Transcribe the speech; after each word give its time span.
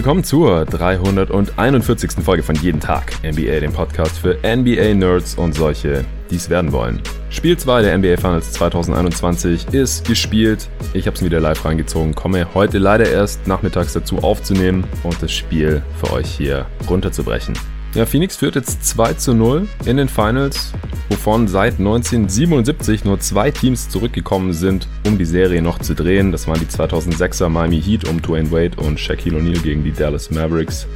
Willkommen 0.00 0.24
zur 0.24 0.64
341. 0.64 2.24
Folge 2.24 2.42
von 2.42 2.56
Jeden 2.56 2.80
Tag 2.80 3.12
NBA, 3.22 3.60
dem 3.60 3.74
Podcast 3.74 4.16
für 4.16 4.38
NBA-Nerds 4.42 5.34
und 5.34 5.54
solche, 5.54 6.06
die 6.30 6.36
es 6.36 6.48
werden 6.48 6.72
wollen. 6.72 7.02
Spiel 7.28 7.58
2 7.58 7.82
der 7.82 7.98
NBA 7.98 8.16
Finals 8.16 8.50
2021 8.52 9.74
ist 9.74 10.06
gespielt. 10.06 10.70
Ich 10.94 11.06
habe 11.06 11.16
es 11.16 11.22
wieder 11.22 11.38
live 11.38 11.62
reingezogen, 11.66 12.14
komme 12.14 12.46
heute 12.54 12.78
leider 12.78 13.10
erst 13.10 13.46
nachmittags 13.46 13.92
dazu 13.92 14.20
aufzunehmen 14.20 14.84
und 15.02 15.22
das 15.22 15.32
Spiel 15.32 15.82
für 16.02 16.14
euch 16.14 16.30
hier 16.30 16.64
runterzubrechen. 16.88 17.52
Ja, 17.94 18.06
Phoenix 18.06 18.36
führt 18.36 18.54
jetzt 18.54 18.84
2 18.84 19.14
zu 19.14 19.34
0 19.34 19.66
in 19.84 19.96
den 19.96 20.08
Finals, 20.08 20.72
wovon 21.08 21.48
seit 21.48 21.80
1977 21.80 23.04
nur 23.04 23.18
zwei 23.18 23.50
Teams 23.50 23.88
zurückgekommen 23.88 24.52
sind, 24.52 24.86
um 25.04 25.18
die 25.18 25.24
Serie 25.24 25.60
noch 25.60 25.80
zu 25.80 25.94
drehen. 25.94 26.30
Das 26.30 26.46
waren 26.46 26.60
die 26.60 26.66
2006er 26.66 27.48
Miami 27.48 27.82
Heat 27.82 28.08
um 28.08 28.22
Dwayne 28.22 28.52
Wade 28.52 28.80
und 28.80 29.00
Shaquille 29.00 29.38
O'Neal 29.38 29.60
gegen 29.60 29.82
die 29.82 29.90
Dallas 29.90 30.30
Mavericks 30.30 30.86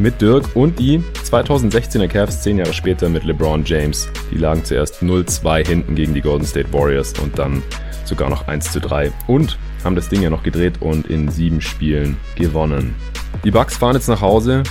mit 0.00 0.20
Dirk 0.20 0.56
und 0.56 0.76
die 0.80 0.98
2016er 1.24 2.08
Cavs 2.08 2.42
zehn 2.42 2.58
Jahre 2.58 2.72
später 2.72 3.08
mit 3.08 3.22
LeBron 3.22 3.64
James. 3.64 4.08
Die 4.32 4.38
lagen 4.38 4.64
zuerst 4.64 5.02
0-2 5.02 5.64
hinten 5.64 5.94
gegen 5.94 6.14
die 6.14 6.20
Golden 6.20 6.46
State 6.46 6.72
Warriors 6.72 7.12
und 7.20 7.38
dann 7.38 7.62
sogar 8.04 8.28
noch 8.28 8.48
1 8.48 8.72
zu 8.72 8.80
3 8.80 9.12
und 9.28 9.56
haben 9.84 9.94
das 9.94 10.08
Ding 10.08 10.22
ja 10.22 10.30
noch 10.30 10.42
gedreht 10.42 10.74
und 10.80 11.06
in 11.06 11.28
sieben 11.28 11.60
Spielen 11.60 12.16
gewonnen. 12.34 12.96
Die 13.44 13.50
Bucks 13.50 13.76
fahren 13.76 13.94
jetzt 13.94 14.08
nach 14.08 14.20
Hause 14.20 14.62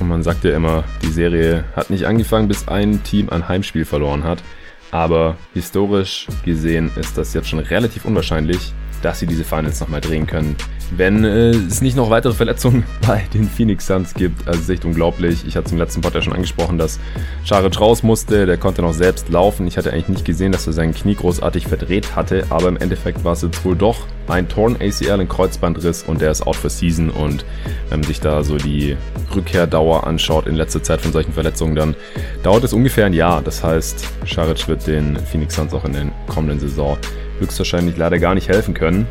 und 0.00 0.08
man 0.08 0.22
sagt 0.22 0.44
ja 0.44 0.54
immer, 0.54 0.84
die 1.02 1.10
Serie 1.10 1.64
hat 1.74 1.90
nicht 1.90 2.04
angefangen, 2.04 2.48
bis 2.48 2.68
ein 2.68 3.02
Team 3.02 3.30
ein 3.30 3.48
Heimspiel 3.48 3.84
verloren 3.84 4.24
hat. 4.24 4.42
Aber 4.90 5.36
historisch 5.54 6.26
gesehen 6.44 6.90
ist 6.96 7.18
das 7.18 7.34
jetzt 7.34 7.48
schon 7.48 7.58
relativ 7.58 8.04
unwahrscheinlich, 8.04 8.72
dass 9.02 9.20
sie 9.20 9.26
diese 9.26 9.44
Finals 9.44 9.80
nochmal 9.80 10.00
drehen 10.00 10.26
können. 10.26 10.56
Wenn 10.96 11.24
äh, 11.24 11.50
es 11.50 11.82
nicht 11.82 11.96
noch 11.96 12.10
weitere 12.10 12.32
Verletzungen 12.32 12.84
bei 13.06 13.24
den 13.34 13.48
Phoenix 13.48 13.86
Suns 13.86 14.14
gibt, 14.14 14.46
also 14.46 14.58
es 14.58 14.64
ist 14.64 14.70
echt 14.70 14.84
unglaublich. 14.84 15.44
Ich 15.46 15.56
hatte 15.56 15.66
es 15.66 15.72
im 15.72 15.78
letzten 15.78 16.00
Pod 16.00 16.14
ja 16.14 16.22
schon 16.22 16.32
angesprochen, 16.32 16.78
dass 16.78 16.98
Scharic 17.44 17.80
raus 17.80 18.02
musste, 18.02 18.46
der 18.46 18.56
konnte 18.56 18.82
noch 18.82 18.94
selbst 18.94 19.28
laufen. 19.28 19.66
Ich 19.66 19.76
hatte 19.76 19.92
eigentlich 19.92 20.08
nicht 20.08 20.24
gesehen, 20.24 20.52
dass 20.52 20.66
er 20.66 20.72
sein 20.72 20.94
Knie 20.94 21.14
großartig 21.14 21.66
verdreht 21.66 22.16
hatte, 22.16 22.46
aber 22.50 22.68
im 22.68 22.76
Endeffekt 22.76 23.24
war 23.24 23.34
es 23.34 23.42
jetzt 23.42 23.64
wohl 23.64 23.76
doch 23.76 24.06
ein 24.28 24.48
Torn 24.48 24.76
ACL, 24.76 25.20
ein 25.20 25.28
Kreuzbandriss 25.28 26.02
und 26.02 26.20
der 26.20 26.30
ist 26.30 26.46
out 26.46 26.56
for 26.56 26.70
season 26.70 27.10
und 27.10 27.44
wenn 27.88 28.00
man 28.00 28.06
sich 28.06 28.20
da 28.20 28.42
so 28.44 28.56
die 28.56 28.96
Rückkehrdauer 29.34 30.06
anschaut 30.06 30.46
in 30.46 30.54
letzter 30.54 30.82
Zeit 30.82 31.00
von 31.00 31.12
solchen 31.12 31.32
Verletzungen, 31.32 31.74
dann 31.74 31.96
dauert 32.42 32.64
es 32.64 32.72
ungefähr 32.72 33.06
ein 33.06 33.14
Jahr. 33.14 33.42
Das 33.42 33.62
heißt, 33.64 34.06
Scharic 34.24 34.68
wird 34.68 34.86
den 34.86 35.16
Phoenix 35.16 35.54
Suns 35.54 35.72
auch 35.72 35.84
in 35.84 35.92
der 35.92 36.06
kommenden 36.26 36.60
Saison 36.60 36.98
höchstwahrscheinlich 37.40 37.96
leider 37.96 38.18
gar 38.18 38.34
nicht 38.34 38.48
helfen 38.48 38.74
können. 38.74 39.06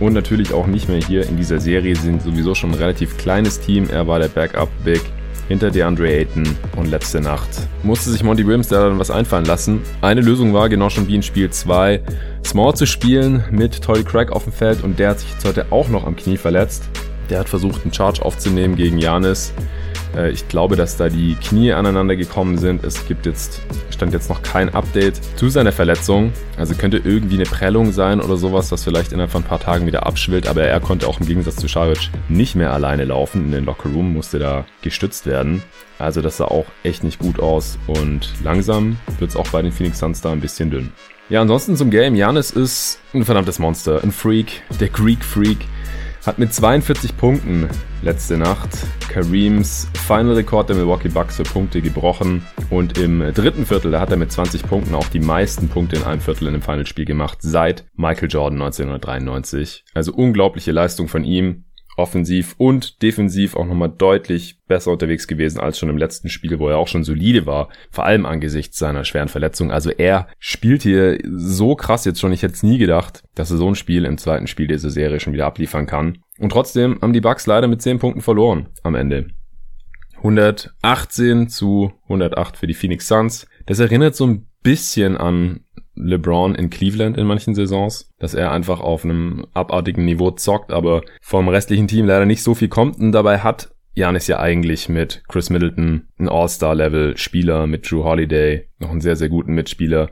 Und 0.00 0.14
natürlich 0.14 0.52
auch 0.52 0.66
nicht 0.66 0.88
mehr 0.88 1.00
hier 1.00 1.28
in 1.28 1.36
dieser 1.36 1.60
Serie. 1.60 1.94
Sie 1.94 2.02
sind 2.02 2.22
sowieso 2.22 2.54
schon 2.54 2.70
ein 2.70 2.78
relativ 2.78 3.16
kleines 3.18 3.60
Team. 3.60 3.88
Er 3.90 4.06
war 4.08 4.18
der 4.18 4.28
Backup-Big 4.28 5.02
hinter 5.50 5.70
DeAndre 5.70 6.08
Ayton 6.08 6.44
und 6.76 6.90
letzte 6.90 7.20
Nacht 7.20 7.48
musste 7.82 8.10
sich 8.10 8.22
Monty 8.22 8.46
Williams 8.46 8.68
da 8.68 8.88
dann 8.88 9.00
was 9.00 9.10
einfallen 9.10 9.44
lassen. 9.44 9.82
Eine 10.00 10.20
Lösung 10.20 10.54
war, 10.54 10.68
genau 10.68 10.90
schon 10.90 11.08
wie 11.08 11.16
in 11.16 11.24
Spiel 11.24 11.50
2, 11.50 12.00
Small 12.46 12.74
zu 12.76 12.86
spielen 12.86 13.42
mit 13.50 13.82
Tory 13.82 14.04
Craig 14.04 14.30
auf 14.30 14.44
dem 14.44 14.52
Feld 14.52 14.84
und 14.84 15.00
der 15.00 15.10
hat 15.10 15.18
sich 15.18 15.32
jetzt 15.32 15.44
heute 15.44 15.66
auch 15.70 15.88
noch 15.88 16.06
am 16.06 16.14
Knie 16.14 16.36
verletzt. 16.36 16.84
Der 17.30 17.40
hat 17.40 17.48
versucht, 17.48 17.82
einen 17.82 17.92
Charge 17.92 18.24
aufzunehmen 18.24 18.76
gegen 18.76 18.98
Janis. 18.98 19.52
Äh, 20.16 20.30
ich 20.30 20.46
glaube, 20.46 20.76
dass 20.76 20.96
da 20.96 21.08
die 21.08 21.34
Knie 21.34 21.72
aneinander 21.72 22.14
gekommen 22.14 22.56
sind. 22.56 22.84
Es 22.84 23.06
gibt 23.08 23.26
jetzt, 23.26 23.60
stand 24.00 24.14
jetzt 24.14 24.30
noch 24.30 24.42
kein 24.42 24.74
Update 24.74 25.20
zu 25.36 25.50
seiner 25.50 25.72
Verletzung. 25.72 26.32
Also 26.56 26.74
könnte 26.74 27.02
irgendwie 27.04 27.34
eine 27.34 27.44
Prellung 27.44 27.92
sein 27.92 28.22
oder 28.22 28.38
sowas, 28.38 28.72
was 28.72 28.82
vielleicht 28.82 29.12
innerhalb 29.12 29.30
von 29.30 29.42
ein 29.42 29.46
paar 29.46 29.60
Tagen 29.60 29.84
wieder 29.84 30.06
abschwillt. 30.06 30.48
Aber 30.48 30.62
er 30.62 30.80
konnte 30.80 31.06
auch 31.06 31.20
im 31.20 31.26
Gegensatz 31.26 31.56
zu 31.56 31.68
Scharic 31.68 32.08
nicht 32.30 32.54
mehr 32.54 32.72
alleine 32.72 33.04
laufen. 33.04 33.44
In 33.44 33.52
den 33.52 33.66
Locker 33.66 33.90
Room 33.90 34.14
musste 34.14 34.38
da 34.38 34.64
gestützt 34.80 35.26
werden. 35.26 35.62
Also 35.98 36.22
das 36.22 36.38
sah 36.38 36.46
auch 36.46 36.64
echt 36.82 37.04
nicht 37.04 37.18
gut 37.18 37.40
aus. 37.40 37.78
Und 37.86 38.30
langsam 38.42 38.96
wird 39.18 39.32
es 39.32 39.36
auch 39.36 39.48
bei 39.48 39.60
den 39.60 39.70
Phoenix 39.70 39.98
Suns 39.98 40.22
da 40.22 40.32
ein 40.32 40.40
bisschen 40.40 40.70
dünn. 40.70 40.92
Ja, 41.28 41.42
ansonsten 41.42 41.76
zum 41.76 41.90
Game. 41.90 42.14
Janis 42.14 42.52
ist 42.52 43.00
ein 43.12 43.26
verdammtes 43.26 43.58
Monster. 43.58 44.02
Ein 44.02 44.12
Freak. 44.12 44.62
Der 44.80 44.88
Greek 44.88 45.22
Freak 45.22 45.58
hat 46.26 46.38
mit 46.38 46.52
42 46.52 47.16
Punkten 47.16 47.68
letzte 48.02 48.36
Nacht 48.36 48.70
Kareems 49.08 49.88
Final-Rekord 50.06 50.68
der 50.68 50.76
Milwaukee 50.76 51.08
Bucks 51.08 51.36
für 51.36 51.42
Punkte 51.42 51.80
gebrochen 51.80 52.46
und 52.68 52.98
im 52.98 53.20
dritten 53.34 53.66
Viertel, 53.66 53.90
da 53.90 54.00
hat 54.00 54.10
er 54.10 54.16
mit 54.16 54.30
20 54.30 54.62
Punkten 54.64 54.94
auch 54.94 55.08
die 55.08 55.20
meisten 55.20 55.68
Punkte 55.68 55.96
in 55.96 56.04
einem 56.04 56.20
Viertel 56.20 56.48
in 56.48 56.54
einem 56.54 56.62
Finalspiel 56.62 57.04
gemacht 57.04 57.38
seit 57.40 57.84
Michael 57.94 58.28
Jordan 58.28 58.60
1993. 58.62 59.84
Also 59.94 60.12
unglaubliche 60.12 60.72
Leistung 60.72 61.08
von 61.08 61.24
ihm 61.24 61.64
offensiv 62.00 62.54
und 62.58 63.02
defensiv 63.02 63.56
auch 63.56 63.66
nochmal 63.66 63.92
deutlich 63.96 64.58
besser 64.66 64.90
unterwegs 64.90 65.26
gewesen 65.26 65.60
als 65.60 65.78
schon 65.78 65.88
im 65.88 65.98
letzten 65.98 66.28
Spiel, 66.28 66.58
wo 66.58 66.68
er 66.68 66.78
auch 66.78 66.88
schon 66.88 67.04
solide 67.04 67.46
war, 67.46 67.68
vor 67.90 68.04
allem 68.04 68.26
angesichts 68.26 68.78
seiner 68.78 69.04
schweren 69.04 69.28
Verletzung. 69.28 69.70
Also 69.70 69.90
er 69.90 70.28
spielt 70.38 70.82
hier 70.82 71.18
so 71.24 71.76
krass 71.76 72.04
jetzt 72.04 72.20
schon. 72.20 72.32
Ich 72.32 72.42
hätte 72.42 72.54
es 72.54 72.62
nie 72.62 72.78
gedacht, 72.78 73.22
dass 73.34 73.50
er 73.50 73.56
so 73.56 73.68
ein 73.68 73.74
Spiel 73.74 74.04
im 74.04 74.18
zweiten 74.18 74.46
Spiel 74.46 74.66
dieser 74.66 74.90
Serie 74.90 75.20
schon 75.20 75.32
wieder 75.32 75.46
abliefern 75.46 75.86
kann. 75.86 76.18
Und 76.38 76.50
trotzdem 76.50 76.98
haben 77.02 77.12
die 77.12 77.20
Bucks 77.20 77.46
leider 77.46 77.68
mit 77.68 77.82
10 77.82 77.98
Punkten 77.98 78.22
verloren 78.22 78.68
am 78.82 78.94
Ende. 78.94 79.28
118 80.16 81.48
zu 81.48 81.92
108 82.04 82.56
für 82.56 82.66
die 82.66 82.74
Phoenix 82.74 83.08
Suns. 83.08 83.46
Das 83.66 83.78
erinnert 83.78 84.14
so 84.14 84.26
ein 84.26 84.46
bisschen 84.62 85.16
an 85.16 85.60
LeBron 86.02 86.54
in 86.54 86.70
Cleveland 86.70 87.16
in 87.16 87.26
manchen 87.26 87.54
Saisons, 87.54 88.10
dass 88.18 88.34
er 88.34 88.52
einfach 88.52 88.80
auf 88.80 89.04
einem 89.04 89.46
abartigen 89.54 90.04
Niveau 90.04 90.30
zockt, 90.30 90.72
aber 90.72 91.02
vom 91.20 91.48
restlichen 91.48 91.88
Team 91.88 92.06
leider 92.06 92.26
nicht 92.26 92.42
so 92.42 92.54
viel 92.54 92.68
kommt 92.68 92.98
und 92.98 93.12
dabei 93.12 93.38
hat 93.38 93.70
Janis 93.94 94.28
ja 94.28 94.38
eigentlich 94.38 94.88
mit 94.88 95.22
Chris 95.28 95.50
Middleton 95.50 96.08
ein 96.18 96.28
All-Star-Level-Spieler, 96.28 97.66
mit 97.66 97.90
Drew 97.90 98.04
Holiday 98.04 98.68
noch 98.78 98.90
einen 98.90 99.00
sehr, 99.00 99.16
sehr 99.16 99.28
guten 99.28 99.54
Mitspieler. 99.54 100.10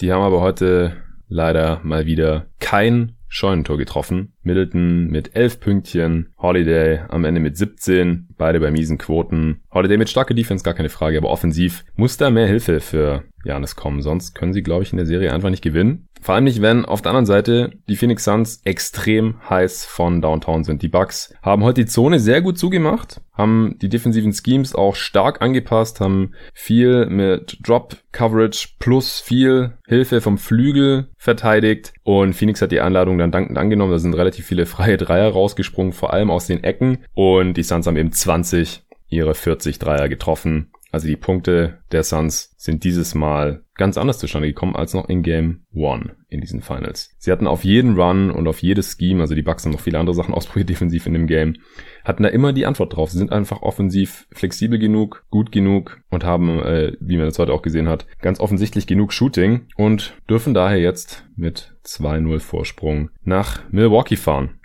Die 0.00 0.12
haben 0.12 0.22
aber 0.22 0.40
heute 0.40 0.96
leider 1.28 1.80
mal 1.84 2.06
wieder 2.06 2.46
kein 2.58 3.13
Scheunentor 3.34 3.78
getroffen. 3.78 4.32
Middleton 4.44 5.08
mit 5.08 5.34
11 5.34 5.58
Pünktchen, 5.58 6.28
Holiday 6.38 7.00
am 7.08 7.24
Ende 7.24 7.40
mit 7.40 7.56
17, 7.56 8.28
beide 8.38 8.60
bei 8.60 8.70
miesen 8.70 8.96
Quoten. 8.96 9.60
Holiday 9.72 9.96
mit 9.96 10.08
starker 10.08 10.34
Defense, 10.34 10.62
gar 10.62 10.74
keine 10.74 10.88
Frage, 10.88 11.18
aber 11.18 11.30
offensiv 11.30 11.84
muss 11.96 12.16
da 12.16 12.30
mehr 12.30 12.46
Hilfe 12.46 12.78
für 12.78 13.24
Janis 13.44 13.74
kommen, 13.74 14.02
sonst 14.02 14.34
können 14.34 14.52
sie, 14.52 14.62
glaube 14.62 14.84
ich, 14.84 14.92
in 14.92 14.98
der 14.98 15.06
Serie 15.06 15.32
einfach 15.32 15.50
nicht 15.50 15.64
gewinnen. 15.64 16.06
Vor 16.24 16.34
allem 16.34 16.44
nicht, 16.44 16.62
wenn 16.62 16.86
auf 16.86 17.02
der 17.02 17.10
anderen 17.10 17.26
Seite 17.26 17.72
die 17.86 17.96
Phoenix 17.96 18.24
Suns 18.24 18.62
extrem 18.64 19.34
heiß 19.50 19.84
von 19.84 20.22
Downtown 20.22 20.64
sind. 20.64 20.80
Die 20.80 20.88
Bucks 20.88 21.34
haben 21.42 21.62
heute 21.62 21.82
die 21.82 21.90
Zone 21.90 22.18
sehr 22.18 22.40
gut 22.40 22.58
zugemacht, 22.58 23.20
haben 23.34 23.76
die 23.82 23.90
defensiven 23.90 24.32
Schemes 24.32 24.74
auch 24.74 24.94
stark 24.94 25.42
angepasst, 25.42 26.00
haben 26.00 26.32
viel 26.54 27.04
mit 27.10 27.58
Drop 27.60 27.98
Coverage 28.12 28.68
plus 28.78 29.20
viel 29.20 29.74
Hilfe 29.86 30.22
vom 30.22 30.38
Flügel 30.38 31.08
verteidigt 31.18 31.92
und 32.04 32.32
Phoenix 32.32 32.62
hat 32.62 32.72
die 32.72 32.80
Einladung 32.80 33.18
dann 33.18 33.30
dankend 33.30 33.58
angenommen. 33.58 33.92
Da 33.92 33.98
sind 33.98 34.14
relativ 34.14 34.46
viele 34.46 34.64
freie 34.64 34.96
Dreier 34.96 35.30
rausgesprungen, 35.30 35.92
vor 35.92 36.14
allem 36.14 36.30
aus 36.30 36.46
den 36.46 36.64
Ecken 36.64 37.04
und 37.12 37.52
die 37.58 37.62
Suns 37.62 37.86
haben 37.86 37.98
eben 37.98 38.12
20 38.12 38.82
ihre 39.10 39.34
40 39.34 39.78
Dreier 39.78 40.08
getroffen. 40.08 40.70
Also 40.94 41.08
die 41.08 41.16
Punkte 41.16 41.80
der 41.90 42.04
Suns 42.04 42.54
sind 42.56 42.84
dieses 42.84 43.16
Mal 43.16 43.64
ganz 43.74 43.98
anders 43.98 44.20
zustande 44.20 44.46
gekommen 44.46 44.76
als 44.76 44.94
noch 44.94 45.08
in 45.08 45.24
Game 45.24 45.64
One 45.74 46.14
in 46.28 46.40
diesen 46.40 46.62
Finals. 46.62 47.10
Sie 47.18 47.32
hatten 47.32 47.48
auf 47.48 47.64
jeden 47.64 47.98
Run 48.00 48.30
und 48.30 48.46
auf 48.46 48.62
jedes 48.62 48.96
Scheme, 48.96 49.20
also 49.20 49.34
die 49.34 49.42
Bucks 49.42 49.64
haben 49.64 49.72
noch 49.72 49.80
viele 49.80 49.98
andere 49.98 50.14
Sachen 50.14 50.32
ausprobiert 50.34 50.68
defensiv 50.68 51.04
in 51.06 51.14
dem 51.14 51.26
Game, 51.26 51.56
hatten 52.04 52.22
da 52.22 52.28
immer 52.28 52.52
die 52.52 52.64
Antwort 52.64 52.94
drauf. 52.94 53.10
Sie 53.10 53.18
sind 53.18 53.32
einfach 53.32 53.62
offensiv 53.62 54.28
flexibel 54.30 54.78
genug, 54.78 55.24
gut 55.30 55.50
genug 55.50 55.98
und 56.10 56.22
haben, 56.22 56.60
äh, 56.62 56.92
wie 57.00 57.16
man 57.16 57.26
das 57.26 57.40
heute 57.40 57.52
auch 57.52 57.62
gesehen 57.62 57.88
hat, 57.88 58.06
ganz 58.20 58.38
offensichtlich 58.38 58.86
genug 58.86 59.12
Shooting 59.12 59.66
und 59.74 60.14
dürfen 60.30 60.54
daher 60.54 60.78
jetzt 60.78 61.26
mit 61.34 61.74
2-0 61.84 62.38
Vorsprung 62.38 63.10
nach 63.24 63.68
Milwaukee 63.72 64.14
fahren. 64.14 64.60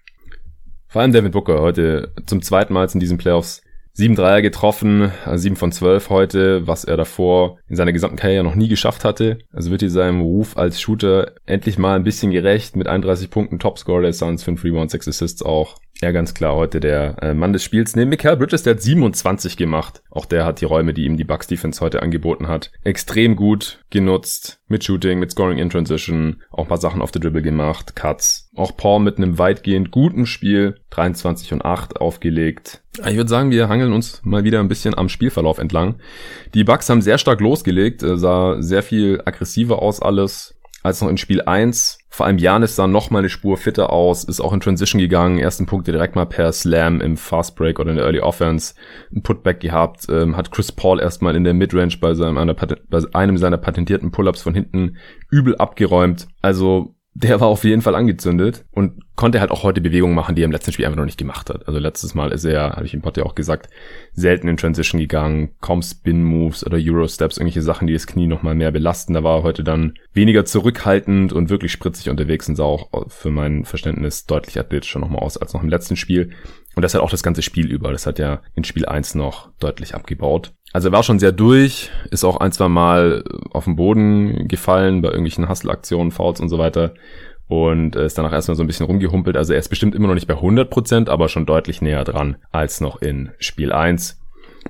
Vor 0.86 1.02
allem 1.02 1.12
David 1.12 1.32
Booker 1.32 1.60
heute 1.60 2.14
zum 2.28 2.44
zweiten 2.44 2.74
Mal 2.74 2.88
in 2.94 3.00
diesen 3.00 3.18
Playoffs 3.18 3.64
Sieben 4.00 4.16
Dreier 4.16 4.42
getroffen, 4.42 5.12
7 5.30 5.58
von 5.58 5.74
12 5.74 6.10
heute, 6.10 6.66
was 6.66 6.86
er 6.86 6.96
davor 6.96 7.58
in 7.68 7.76
seiner 7.76 7.92
gesamten 7.92 8.16
Karriere 8.16 8.46
noch 8.46 8.56
nie 8.56 8.70
geschafft 8.70 9.04
hatte. 9.04 9.40
Also 9.52 9.72
wird 9.72 9.82
hier 9.82 9.90
seinem 9.90 10.22
Ruf 10.22 10.56
als 10.56 10.80
Shooter 10.80 11.34
endlich 11.46 11.78
mal 11.78 11.98
ein 11.98 12.06
bisschen 12.06 12.32
gerecht 12.32 12.78
mit 12.78 12.88
31 12.88 13.30
Punkten, 13.30 13.60
Topscorer 13.60 14.04
der 14.04 14.14
Suns, 14.14 14.42
5 14.42 14.64
Rebounds, 14.64 14.94
6 14.94 15.10
Assists 15.10 15.44
auch. 15.44 15.76
Ja, 16.02 16.12
ganz 16.12 16.34
klar, 16.34 16.56
heute 16.56 16.80
der 16.80 17.22
äh, 17.22 17.34
Mann 17.34 17.52
des 17.52 17.62
Spiels. 17.62 17.94
Neben 17.94 18.10
Michael 18.10 18.38
Bridges, 18.38 18.64
der 18.64 18.76
hat 18.76 18.82
27 18.82 19.58
gemacht. 19.58 20.02
Auch 20.10 20.26
der 20.26 20.46
hat 20.46 20.62
die 20.62 20.66
Räume, 20.66 20.94
die 20.94 21.04
ihm 21.04 21.18
die 21.18 21.26
Bucks 21.26 21.48
Defense 21.48 21.82
heute 21.82 22.02
angeboten 22.02 22.48
hat, 22.48 22.72
extrem 22.86 23.36
gut 23.36 23.84
genutzt. 23.90 24.62
Mit 24.70 24.86
Shooting, 24.86 25.20
mit 25.20 25.32
Scoring 25.32 25.58
in 25.58 25.70
Transition, 25.70 26.42
auch 26.52 26.64
ein 26.64 26.68
paar 26.70 26.78
Sachen 26.78 27.02
auf 27.02 27.12
der 27.12 27.20
Dribble 27.20 27.42
gemacht, 27.42 27.98
Cuts. 27.98 28.50
Auch 28.56 28.78
Paul 28.78 29.02
mit 29.02 29.18
einem 29.18 29.38
weitgehend 29.38 29.92
guten 29.92 30.26
Spiel, 30.26 30.76
23 30.92 31.52
und 31.52 31.66
8 31.66 32.00
aufgelegt. 32.00 32.82
Ich 33.06 33.18
würde 33.18 33.30
sagen, 33.30 33.52
wir 33.52 33.68
hangeln 33.68 33.92
uns 33.92 34.22
mal 34.24 34.46
wieder 34.46 34.62
ein 34.62 34.70
bisschen 34.70 34.98
am 34.98 35.10
Spielverlauf 35.10 35.58
entlang. 35.58 36.00
Die 36.54 36.64
Bucks 36.64 36.90
haben 36.90 37.02
sehr 37.02 37.18
stark 37.18 37.42
losgelegt, 37.42 38.04
äh, 38.04 38.18
sah 38.18 38.62
sehr 38.62 38.84
viel 38.84 39.22
aggressiver 39.26 39.82
aus 39.82 40.02
alles 40.02 40.59
als 40.90 41.02
noch 41.02 41.10
in 41.10 41.18
Spiel 41.18 41.42
1. 41.42 42.00
Vor 42.10 42.26
allem 42.26 42.38
Janis 42.38 42.76
sah 42.76 42.88
noch 42.88 43.12
mal 43.12 43.20
eine 43.20 43.30
Spur 43.30 43.58
fitter 43.58 43.94
aus, 43.94 44.24
ist 44.24 44.42
auch 44.42 44.52
in 44.52 44.60
Transition 44.60 45.00
gegangen, 45.00 45.38
ersten 45.38 45.66
Punkte 45.66 45.92
direkt 45.92 46.16
mal 46.16 46.26
per 46.26 46.52
Slam 46.52 47.00
im 47.00 47.16
Fast 47.16 47.56
Break 47.56 47.80
oder 47.80 47.92
in 47.92 47.96
der 47.96 48.06
Early 48.06 48.20
Offense, 48.20 48.74
ein 49.14 49.22
Putback 49.22 49.60
gehabt, 49.60 50.08
ähm, 50.10 50.36
hat 50.36 50.52
Chris 50.52 50.72
Paul 50.72 51.00
erstmal 51.00 51.36
in 51.36 51.44
der 51.44 51.54
Midrange 51.54 51.96
bei, 52.02 52.14
seinem, 52.14 52.56
bei 52.90 53.00
einem 53.14 53.38
seiner 53.38 53.58
patentierten 53.58 54.12
Pull-Ups 54.12 54.42
von 54.42 54.54
hinten 54.54 54.98
übel 55.30 55.56
abgeräumt. 55.56 56.28
Also 56.42 56.96
der 57.14 57.40
war 57.42 57.48
auf 57.48 57.64
jeden 57.64 57.82
Fall 57.82 57.96
angezündet 57.96 58.66
und 58.72 59.04
konnte 59.16 59.42
halt 59.42 59.52
auch 59.52 59.64
heute 59.64 59.82
Bewegungen 59.82 60.16
machen, 60.16 60.36
die 60.36 60.44
er 60.44 60.46
im 60.46 60.52
letzten 60.52 60.72
Spiel 60.72 60.86
einfach 60.86 60.98
noch 60.98 61.06
nicht 61.06 61.18
gemacht 61.18 61.50
hat. 61.50 61.68
Also 61.68 61.80
letztes 61.80 62.16
Mal 62.16 62.32
ist 62.32 62.46
er, 62.46 62.72
habe 62.72 62.86
ich 62.86 62.94
im 62.94 63.02
Pod 63.02 63.18
ja 63.18 63.24
auch 63.24 63.36
gesagt, 63.36 63.70
selten 64.14 64.48
in 64.48 64.58
Transition 64.58 65.02
gegangen, 65.02 65.50
kaum 65.60 65.82
Spin-Moves 65.82 66.66
oder 66.66 66.78
Euro-Steps, 66.80 67.38
irgendwelche 67.38 67.62
Sachen, 67.62 67.88
die 67.88 67.94
das 67.94 68.08
Knie 68.08 68.28
nochmal 68.28 68.56
mehr 68.56 68.72
belasten. 68.72 69.14
Da 69.14 69.24
war 69.24 69.40
er 69.40 69.44
heute 69.44 69.64
dann 69.64 69.96
weniger 70.14 70.46
zurückhaltend 70.46 71.34
und 71.34 71.50
wirklich 71.50 71.72
spritzig 71.72 72.10
unterwegs 72.10 72.48
und 72.48 72.56
sah 72.56 72.64
auch 72.64 72.90
für 73.10 73.32
mein 73.32 73.66
Verständnis 73.66 74.26
deutlich 74.26 74.58
athletischer 74.58 75.00
nochmal 75.00 75.22
aus 75.22 75.36
als 75.36 75.54
noch 75.54 75.64
im 75.64 75.70
letzten 75.70 75.98
Spiel. 75.98 76.32
Und 76.76 76.84
das 76.84 76.94
hat 76.94 77.02
auch 77.02 77.10
das 77.10 77.24
ganze 77.24 77.42
Spiel 77.42 77.70
über. 77.70 77.92
Das 77.92 78.06
hat 78.06 78.20
ja 78.20 78.42
in 78.56 78.64
Spiel 78.64 78.86
1 78.86 79.16
noch 79.16 79.52
deutlich 79.60 79.96
abgebaut. 79.96 80.54
Also 80.72 80.90
er 80.90 80.92
war 80.92 81.04
schon 81.04 81.20
sehr 81.20 81.32
durch, 81.32 81.90
ist 82.12 82.24
auch 82.24 82.38
ein, 82.38 82.52
zwei 82.52 82.68
Mal 82.68 83.24
auf 83.52 83.64
den 83.66 83.76
Boden 83.76 84.48
gefallen 84.48 85.02
bei 85.02 85.10
irgendwelchen 85.10 85.50
Hustle-Aktionen, 85.50 86.12
Fouls 86.12 86.40
und 86.40 86.50
so 86.50 86.58
weiter 86.60 86.94
und 87.48 87.96
ist 87.96 88.18
danach 88.18 88.32
erstmal 88.32 88.56
so 88.56 88.64
ein 88.64 88.68
bisschen 88.68 88.86
rumgehumpelt. 88.86 89.36
Also 89.36 89.54
er 89.54 89.60
ist 89.60 89.70
bestimmt 89.70 89.96
immer 89.96 90.08
noch 90.08 90.14
nicht 90.14 90.28
bei 90.28 90.36
100%, 90.36 91.10
aber 91.10 91.28
schon 91.28 91.48
deutlich 91.48 91.82
näher 91.82 92.04
dran 92.04 92.38
als 92.52 92.80
noch 92.80 93.02
in 93.02 93.32
Spiel 93.40 93.72
1. 93.72 94.22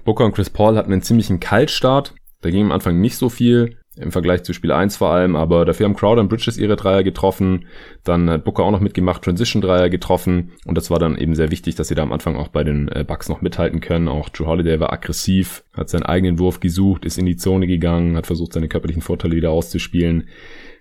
Booker 0.06 0.24
und 0.24 0.34
Chris 0.34 0.50
Paul 0.50 0.78
hatten 0.78 0.94
einen 0.94 1.02
ziemlichen 1.02 1.42
Kaltstart. 1.42 2.16
Da 2.42 2.50
ging 2.50 2.66
am 2.66 2.72
Anfang 2.72 3.02
nicht 3.02 3.18
so 3.18 3.28
viel 3.28 3.79
im 4.00 4.12
Vergleich 4.12 4.44
zu 4.44 4.54
Spiel 4.54 4.72
1 4.72 4.98
vor 4.98 5.12
allem, 5.12 5.36
aber 5.36 5.66
dafür 5.66 5.86
haben 5.86 5.96
Crowder 5.96 6.22
und 6.22 6.30
Bridges 6.30 6.58
ihre 6.58 6.76
Dreier 6.76 7.04
getroffen, 7.04 7.66
dann 8.04 8.30
hat 8.30 8.44
Booker 8.44 8.64
auch 8.64 8.72
noch 8.72 8.80
mitgemacht, 8.80 9.24
Transition 9.24 9.62
Dreier 9.62 9.90
getroffen 9.90 10.52
und 10.66 10.78
das 10.78 10.90
war 10.90 11.00
dann 11.00 11.18
eben 11.18 11.36
sehr 11.36 11.52
wichtig, 11.52 11.76
dass 11.76 11.90
sie 11.90 11.96
da 11.96 12.04
am 12.04 12.14
Anfang 12.14 12.36
auch 12.36 12.48
bei 12.48 12.64
den 12.64 12.88
äh, 12.90 13.04
Bucks 13.04 13.30
noch 13.30 13.42
mithalten 13.42 13.82
können. 13.82 14.08
Auch 14.08 14.30
Drew 14.30 14.46
Holiday 14.46 14.80
war 14.80 14.94
aggressiv, 14.94 15.64
hat 15.74 15.90
seinen 15.90 16.04
eigenen 16.04 16.40
Wurf 16.40 16.60
gesucht, 16.60 17.06
ist 17.06 17.18
in 17.18 17.26
die 17.26 17.38
Zone 17.38 17.68
gegangen, 17.68 18.16
hat 18.16 18.28
versucht 18.28 18.54
seine 18.54 18.68
körperlichen 18.68 19.02
Vorteile 19.02 19.36
wieder 19.36 19.52
auszuspielen. 19.52 20.28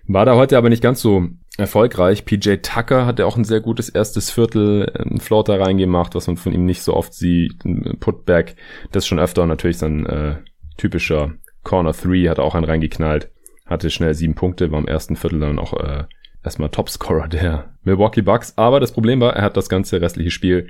War 0.07 0.25
da 0.25 0.35
heute 0.35 0.57
aber 0.57 0.69
nicht 0.69 0.81
ganz 0.81 1.01
so 1.01 1.27
erfolgreich. 1.57 2.25
PJ 2.25 2.55
Tucker 2.63 3.05
hatte 3.05 3.25
auch 3.25 3.37
ein 3.37 3.43
sehr 3.43 3.61
gutes 3.61 3.89
erstes 3.89 4.31
Viertel, 4.31 4.91
ein 4.95 5.19
Floater 5.19 5.59
reingemacht, 5.59 6.15
was 6.15 6.25
man 6.27 6.37
von 6.37 6.53
ihm 6.53 6.65
nicht 6.65 6.81
so 6.81 6.95
oft 6.95 7.13
sieht, 7.13 7.63
ein 7.65 7.97
Putback, 7.99 8.55
das 8.91 9.05
schon 9.05 9.19
öfter 9.19 9.45
natürlich 9.45 9.77
sein 9.77 10.05
äh, 10.05 10.35
typischer 10.77 11.33
Corner 11.69 11.91
3 11.91 12.29
hat 12.29 12.39
auch 12.39 12.55
einen 12.55 12.65
reingeknallt, 12.65 13.29
hatte 13.67 13.91
schnell 13.91 14.15
sieben 14.15 14.33
Punkte, 14.33 14.71
war 14.71 14.79
im 14.79 14.87
ersten 14.87 15.15
Viertel 15.15 15.39
dann 15.39 15.59
auch 15.59 15.73
äh, 15.73 16.05
erstmal 16.43 16.69
Topscorer 16.69 17.27
der 17.27 17.75
Milwaukee 17.83 18.23
Bucks. 18.23 18.57
Aber 18.57 18.79
das 18.79 18.91
Problem 18.91 19.21
war, 19.21 19.35
er 19.35 19.43
hat 19.43 19.55
das 19.55 19.69
ganze 19.69 20.01
restliche 20.01 20.31
Spiel 20.31 20.69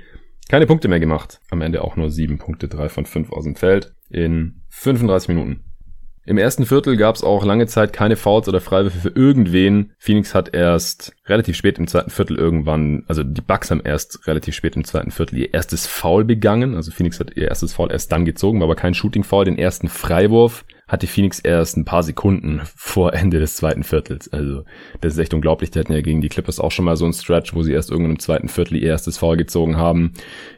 keine 0.50 0.66
Punkte 0.66 0.88
mehr 0.88 1.00
gemacht. 1.00 1.40
Am 1.48 1.62
Ende 1.62 1.82
auch 1.82 1.96
nur 1.96 2.10
sieben 2.10 2.36
Punkte, 2.36 2.68
drei 2.68 2.90
von 2.90 3.06
fünf 3.06 3.32
aus 3.32 3.44
dem 3.44 3.56
Feld 3.56 3.94
in 4.10 4.60
35 4.68 5.30
Minuten. 5.30 5.64
Im 6.26 6.36
ersten 6.36 6.66
Viertel 6.66 6.98
gab 6.98 7.16
es 7.16 7.24
auch 7.24 7.44
lange 7.46 7.66
Zeit 7.66 7.94
keine 7.94 8.14
Fouls 8.14 8.46
oder 8.46 8.60
Freiwürfe 8.60 8.98
für 8.98 9.08
irgendwen. 9.08 9.92
Phoenix 9.98 10.34
hat 10.34 10.54
erst 10.54 11.14
relativ 11.26 11.56
spät 11.56 11.78
im 11.78 11.86
zweiten 11.86 12.10
Viertel 12.10 12.36
irgendwann, 12.36 13.04
also 13.08 13.24
die 13.24 13.40
Bucks 13.40 13.70
haben 13.70 13.80
erst 13.82 14.26
relativ 14.26 14.54
spät 14.54 14.76
im 14.76 14.84
zweiten 14.84 15.10
Viertel 15.10 15.38
ihr 15.38 15.54
erstes 15.54 15.86
Foul 15.86 16.24
begangen. 16.24 16.76
Also 16.76 16.90
Phoenix 16.90 17.18
hat 17.20 17.36
ihr 17.36 17.48
erstes 17.48 17.72
Foul 17.72 17.90
erst 17.90 18.12
dann 18.12 18.26
gezogen, 18.26 18.60
war 18.60 18.66
aber 18.66 18.76
kein 18.76 18.94
Shooting 18.94 19.24
Foul. 19.24 19.46
Den 19.46 19.58
ersten 19.58 19.88
Freiwurf 19.88 20.66
hatte 20.90 21.06
Phoenix 21.06 21.38
erst 21.38 21.76
ein 21.76 21.84
paar 21.84 22.02
Sekunden 22.02 22.62
vor 22.64 23.14
Ende 23.14 23.38
des 23.38 23.54
zweiten 23.54 23.84
Viertels. 23.84 24.30
Also 24.32 24.64
das 25.00 25.12
ist 25.12 25.18
echt 25.20 25.32
unglaublich. 25.32 25.70
Die 25.70 25.78
hatten 25.78 25.92
ja 25.92 26.00
gegen 26.00 26.20
die 26.20 26.28
Clippers 26.28 26.58
auch 26.58 26.72
schon 26.72 26.84
mal 26.84 26.96
so 26.96 27.06
ein 27.06 27.12
Stretch, 27.12 27.54
wo 27.54 27.62
sie 27.62 27.72
erst 27.72 27.90
irgendwann 27.90 28.12
im 28.12 28.18
zweiten 28.18 28.48
Viertel 28.48 28.76
ihr 28.76 28.88
erstes 28.88 29.16
Foul 29.16 29.36
gezogen 29.36 29.76
haben. 29.76 30.12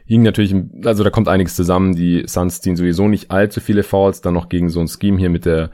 Hing 0.07 0.23
natürlich, 0.23 0.55
also 0.83 1.03
da 1.03 1.11
kommt 1.11 1.27
einiges 1.27 1.55
zusammen. 1.55 1.95
Die 1.95 2.23
Suns 2.25 2.61
ziehen 2.61 2.75
sowieso 2.75 3.07
nicht 3.07 3.29
allzu 3.29 3.61
viele 3.61 3.83
Fouls. 3.83 4.21
Dann 4.21 4.33
noch 4.33 4.49
gegen 4.49 4.69
so 4.69 4.79
ein 4.79 4.87
Scheme 4.87 5.19
hier 5.19 5.29
mit 5.29 5.45
der 5.45 5.69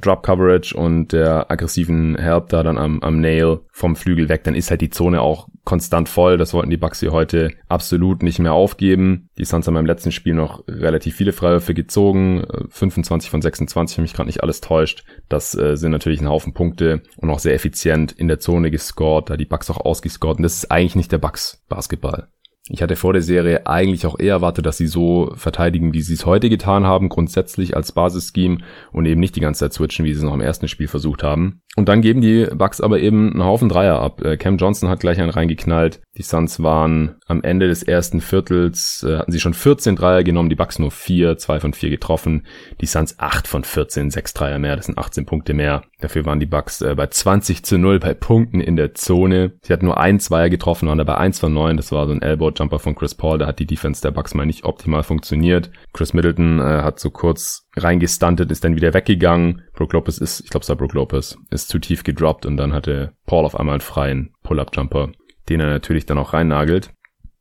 Drop 0.00 0.22
Coverage 0.22 0.76
und 0.76 1.12
der 1.12 1.50
aggressiven 1.50 2.16
Help 2.16 2.48
da 2.48 2.62
dann 2.62 2.78
am, 2.78 3.02
am 3.02 3.20
Nail 3.20 3.60
vom 3.70 3.96
Flügel 3.96 4.28
weg, 4.28 4.44
dann 4.44 4.54
ist 4.54 4.70
halt 4.70 4.80
die 4.80 4.90
Zone 4.90 5.20
auch 5.20 5.48
konstant 5.64 6.08
voll. 6.08 6.38
Das 6.38 6.54
wollten 6.54 6.70
die 6.70 6.76
Bucks 6.76 7.00
hier 7.00 7.12
heute 7.12 7.52
absolut 7.68 8.22
nicht 8.22 8.38
mehr 8.38 8.52
aufgeben. 8.52 9.28
Die 9.38 9.44
Suns 9.44 9.66
haben 9.66 9.76
im 9.76 9.86
letzten 9.86 10.12
Spiel 10.12 10.34
noch 10.34 10.64
relativ 10.66 11.16
viele 11.16 11.32
Freiwürfe 11.32 11.74
gezogen. 11.74 12.44
25 12.68 13.30
von 13.30 13.42
26, 13.42 13.98
wenn 13.98 14.02
mich 14.02 14.14
gerade 14.14 14.28
nicht 14.28 14.42
alles 14.42 14.60
täuscht. 14.60 15.04
Das 15.28 15.54
äh, 15.54 15.76
sind 15.76 15.92
natürlich 15.92 16.20
ein 16.20 16.28
Haufen 16.28 16.54
Punkte 16.54 17.02
und 17.16 17.30
auch 17.30 17.38
sehr 17.38 17.54
effizient 17.54 18.12
in 18.12 18.28
der 18.28 18.40
Zone 18.40 18.70
gescored, 18.70 19.30
da 19.30 19.36
die 19.36 19.44
Bucks 19.44 19.70
auch 19.70 19.78
ausgescored. 19.78 20.38
Und 20.38 20.42
das 20.42 20.54
ist 20.54 20.70
eigentlich 20.70 20.96
nicht 20.96 21.12
der 21.12 21.18
Bucks 21.18 21.62
Basketball. 21.68 22.28
Ich 22.68 22.80
hatte 22.80 22.94
vor 22.94 23.12
der 23.12 23.22
Serie 23.22 23.66
eigentlich 23.66 24.06
auch 24.06 24.20
eher 24.20 24.34
erwartet, 24.34 24.66
dass 24.66 24.76
sie 24.76 24.86
so 24.86 25.32
verteidigen, 25.34 25.92
wie 25.94 26.00
sie 26.00 26.14
es 26.14 26.26
heute 26.26 26.48
getan 26.48 26.86
haben, 26.86 27.08
grundsätzlich 27.08 27.76
als 27.76 27.90
Basisscheme 27.90 28.58
und 28.92 29.06
eben 29.06 29.20
nicht 29.20 29.34
die 29.34 29.40
ganze 29.40 29.60
Zeit 29.60 29.72
switchen, 29.72 30.04
wie 30.04 30.12
sie 30.12 30.18
es 30.18 30.24
noch 30.24 30.34
im 30.34 30.40
ersten 30.40 30.68
Spiel 30.68 30.86
versucht 30.86 31.24
haben. 31.24 31.62
Und 31.74 31.88
dann 31.88 32.02
geben 32.02 32.20
die 32.20 32.46
Bucks 32.54 32.80
aber 32.80 33.00
eben 33.00 33.32
einen 33.32 33.44
Haufen 33.44 33.68
Dreier 33.68 33.98
ab. 33.98 34.22
Äh, 34.22 34.36
Cam 34.36 34.58
Johnson 34.58 34.90
hat 34.90 35.00
gleich 35.00 35.20
einen 35.20 35.30
reingeknallt. 35.30 36.02
Die 36.18 36.22
Suns 36.22 36.62
waren 36.62 37.16
am 37.26 37.42
Ende 37.42 37.66
des 37.66 37.82
ersten 37.82 38.20
Viertels, 38.20 39.04
äh, 39.08 39.16
hatten 39.16 39.32
sie 39.32 39.40
schon 39.40 39.54
14 39.54 39.96
Dreier 39.96 40.22
genommen, 40.22 40.50
die 40.50 40.54
Bucks 40.54 40.78
nur 40.78 40.90
4, 40.90 41.38
2 41.38 41.60
von 41.60 41.72
4 41.72 41.88
getroffen. 41.88 42.46
Die 42.82 42.86
Suns 42.86 43.18
8 43.18 43.48
von 43.48 43.64
14, 43.64 44.10
6 44.10 44.34
Dreier 44.34 44.58
mehr, 44.58 44.76
das 44.76 44.86
sind 44.86 44.98
18 44.98 45.24
Punkte 45.24 45.54
mehr. 45.54 45.82
Dafür 46.00 46.26
waren 46.26 46.40
die 46.40 46.46
Bucks 46.46 46.82
äh, 46.82 46.94
bei 46.94 47.06
20 47.06 47.64
zu 47.64 47.78
0 47.78 48.00
bei 48.00 48.12
Punkten 48.12 48.60
in 48.60 48.76
der 48.76 48.92
Zone. 48.92 49.52
Sie 49.62 49.72
hatten 49.72 49.86
nur 49.86 49.98
ein 49.98 50.20
Zweier 50.20 50.50
getroffen, 50.50 50.88
waren 50.88 50.98
dabei 50.98 51.16
1 51.16 51.40
von 51.40 51.54
9, 51.54 51.78
das 51.78 51.90
war 51.90 52.06
so 52.06 52.12
ein 52.12 52.20
Elbow-Jumper 52.52 52.78
von 52.78 52.94
Chris 52.94 53.14
Paul, 53.14 53.38
da 53.38 53.46
hat 53.46 53.58
die 53.58 53.66
Defense 53.66 54.02
der 54.02 54.10
Bucks 54.10 54.34
mal 54.34 54.46
nicht 54.46 54.64
optimal 54.64 55.02
funktioniert. 55.02 55.70
Chris 55.92 56.12
Middleton 56.12 56.58
äh, 56.60 56.82
hat 56.82 57.00
so 57.00 57.10
kurz 57.10 57.68
reingestuntet, 57.76 58.50
ist 58.50 58.64
dann 58.64 58.76
wieder 58.76 58.94
weggegangen. 58.94 59.62
Brook 59.74 59.92
Lopez 59.92 60.18
ist, 60.18 60.40
ich 60.40 60.50
glaube 60.50 60.62
es 60.62 60.68
war 60.68 60.76
Brook 60.76 60.94
Lopez, 60.94 61.36
ist 61.50 61.68
zu 61.68 61.78
tief 61.78 62.04
gedroppt 62.04 62.46
und 62.46 62.56
dann 62.56 62.72
hatte 62.72 63.12
Paul 63.26 63.44
auf 63.44 63.58
einmal 63.58 63.74
einen 63.74 63.80
freien 63.80 64.34
Pull-Up-Jumper, 64.42 65.12
den 65.48 65.60
er 65.60 65.66
natürlich 65.66 66.06
dann 66.06 66.18
auch 66.18 66.32
reinnagelt. 66.32 66.90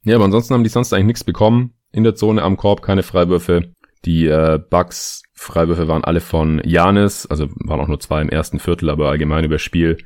Ja, 0.04 0.16
aber 0.16 0.26
ansonsten 0.26 0.54
haben 0.54 0.64
die 0.64 0.70
sonst 0.70 0.94
eigentlich 0.94 1.06
nichts 1.06 1.24
bekommen. 1.24 1.74
In 1.92 2.04
der 2.04 2.16
Zone 2.16 2.42
am 2.42 2.58
Korb 2.58 2.82
keine 2.82 3.04
Freiwürfe. 3.04 3.74
Die 4.06 4.26
äh, 4.26 4.60
Bucks 4.70 5.22
Freiwürfe 5.34 5.88
waren 5.88 6.04
alle 6.04 6.22
von 6.22 6.62
Janis, 6.64 7.28
also 7.28 7.48
waren 7.56 7.80
auch 7.80 7.88
nur 7.88 8.00
zwei 8.00 8.22
im 8.22 8.30
ersten 8.30 8.60
Viertel, 8.60 8.90
aber 8.90 9.10
allgemein 9.10 9.44
über 9.44 9.60
Spiel. 9.60 9.98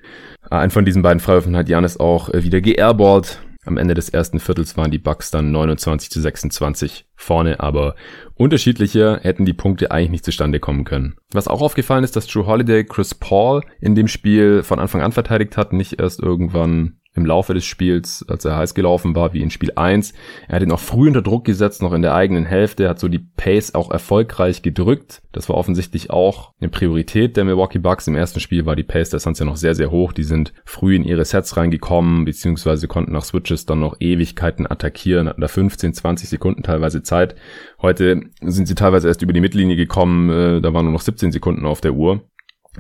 Äh, 0.50 0.56
einen 0.56 0.72
von 0.72 0.84
diesen 0.84 1.02
beiden 1.02 1.22
Freiwürfen 1.22 1.56
hat 1.56 1.70
Janis 1.70 1.98
auch 1.98 2.30
äh, 2.30 2.44
wieder 2.44 2.60
geairballt. 2.60 3.42
Am 3.66 3.78
Ende 3.78 3.96
des 3.96 4.10
ersten 4.10 4.40
Viertels 4.40 4.78
waren 4.78 4.92
die 4.92 5.00
Bucks 5.00 5.32
dann 5.32 5.52
29 5.52 6.10
zu 6.12 6.22
26 6.22 7.08
vorne, 7.16 7.60
aber 7.60 7.96
unterschiedlicher 8.36 9.20
hätten 9.22 9.46
die 9.46 9.54
Punkte 9.54 9.92
eigentlich 9.92 10.12
nicht 10.12 10.26
zustande 10.26 10.60
kommen 10.60 10.84
können. 10.84 11.16
Was 11.32 11.48
auch 11.48 11.62
aufgefallen 11.62 12.04
ist, 12.04 12.16
dass 12.16 12.28
Drew 12.28 12.46
Holiday 12.46 12.84
Chris 12.84 13.16
Paul 13.16 13.62
in 13.82 13.96
dem 13.96 14.08
Spiel 14.08 14.64
von 14.64 14.80
Anfang 14.80 15.02
an 15.02 15.12
verteidigt 15.12 15.58
hat, 15.58 15.74
nicht 15.74 16.00
erst 16.00 16.20
irgendwann 16.20 16.98
im 17.16 17.26
Laufe 17.26 17.54
des 17.54 17.66
Spiels, 17.66 18.26
als 18.28 18.46
er 18.46 18.58
heiß 18.58 18.76
gelaufen 18.76 19.16
war, 19.16 19.34
wie 19.34 19.42
in 19.42 19.50
Spiel 19.50 19.72
1. 19.76 20.14
Er 20.48 20.58
hat 20.58 20.64
ihn 20.64 20.72
auch 20.72 20.80
früh 20.80 21.08
unter 21.08 21.22
Druck 21.22 21.46
gesetzt, 21.46 21.82
noch 21.82 21.94
in 21.94 22.02
der 22.02 22.14
eigenen 22.14 22.46
Hälfte, 22.46 22.90
hat 22.90 23.00
so 23.00 23.08
die 23.08 23.20
Pace 23.20 23.74
auch 23.74 23.90
erfolgreich 23.90 24.62
gedrückt. 24.62 25.22
Das 25.32 25.50
war 25.50 25.56
offensichtlich 25.56 26.10
auch 26.10 26.52
eine 26.60 26.70
Priorität 26.70 27.38
der 27.38 27.46
Milwaukee 27.46 27.80
Bucks. 27.80 28.08
Im 28.08 28.16
ersten 28.16 28.40
Spiel 28.40 28.66
war 28.66 28.76
die 28.76 28.84
Pace 28.84 29.10
der 29.10 29.20
Suns 29.20 29.40
ja 29.40 29.46
noch 29.46 29.56
sehr, 29.56 29.76
sehr 29.76 29.92
hoch. 29.92 30.12
Die 30.12 30.24
sind 30.24 30.54
früh 30.66 30.96
in 30.96 31.04
ihre 31.04 31.26
Sets 31.26 31.56
reingekommen, 31.56 32.26
beziehungsweise 32.26 32.88
konnten 32.88 33.14
nach 33.14 33.24
Switches 33.24 33.66
dann 33.66 33.80
noch 33.80 33.96
Ewigkeiten 34.00 34.70
attackieren, 34.70 35.30
hatten 35.30 35.42
da 35.42 35.48
15, 35.48 35.94
20 35.94 36.30
Sekunden 36.30 36.64
teilweise 36.64 37.02
Zeit. 37.02 37.36
Heute 37.82 38.22
sind 38.42 38.68
sie 38.68 38.76
teilweise 38.76 39.08
erst 39.08 39.22
über 39.22 39.34
die 39.34 39.42
Mittellinie 39.42 39.78
gekommen, 39.78 40.30
äh, 40.30 40.62
da 40.62 40.74
waren 40.74 40.86
nur 40.86 40.94
noch 40.94 41.02
17 41.02 41.32
Sekunden 41.32 41.66
auf 41.66 41.82
der 41.82 41.94
Uhr, 41.94 42.22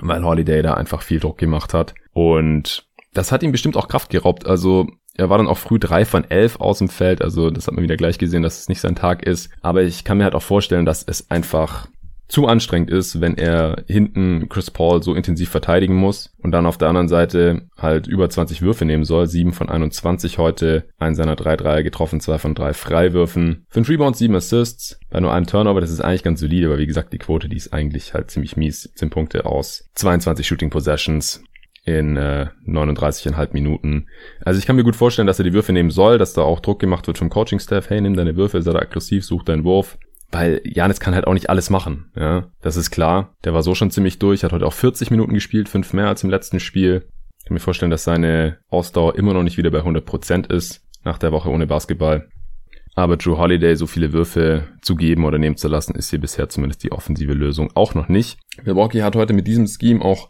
weil 0.01 0.23
Holiday 0.23 0.61
da 0.61 0.73
einfach 0.73 1.01
viel 1.01 1.19
Druck 1.19 1.37
gemacht 1.37 1.73
hat. 1.73 1.93
Und 2.13 2.87
das 3.15 3.31
hat 3.31 3.41
ihm 3.41 3.51
bestimmt 3.51 3.77
auch 3.77 3.87
Kraft 3.87 4.11
geraubt. 4.11 4.45
Also 4.45 4.87
Er 5.17 5.29
war 5.29 5.37
dann 5.37 5.47
auch 5.47 5.57
früh 5.57 5.79
drei 5.79 6.03
von 6.03 6.29
elf 6.29 6.59
aus 6.59 6.79
dem 6.79 6.89
Feld, 6.89 7.21
also 7.21 7.49
das 7.49 7.67
hat 7.67 7.73
man 7.73 7.83
wieder 7.83 7.95
gleich 7.95 8.17
gesehen, 8.17 8.43
dass 8.43 8.59
es 8.59 8.69
nicht 8.69 8.81
sein 8.81 8.95
Tag 8.95 9.23
ist. 9.25 9.49
Aber 9.61 9.81
ich 9.83 10.03
kann 10.03 10.17
mir 10.17 10.25
halt 10.25 10.35
auch 10.35 10.43
vorstellen, 10.43 10.85
dass 10.85 11.03
es 11.07 11.31
einfach 11.31 11.87
zu 12.27 12.47
anstrengend 12.47 12.89
ist, 12.89 13.21
wenn 13.21 13.37
er 13.37 13.83
hinten 13.87 14.49
Chris 14.49 14.71
Paul 14.71 15.03
so 15.03 15.13
intensiv 15.13 15.49
verteidigen 15.49 15.95
muss 15.95 16.33
und 16.39 16.51
dann 16.51 16.65
auf 16.65 16.77
der 16.77 16.89
anderen 16.89 17.07
Seite 17.07 17.69
halt 17.77 18.07
über 18.07 18.29
20 18.29 18.63
Würfe 18.63 18.83
nehmen 18.83 19.03
soll. 19.03 19.27
7 19.27 19.53
von 19.53 19.69
21 19.69 20.39
heute, 20.39 20.85
einen 20.97 21.15
seiner 21.15 21.35
3 21.35 21.55
Dreier 21.55 21.83
getroffen, 21.83 22.19
2 22.19 22.39
von 22.39 22.55
3 22.55 22.73
Freiwürfen. 22.73 23.65
5 23.69 23.87
Rebounds, 23.89 24.19
7 24.19 24.35
Assists, 24.35 24.99
bei 25.11 25.19
nur 25.19 25.33
einem 25.33 25.45
Turnover, 25.45 25.81
das 25.81 25.91
ist 25.91 26.01
eigentlich 26.01 26.23
ganz 26.23 26.39
solide, 26.39 26.65
aber 26.65 26.79
wie 26.79 26.87
gesagt, 26.87 27.13
die 27.13 27.19
Quote, 27.19 27.47
die 27.47 27.57
ist 27.57 27.73
eigentlich 27.73 28.15
halt 28.15 28.31
ziemlich 28.31 28.57
mies. 28.57 28.91
10 28.95 29.11
Punkte 29.11 29.45
aus 29.45 29.87
22 29.93 30.47
Shooting 30.47 30.71
Possessions 30.71 31.43
in 31.85 32.17
äh, 32.17 32.47
39,5 32.67 33.49
Minuten. 33.53 34.07
Also 34.43 34.59
ich 34.59 34.65
kann 34.65 34.75
mir 34.75 34.83
gut 34.83 34.95
vorstellen, 34.95 35.27
dass 35.27 35.39
er 35.39 35.45
die 35.45 35.53
Würfe 35.53 35.71
nehmen 35.71 35.91
soll, 35.91 36.17
dass 36.17 36.33
da 36.33 36.41
auch 36.41 36.59
Druck 36.59 36.79
gemacht 36.79 37.07
wird 37.07 37.17
vom 37.17 37.29
Coaching-Staff. 37.29 37.89
Hey, 37.89 38.01
nimm 38.01 38.15
deine 38.15 38.35
Würfe, 38.35 38.61
sei 38.61 38.73
da 38.73 38.79
aggressiv, 38.79 39.23
such 39.23 39.43
deinen 39.43 39.63
Wurf 39.63 39.97
weil 40.31 40.61
Janis 40.65 40.99
kann 40.99 41.15
halt 41.15 41.27
auch 41.27 41.33
nicht 41.33 41.49
alles 41.49 41.69
machen. 41.69 42.11
Ja, 42.15 42.49
das 42.61 42.75
ist 42.75 42.91
klar. 42.91 43.35
Der 43.45 43.53
war 43.53 43.63
so 43.63 43.73
schon 43.73 43.91
ziemlich 43.91 44.19
durch, 44.19 44.43
hat 44.43 44.51
heute 44.51 44.65
auch 44.65 44.73
40 44.73 45.09
Minuten 45.11 45.33
gespielt, 45.33 45.69
fünf 45.69 45.93
mehr 45.93 46.07
als 46.07 46.23
im 46.23 46.29
letzten 46.29 46.59
Spiel. 46.59 47.07
Ich 47.39 47.45
kann 47.45 47.53
mir 47.53 47.61
vorstellen, 47.61 47.91
dass 47.91 48.03
seine 48.03 48.57
Ausdauer 48.67 49.15
immer 49.15 49.33
noch 49.33 49.43
nicht 49.43 49.57
wieder 49.57 49.71
bei 49.71 49.79
100% 49.79 50.51
ist 50.51 50.81
nach 51.03 51.17
der 51.19 51.31
Woche 51.31 51.49
ohne 51.49 51.67
Basketball. 51.67 52.27
Aber 52.97 53.17
Drew 53.17 53.37
Holiday 53.37 53.75
so 53.75 53.87
viele 53.87 54.13
Würfe 54.13 54.69
zu 54.81 54.95
geben 54.95 55.25
oder 55.25 55.37
nehmen 55.37 55.57
zu 55.57 55.67
lassen, 55.67 55.95
ist 55.95 56.09
hier 56.09 56.19
bisher 56.19 56.47
zumindest 56.47 56.81
die 56.83 56.93
offensive 56.93 57.33
Lösung 57.33 57.69
auch 57.75 57.93
noch 57.93 58.07
nicht. 58.07 58.39
Milwaukee 58.63 59.03
hat 59.03 59.17
heute 59.17 59.33
mit 59.33 59.47
diesem 59.47 59.67
Scheme 59.67 60.01
auch 60.03 60.29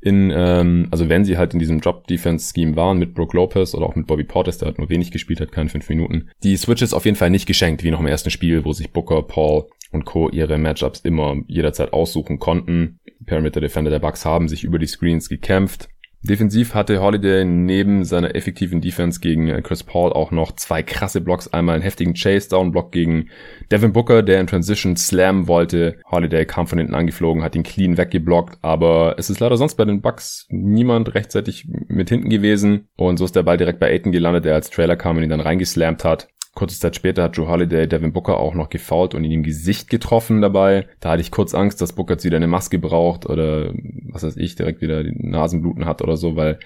in, 0.00 0.32
ähm, 0.34 0.88
also 0.90 1.10
wenn 1.10 1.26
sie 1.26 1.36
halt 1.36 1.52
in 1.52 1.58
diesem 1.58 1.82
Drop-Defense-Scheme 1.82 2.74
waren 2.74 2.98
mit 2.98 3.12
Brooke 3.12 3.36
Lopez 3.36 3.74
oder 3.74 3.84
auch 3.84 3.96
mit 3.96 4.06
Bobby 4.06 4.24
Portis, 4.24 4.56
der 4.56 4.68
hat 4.68 4.78
nur 4.78 4.88
wenig 4.88 5.10
gespielt 5.10 5.42
hat, 5.42 5.52
keine 5.52 5.68
fünf 5.68 5.88
Minuten, 5.90 6.30
die 6.42 6.56
Switches 6.56 6.94
auf 6.94 7.04
jeden 7.04 7.18
Fall 7.18 7.28
nicht 7.28 7.46
geschenkt, 7.46 7.84
wie 7.84 7.90
noch 7.90 8.00
im 8.00 8.06
ersten 8.06 8.30
Spiel, 8.30 8.64
wo 8.64 8.72
sich 8.72 8.92
Booker, 8.92 9.22
Paul 9.22 9.66
und 9.92 10.06
Co. 10.06 10.30
ihre 10.30 10.56
Matchups 10.56 11.00
immer 11.00 11.36
jederzeit 11.46 11.92
aussuchen 11.92 12.38
konnten. 12.38 12.98
Perimeter 13.26 13.60
Defender 13.60 13.90
der 13.90 13.98
Bucks 13.98 14.24
haben 14.24 14.48
sich 14.48 14.64
über 14.64 14.78
die 14.78 14.86
Screens 14.86 15.28
gekämpft. 15.28 15.88
Defensiv 16.26 16.74
hatte 16.74 17.00
Holiday 17.00 17.44
neben 17.44 18.04
seiner 18.04 18.34
effektiven 18.34 18.80
Defense 18.80 19.20
gegen 19.20 19.48
äh, 19.48 19.62
Chris 19.62 19.82
Paul 19.82 20.12
auch 20.12 20.30
noch 20.30 20.52
zwei 20.52 20.82
krasse 20.82 21.20
Blocks. 21.20 21.48
Einmal 21.48 21.76
einen 21.76 21.82
heftigen 21.82 22.14
Chase-Down-Block 22.14 22.92
gegen 22.92 23.30
Devin 23.70 23.92
Booker, 23.92 24.22
der 24.22 24.40
in 24.40 24.46
Transition 24.46 24.96
Slam 24.96 25.48
wollte. 25.48 25.98
Holiday 26.10 26.44
kam 26.44 26.66
von 26.66 26.78
hinten 26.78 26.94
angeflogen, 26.94 27.42
hat 27.42 27.56
ihn 27.56 27.62
clean 27.62 27.96
weggeblockt, 27.96 28.58
aber 28.62 29.14
es 29.18 29.30
ist 29.30 29.40
leider 29.40 29.56
sonst 29.56 29.76
bei 29.76 29.84
den 29.84 30.02
Bucks 30.02 30.46
niemand 30.50 31.14
rechtzeitig 31.14 31.68
mit 31.88 32.08
hinten 32.08 32.28
gewesen. 32.28 32.88
Und 32.96 33.16
so 33.16 33.24
ist 33.24 33.36
der 33.36 33.42
Ball 33.42 33.56
direkt 33.56 33.80
bei 33.80 33.90
Aiton 33.90 34.12
gelandet, 34.12 34.44
der 34.44 34.54
als 34.54 34.70
Trailer 34.70 34.96
kam 34.96 35.16
und 35.16 35.22
ihn 35.22 35.30
dann 35.30 35.40
reingeslampt 35.40 36.04
hat. 36.04 36.28
Kurze 36.56 36.80
Zeit 36.80 36.96
später 36.96 37.22
hat 37.22 37.36
Drew 37.36 37.48
Holiday 37.48 37.86
Devin 37.86 38.14
Booker 38.14 38.38
auch 38.38 38.54
noch 38.54 38.70
gefault 38.70 39.14
und 39.14 39.24
ihn 39.24 39.30
im 39.30 39.42
Gesicht 39.42 39.90
getroffen 39.90 40.40
dabei. 40.40 40.88
Da 41.00 41.10
hatte 41.10 41.20
ich 41.20 41.30
kurz 41.30 41.54
Angst, 41.54 41.82
dass 41.82 41.92
Booker 41.92 42.14
jetzt 42.14 42.24
wieder 42.24 42.38
eine 42.38 42.46
Maske 42.46 42.78
braucht 42.78 43.28
oder 43.28 43.74
was 44.08 44.22
weiß 44.22 44.38
ich, 44.38 44.56
direkt 44.56 44.80
wieder 44.80 45.04
Nasenbluten 45.04 45.84
hat 45.84 46.00
oder 46.00 46.16
so, 46.16 46.34
weil 46.34 46.58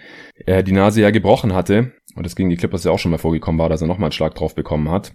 er 0.47 0.63
die 0.63 0.71
Nase 0.71 1.03
ja 1.03 1.11
gebrochen 1.11 1.55
hatte. 1.55 1.91
Und 2.15 2.25
das 2.25 2.37
gegen 2.37 2.51
die 2.51 2.57
Clippers 2.57 2.85
ja 2.85 2.93
auch 2.93 2.99
schon 2.99 3.11
mal 3.11 3.19
vorgekommen 3.19 3.59
war, 3.59 3.69
dass 3.69 3.83
er 3.83 3.89
nochmal 3.89 4.07
einen 4.07 4.13
Schlag 4.13 4.35
drauf 4.35 4.55
bekommen 4.55 4.91
hat. 4.91 5.13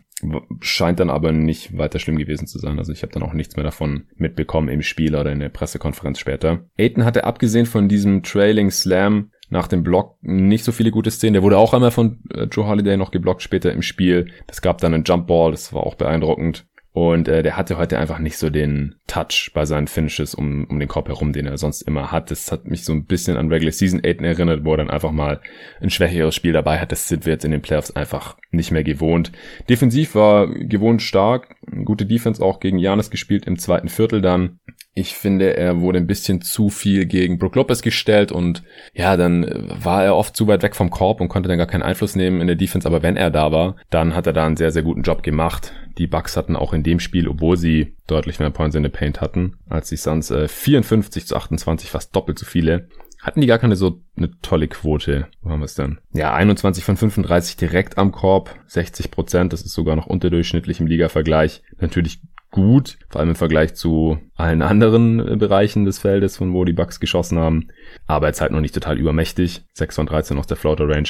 Scheint 0.59 0.99
dann 0.99 1.09
aber 1.09 1.31
nicht 1.31 1.77
weiter 1.77 1.99
schlimm 1.99 2.17
gewesen 2.17 2.47
zu 2.47 2.57
sein. 2.57 2.77
Also 2.77 2.91
ich 2.91 3.01
habe 3.01 3.13
dann 3.13 3.23
auch 3.23 3.33
nichts 3.33 3.55
mehr 3.55 3.63
davon 3.63 4.07
mitbekommen 4.15 4.69
im 4.69 4.81
Spiel 4.81 5.15
oder 5.15 5.31
in 5.31 5.39
der 5.39 5.49
Pressekonferenz 5.49 6.19
später. 6.19 6.65
Aiton 6.77 7.05
hatte 7.05 7.23
abgesehen 7.23 7.65
von 7.65 7.87
diesem 7.87 8.23
Trailing 8.23 8.71
Slam 8.71 9.31
nach 9.49 9.67
dem 9.67 9.83
Block 9.83 10.17
nicht 10.21 10.63
so 10.63 10.71
viele 10.71 10.91
gute 10.91 11.11
Szenen. 11.11 11.33
Der 11.33 11.43
wurde 11.43 11.57
auch 11.57 11.73
einmal 11.73 11.91
von 11.91 12.19
äh, 12.33 12.43
Joe 12.43 12.67
Holiday 12.67 12.97
noch 12.97 13.11
geblockt 13.11 13.41
später 13.41 13.71
im 13.71 13.81
Spiel. 13.81 14.31
Das 14.47 14.61
gab 14.61 14.79
dann 14.79 14.93
einen 14.93 15.03
Jumpball, 15.03 15.51
das 15.51 15.73
war 15.73 15.83
auch 15.83 15.95
beeindruckend. 15.95 16.65
Und 16.95 17.27
äh, 17.27 17.43
der 17.43 17.57
hatte 17.57 17.77
heute 17.77 17.99
einfach 17.99 18.19
nicht 18.19 18.37
so 18.37 18.49
den 18.49 18.95
Touch 19.05 19.51
bei 19.53 19.65
seinen 19.65 19.87
Finishes 19.87 20.33
um, 20.33 20.63
um 20.63 20.79
den 20.79 20.87
Korb 20.87 21.09
herum, 21.09 21.33
den 21.33 21.45
er 21.45 21.57
sonst 21.57 21.81
immer 21.81 22.09
hat. 22.13 22.31
Das 22.31 22.53
hat 22.53 22.67
mich 22.67 22.85
so 22.85 22.93
ein 22.93 23.03
bisschen 23.03 23.35
an 23.35 23.49
Regular 23.51 23.73
Season 23.73 23.99
8 23.99 24.21
erinnert, 24.21 24.63
wo 24.63 24.71
er 24.71 24.77
dann 24.77 24.89
einfach 24.89 25.11
mal 25.11 25.41
ein 25.81 25.89
schwächeres 25.89 26.33
Spiel 26.33 26.53
dabei 26.53 26.79
hat. 26.79 26.93
Das 26.93 27.09
sind 27.09 27.25
wir 27.25 27.33
jetzt 27.33 27.43
in 27.43 27.51
den 27.51 27.61
Playoffs 27.61 27.91
einfach 27.91 28.37
nicht 28.51 28.71
mehr 28.71 28.85
gewohnt. 28.85 29.33
Defensiv 29.67 30.15
war 30.15 30.47
gewohnt 30.47 31.01
stark. 31.01 31.57
Gute 31.83 32.05
Defense 32.05 32.41
auch 32.41 32.61
gegen 32.61 32.77
Janis 32.77 33.09
gespielt 33.09 33.45
im 33.45 33.59
zweiten 33.59 33.89
Viertel 33.89 34.21
dann. 34.21 34.59
Ich 34.97 35.13
finde, 35.13 35.57
er 35.57 35.81
wurde 35.81 35.99
ein 35.99 36.07
bisschen 36.07 36.39
zu 36.39 36.69
viel 36.69 37.05
gegen 37.05 37.37
Brook 37.37 37.57
Lopez 37.57 37.81
gestellt 37.81 38.31
und 38.31 38.63
ja, 38.93 39.17
dann 39.17 39.45
war 39.83 40.05
er 40.05 40.15
oft 40.15 40.37
zu 40.37 40.47
weit 40.47 40.63
weg 40.63 40.73
vom 40.73 40.89
Korb 40.89 41.19
und 41.19 41.27
konnte 41.27 41.49
dann 41.49 41.57
gar 41.57 41.67
keinen 41.67 41.83
Einfluss 41.83 42.15
nehmen 42.15 42.39
in 42.39 42.47
der 42.47 42.55
Defense. 42.55 42.87
Aber 42.87 43.03
wenn 43.03 43.17
er 43.17 43.29
da 43.29 43.51
war, 43.51 43.75
dann 43.89 44.15
hat 44.15 44.25
er 44.25 44.31
da 44.31 44.45
einen 44.45 44.55
sehr, 44.55 44.71
sehr 44.71 44.83
guten 44.83 45.01
Job 45.01 45.21
gemacht. 45.21 45.73
Die 45.97 46.07
Bucks 46.07 46.37
hatten 46.37 46.55
auch 46.55 46.71
in 46.71 46.81
dem 46.81 47.01
Spiel, 47.01 47.27
obwohl 47.27 47.57
sie 47.57 47.93
deutlich 48.07 48.39
mehr 48.39 48.51
Points 48.51 48.73
in 48.77 48.83
the 48.83 48.89
Paint 48.89 49.19
hatten, 49.19 49.57
als 49.67 49.89
die 49.89 49.97
Suns 49.97 50.31
äh, 50.31 50.47
54 50.47 51.27
zu 51.27 51.35
28, 51.35 51.89
fast 51.89 52.15
doppelt 52.15 52.39
so 52.39 52.45
viele. 52.45 52.87
Hatten 53.21 53.41
die 53.41 53.47
gar 53.47 53.59
keine 53.59 53.75
so 53.75 54.01
eine 54.15 54.31
tolle 54.41 54.69
Quote. 54.69 55.27
Wo 55.41 55.49
haben 55.49 55.59
wir 55.59 55.65
es 55.65 55.75
denn? 55.75 55.97
Ja, 56.13 56.33
21 56.33 56.85
von 56.85 56.95
35 56.95 57.57
direkt 57.57 57.97
am 57.97 58.13
Korb, 58.13 58.55
60 58.67 59.11
Prozent. 59.11 59.51
Das 59.51 59.61
ist 59.63 59.73
sogar 59.73 59.97
noch 59.97 60.05
unterdurchschnittlich 60.05 60.79
im 60.79 60.87
Liga-Vergleich. 60.87 61.63
Natürlich 61.79 62.21
gut, 62.55 62.97
vor 63.09 63.19
allem 63.19 63.31
im 63.31 63.35
Vergleich 63.35 63.75
zu 63.75 64.17
allen 64.33 64.61
anderen 64.61 65.19
äh, 65.19 65.35
Bereichen 65.35 65.83
des 65.83 65.99
Feldes, 65.99 66.37
von 66.37 66.53
wo 66.53 66.63
die 66.63 66.73
Bucks 66.73 67.01
geschossen 67.01 67.37
haben. 67.37 67.67
Aber 68.07 68.27
jetzt 68.27 68.39
halt 68.39 68.51
noch 68.51 68.61
nicht 68.61 68.73
total 68.73 68.97
übermächtig. 68.97 69.65
6 69.73 69.95
von 69.95 70.05
13 70.05 70.37
aus 70.37 70.47
der 70.47 70.55
Floater 70.55 70.87
Range. 70.87 71.09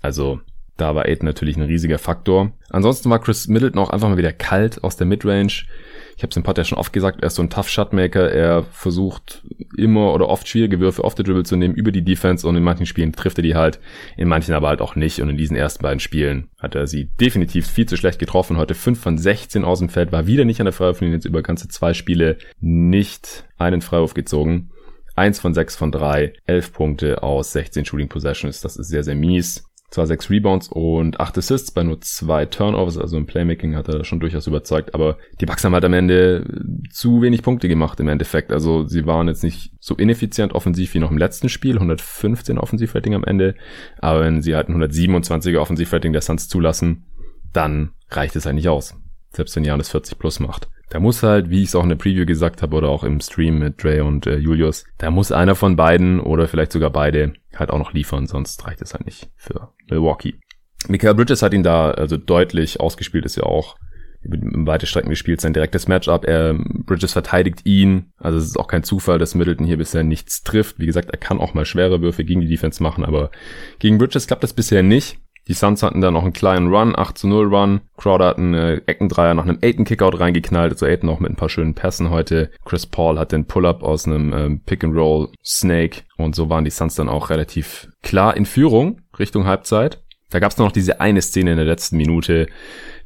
Also 0.00 0.40
da 0.76 0.94
war 0.94 1.06
Aiden 1.06 1.26
natürlich 1.26 1.56
ein 1.56 1.62
riesiger 1.62 1.98
Faktor. 1.98 2.52
Ansonsten 2.68 3.08
war 3.08 3.20
Chris 3.20 3.48
Middleton 3.48 3.80
auch 3.80 3.90
einfach 3.90 4.08
mal 4.08 4.18
wieder 4.18 4.32
kalt 4.32 4.84
aus 4.84 4.96
der 4.96 5.06
Midrange. 5.06 5.64
Ich 6.16 6.22
habe 6.22 6.30
es 6.30 6.36
im 6.36 6.42
Pod 6.42 6.56
ja 6.56 6.64
schon 6.64 6.78
oft 6.78 6.92
gesagt, 6.92 7.20
er 7.20 7.26
ist 7.26 7.34
so 7.34 7.42
ein 7.42 7.50
Tough 7.50 7.68
Shotmaker. 7.68 8.30
Er 8.30 8.62
versucht 8.62 9.42
immer 9.76 10.14
oder 10.14 10.28
oft 10.28 10.48
schwierige 10.48 10.80
Würfe 10.80 11.04
off 11.04 11.14
the 11.16 11.22
Dribble 11.22 11.44
zu 11.44 11.56
nehmen 11.56 11.74
über 11.74 11.92
die 11.92 12.04
Defense 12.04 12.46
und 12.46 12.56
in 12.56 12.62
manchen 12.62 12.86
Spielen 12.86 13.12
trifft 13.12 13.38
er 13.38 13.42
die 13.42 13.54
halt, 13.54 13.80
in 14.16 14.28
manchen 14.28 14.54
aber 14.54 14.68
halt 14.68 14.80
auch 14.80 14.96
nicht. 14.96 15.20
Und 15.20 15.28
in 15.28 15.36
diesen 15.36 15.56
ersten 15.56 15.82
beiden 15.82 16.00
Spielen 16.00 16.48
hat 16.58 16.74
er 16.74 16.86
sie 16.86 17.10
definitiv 17.20 17.66
viel 17.66 17.86
zu 17.86 17.96
schlecht 17.96 18.18
getroffen. 18.18 18.56
Heute 18.56 18.74
5 18.74 18.98
von 18.98 19.18
16 19.18 19.64
aus 19.64 19.78
dem 19.78 19.90
Feld, 19.90 20.10
war 20.12 20.26
wieder 20.26 20.46
nicht 20.46 20.60
an 20.60 20.66
der 20.66 20.72
Freiwurflinie, 20.72 21.16
jetzt 21.16 21.26
über 21.26 21.42
ganze 21.42 21.68
zwei 21.68 21.92
Spiele 21.92 22.38
nicht 22.60 23.46
einen 23.58 23.82
Freiwurf 23.82 24.14
gezogen. 24.14 24.70
1 25.16 25.40
von 25.40 25.54
6 25.54 25.76
von 25.76 25.92
3, 25.92 26.34
11 26.46 26.72
Punkte 26.72 27.22
aus 27.22 27.52
16 27.52 27.86
Shooting 27.86 28.08
Possessions. 28.08 28.60
Das 28.60 28.76
ist 28.76 28.88
sehr, 28.88 29.02
sehr 29.02 29.14
mies. 29.14 29.65
Zwar 29.90 30.06
sechs 30.06 30.30
Rebounds 30.30 30.68
und 30.68 31.20
acht 31.20 31.38
Assists 31.38 31.70
bei 31.70 31.82
nur 31.82 32.00
zwei 32.00 32.44
Turnovers, 32.46 32.98
also 32.98 33.16
im 33.16 33.26
Playmaking 33.26 33.76
hat 33.76 33.88
er 33.88 34.04
schon 34.04 34.18
durchaus 34.18 34.46
überzeugt, 34.46 34.94
aber 34.94 35.16
die 35.40 35.46
Bucks 35.46 35.64
haben 35.64 35.74
halt 35.74 35.84
am 35.84 35.92
Ende 35.92 36.44
zu 36.90 37.22
wenig 37.22 37.42
Punkte 37.42 37.68
gemacht 37.68 38.00
im 38.00 38.08
Endeffekt. 38.08 38.52
Also 38.52 38.86
sie 38.86 39.06
waren 39.06 39.28
jetzt 39.28 39.44
nicht 39.44 39.72
so 39.78 39.94
ineffizient 39.94 40.54
offensiv 40.54 40.92
wie 40.94 40.98
noch 40.98 41.10
im 41.10 41.18
letzten 41.18 41.48
Spiel, 41.48 41.76
115 41.76 42.58
Offensivrating 42.58 43.14
am 43.14 43.24
Ende, 43.24 43.54
aber 43.98 44.22
wenn 44.22 44.42
sie 44.42 44.56
halt 44.56 44.68
ein 44.68 44.82
127er 44.82 45.58
Offensivrating 45.58 46.12
der 46.12 46.22
Suns 46.22 46.48
zulassen, 46.48 47.04
dann 47.52 47.90
reicht 48.10 48.36
es 48.36 48.44
halt 48.44 48.56
nicht 48.56 48.68
aus. 48.68 48.96
Selbst 49.30 49.54
wenn 49.54 49.64
Janis 49.64 49.90
40 49.90 50.18
plus 50.18 50.40
macht. 50.40 50.68
Da 50.88 51.00
muss 51.00 51.22
halt, 51.22 51.50
wie 51.50 51.62
ich 51.62 51.68
es 51.68 51.74
auch 51.74 51.82
in 51.82 51.88
der 51.88 51.96
Preview 51.96 52.26
gesagt 52.26 52.62
habe 52.62 52.76
oder 52.76 52.88
auch 52.88 53.02
im 53.02 53.20
Stream 53.20 53.58
mit 53.58 53.82
Dre 53.82 54.04
und 54.04 54.26
äh, 54.26 54.36
Julius, 54.36 54.84
da 54.98 55.10
muss 55.10 55.32
einer 55.32 55.56
von 55.56 55.74
beiden 55.74 56.20
oder 56.20 56.46
vielleicht 56.46 56.72
sogar 56.72 56.90
beide 56.90 57.34
halt 57.54 57.70
auch 57.70 57.78
noch 57.78 57.92
liefern, 57.92 58.26
sonst 58.26 58.66
reicht 58.66 58.82
es 58.82 58.94
halt 58.94 59.04
nicht 59.04 59.28
für 59.36 59.72
Milwaukee. 59.90 60.34
Michael 60.88 61.14
Bridges 61.14 61.42
hat 61.42 61.54
ihn 61.54 61.64
da 61.64 61.90
also 61.90 62.16
deutlich 62.16 62.78
ausgespielt, 62.80 63.24
ist 63.24 63.36
ja 63.36 63.42
auch 63.42 63.76
weite 64.28 64.86
Strecken 64.86 65.10
gespielt, 65.10 65.40
sein 65.40 65.52
direktes 65.52 65.88
Matchup. 65.88 66.24
Er, 66.24 66.54
Bridges 66.54 67.12
verteidigt 67.12 67.64
ihn. 67.64 68.12
Also 68.16 68.38
es 68.38 68.44
ist 68.46 68.58
auch 68.58 68.68
kein 68.68 68.82
Zufall, 68.82 69.18
dass 69.18 69.34
Middleton 69.34 69.66
hier 69.66 69.76
bisher 69.76 70.02
nichts 70.02 70.42
trifft. 70.42 70.78
Wie 70.78 70.86
gesagt, 70.86 71.10
er 71.10 71.18
kann 71.18 71.38
auch 71.38 71.54
mal 71.54 71.64
schwere 71.64 72.00
Würfe 72.00 72.24
gegen 72.24 72.40
die 72.40 72.48
Defense 72.48 72.82
machen, 72.82 73.04
aber 73.04 73.30
gegen 73.78 73.98
Bridges 73.98 74.26
klappt 74.26 74.42
das 74.42 74.52
bisher 74.52 74.82
nicht. 74.82 75.18
Die 75.48 75.54
Suns 75.54 75.82
hatten 75.82 76.00
dann 76.00 76.14
noch 76.14 76.24
einen 76.24 76.32
kleinen 76.32 76.74
Run, 76.74 76.96
8 76.96 77.16
zu 77.16 77.28
0 77.28 77.54
Run. 77.54 77.80
Crowder 77.96 78.26
hat 78.26 78.38
einen 78.38 78.54
äh, 78.54 78.80
Eckendreier 78.86 79.34
nach 79.34 79.44
einem 79.44 79.58
Aiden 79.62 79.84
Kickout 79.84 80.18
reingeknallt, 80.18 80.72
also 80.72 80.86
Aiden 80.86 81.08
auch 81.08 81.20
mit 81.20 81.30
ein 81.30 81.36
paar 81.36 81.48
schönen 81.48 81.74
Pässen 81.74 82.10
heute. 82.10 82.50
Chris 82.64 82.86
Paul 82.86 83.18
hat 83.18 83.32
den 83.32 83.46
Pull-Up 83.46 83.82
aus 83.82 84.06
einem 84.06 84.32
ähm, 84.32 84.60
Pick 84.64 84.82
and 84.82 84.96
Roll 84.96 85.28
Snake 85.44 86.02
und 86.16 86.34
so 86.34 86.50
waren 86.50 86.64
die 86.64 86.70
Suns 86.70 86.96
dann 86.96 87.08
auch 87.08 87.30
relativ 87.30 87.88
klar 88.02 88.36
in 88.36 88.44
Führung 88.44 89.02
Richtung 89.18 89.46
Halbzeit. 89.46 90.02
Da 90.30 90.40
gab 90.40 90.50
es 90.50 90.58
noch 90.58 90.72
diese 90.72 91.00
eine 91.00 91.22
Szene 91.22 91.52
in 91.52 91.56
der 91.56 91.66
letzten 91.66 91.96
Minute, 91.96 92.48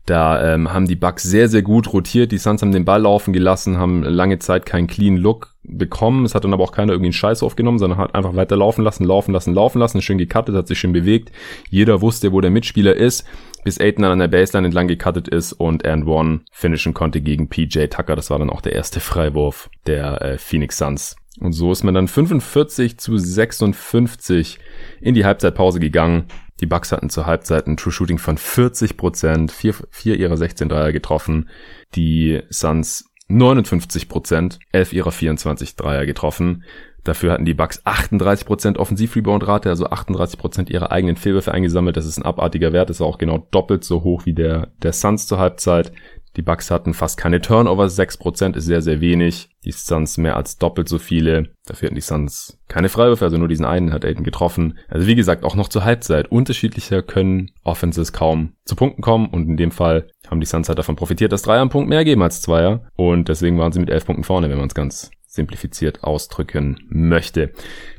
da 0.07 0.55
ähm, 0.55 0.73
haben 0.73 0.89
die 0.89 0.97
Bucks 0.97 1.23
sehr, 1.23 1.49
sehr 1.49 1.63
gut 1.63 1.93
rotiert. 1.93 2.33
Die 2.33 2.39
Suns 2.39 2.63
haben 2.63 2.73
den 2.73 2.85
Ball 2.85 3.03
laufen 3.03 3.33
gelassen, 3.33 3.79
haben 3.79 4.03
lange 4.03 4.39
Zeit 4.39 4.67
keinen 4.67 4.87
clean 4.87 5.17
Look 5.17 5.50
bekommen. 5.63 6.25
Es 6.25 6.35
hat 6.35 6.45
dann 6.45 6.55
aber 6.55 6.65
auch 6.65 6.73
keiner 6.73 6.93
irgendwie 6.93 7.09
einen 7.09 7.13
Scheiß 7.13 7.43
aufgenommen, 7.43 7.79
sondern 7.79 7.99
hat 7.99 8.15
einfach 8.15 8.35
weiter 8.35 8.57
laufen 8.57 8.83
lassen, 8.83 9.05
laufen 9.05 9.33
lassen, 9.33 9.55
laufen 9.55 9.79
lassen, 9.79 10.03
schön 10.03 10.19
gecuttet, 10.19 10.55
hat 10.55 10.69
sich 10.69 10.79
schön 10.79 10.93
bewegt. 10.93 11.33
Jeder 11.69 12.01
wusste, 12.01 12.33
wo 12.33 12.41
der 12.41 12.51
Mitspieler 12.51 12.97
ist, 12.97 13.27
bis 13.65 13.79
Aiden 13.79 14.03
dann 14.03 14.13
an 14.13 14.19
der 14.19 14.29
Baseline 14.29 14.67
entlang 14.67 14.89
gecuttet 14.89 15.29
ist 15.29 15.53
und 15.53 15.85
and 15.85 16.07
one 16.07 16.41
finishen 16.51 16.95
konnte 16.95 17.21
gegen 17.21 17.49
PJ 17.49 17.87
Tucker. 17.87 18.17
Das 18.17 18.31
war 18.31 18.39
dann 18.39 18.51
auch 18.51 18.63
der 18.63 18.73
erste 18.73 19.01
Freiwurf 19.01 19.69
der 19.87 20.23
äh, 20.23 20.39
Phoenix 20.39 20.79
Suns. 20.79 21.17
Und 21.39 21.53
so 21.53 21.71
ist 21.73 21.85
man 21.85 21.95
dann 21.95 22.09
45 22.09 22.99
zu 22.99 23.17
56 23.17 24.59
in 25.01 25.15
die 25.15 25.25
Halbzeitpause 25.25 25.79
gegangen. 25.79 26.25
Die 26.61 26.67
Bucks 26.67 26.93
hatten 26.93 27.09
zur 27.09 27.27
Halbzeit 27.27 27.67
ein 27.67 27.77
True 27.77 27.93
Shooting 27.93 28.19
von 28.19 28.37
40 28.37 28.97
Prozent, 28.97 29.53
vier, 29.53 29.75
vier 29.91 30.19
ihrer 30.19 30.37
16 30.37 30.69
Dreier 30.69 30.93
getroffen. 30.93 31.49
Die 31.95 32.43
Suns 32.51 33.10
59 33.31 34.09
Prozent, 34.09 34.59
elf 34.73 34.93
ihrer 34.93 35.13
24 35.13 35.77
Dreier 35.77 36.07
getroffen. 36.07 36.65
Dafür 37.05 37.33
hatten 37.33 37.47
die 37.47 37.55
Bucks 37.55 37.83
38% 37.87 38.77
Offensiv-Rebound-Rate, 38.77 39.71
also 39.71 39.87
38% 39.87 40.71
ihrer 40.71 40.93
eigenen 40.93 41.17
Fehlwürfe 41.17 41.53
eingesammelt. 41.53 41.97
Das 41.97 42.05
ist 42.05 42.19
ein 42.19 42.27
abartiger 42.27 42.73
Wert, 42.73 42.91
das 42.91 42.99
ist 42.99 43.03
auch 43.03 43.17
genau 43.17 43.47
doppelt 43.51 43.85
so 43.85 44.03
hoch 44.03 44.27
wie 44.27 44.35
der 44.35 44.69
der 44.83 44.93
Suns 44.93 45.27
zur 45.27 45.39
Halbzeit. 45.39 45.93
Die 46.37 46.43
Bucks 46.43 46.71
hatten 46.71 46.95
fast 46.95 47.19
keine 47.19 47.41
Turnovers, 47.41 47.99
6% 47.99 48.57
ist 48.57 48.65
sehr, 48.65 48.83
sehr 48.83 49.01
wenig. 49.01 49.51
Die 49.65 49.73
Suns 49.73 50.17
mehr 50.17 50.37
als 50.37 50.59
doppelt 50.59 50.89
so 50.89 50.99
viele. 50.99 51.51
Dafür 51.67 51.89
hatten 51.89 51.97
die 51.97 52.01
Suns 52.01 52.59
keine 52.69 52.89
Freiwürfe, 52.89 53.25
also 53.25 53.37
nur 53.37 53.49
diesen 53.49 53.65
einen 53.65 53.93
hat 53.93 54.05
Aiden 54.05 54.25
getroffen. 54.25 54.79
Also 54.89 55.07
wie 55.07 55.17
gesagt, 55.17 55.45
auch 55.45 55.57
noch 55.57 55.69
zur 55.69 55.85
Halbzeit. 55.85 56.31
Unterschiedlicher 56.31 57.03
können 57.03 57.51
Offenses 57.65 58.13
kaum 58.13 58.53
zu 58.65 58.77
Punkten 58.77 59.03
kommen 59.03 59.27
und 59.27 59.49
in 59.49 59.57
dem 59.57 59.73
Fall 59.73 60.07
haben 60.29 60.41
die 60.41 60.47
Suns 60.47 60.69
halt 60.69 60.79
davon 60.79 60.97
profitiert, 60.97 61.33
dass 61.33 61.43
Dreier 61.43 61.61
einen 61.61 61.71
Punkt 61.71 61.89
mehr 61.89 62.05
geben 62.05 62.23
als 62.23 62.41
Zweier 62.41 62.83
und 62.95 63.29
deswegen 63.29 63.59
waren 63.59 63.73
sie 63.73 63.81
mit 63.81 63.91
elf 63.91 64.07
Punkten 64.07 64.25
vorne, 64.25 64.49
wenn 64.49 64.59
man 64.59 64.69
es 64.69 64.75
ganz 64.75 65.11
simplifiziert 65.31 66.03
ausdrücken 66.03 66.77
möchte. 66.89 67.53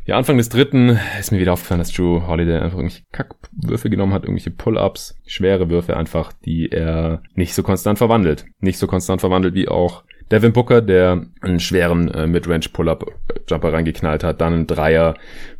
Ja, 0.05 0.17
Anfang 0.17 0.37
des 0.37 0.49
dritten 0.49 0.99
ist 1.17 1.31
mir 1.31 1.39
wieder 1.39 1.53
aufgefallen, 1.53 1.79
dass 1.79 1.93
Drew 1.93 2.27
Holiday 2.27 2.57
einfach 2.57 2.77
irgendwelche 2.77 3.05
Kackwürfe 3.13 3.89
genommen 3.89 4.13
hat, 4.13 4.23
irgendwelche 4.23 4.51
Pull-ups, 4.51 5.15
schwere 5.25 5.69
Würfe 5.69 5.95
einfach, 5.95 6.33
die 6.33 6.69
er 6.69 7.23
nicht 7.33 7.55
so 7.55 7.63
konstant 7.63 7.97
verwandelt. 7.97 8.45
Nicht 8.59 8.77
so 8.77 8.85
konstant 8.85 9.21
verwandelt 9.21 9.53
wie 9.55 9.69
auch 9.69 10.03
Devin 10.29 10.51
Booker, 10.51 10.81
der 10.81 11.25
einen 11.39 11.61
schweren 11.61 12.09
äh, 12.09 12.27
Midrange 12.27 12.67
Pull-up 12.71 13.05
Jumper 13.47 13.71
reingeknallt 13.71 14.25
hat, 14.25 14.41
dann 14.41 14.53
einen 14.53 14.67
Dreier 14.67 15.15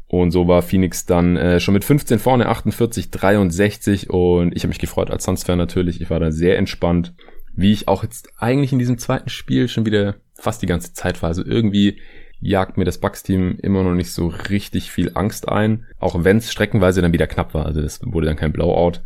und 0.07 0.31
so 0.31 0.49
war 0.49 0.61
Phoenix 0.61 1.05
dann 1.05 1.37
äh, 1.37 1.61
schon 1.61 1.73
mit 1.73 1.85
15 1.85 2.19
vorne, 2.19 2.49
48, 2.49 3.11
63 3.11 4.09
und 4.09 4.53
ich 4.53 4.63
habe 4.63 4.69
mich 4.69 4.79
gefreut 4.79 5.09
als 5.09 5.23
Suns-Fan 5.23 5.57
natürlich. 5.57 6.01
Ich 6.01 6.09
war 6.09 6.19
da 6.19 6.31
sehr 6.31 6.57
entspannt, 6.57 7.13
wie 7.53 7.71
ich 7.71 7.87
auch 7.87 8.03
jetzt 8.03 8.29
eigentlich 8.37 8.73
in 8.73 8.79
diesem 8.79 8.97
zweiten 8.97 9.29
Spiel 9.29 9.69
schon 9.69 9.85
wieder 9.85 10.15
fast 10.41 10.61
die 10.61 10.67
ganze 10.67 10.93
Zeit 10.93 11.21
war. 11.21 11.29
Also 11.29 11.45
irgendwie 11.45 11.99
jagt 12.39 12.77
mir 12.77 12.85
das 12.85 12.97
Bucks-Team 12.97 13.57
immer 13.61 13.83
noch 13.83 13.93
nicht 13.93 14.11
so 14.11 14.27
richtig 14.27 14.91
viel 14.91 15.11
Angst 15.13 15.47
ein, 15.47 15.85
auch 15.99 16.23
wenn 16.23 16.37
es 16.37 16.51
streckenweise 16.51 17.01
dann 17.01 17.13
wieder 17.13 17.27
knapp 17.27 17.53
war. 17.53 17.65
Also 17.65 17.81
das 17.81 18.01
wurde 18.03 18.27
dann 18.27 18.35
kein 18.35 18.51
Blowout. 18.51 18.99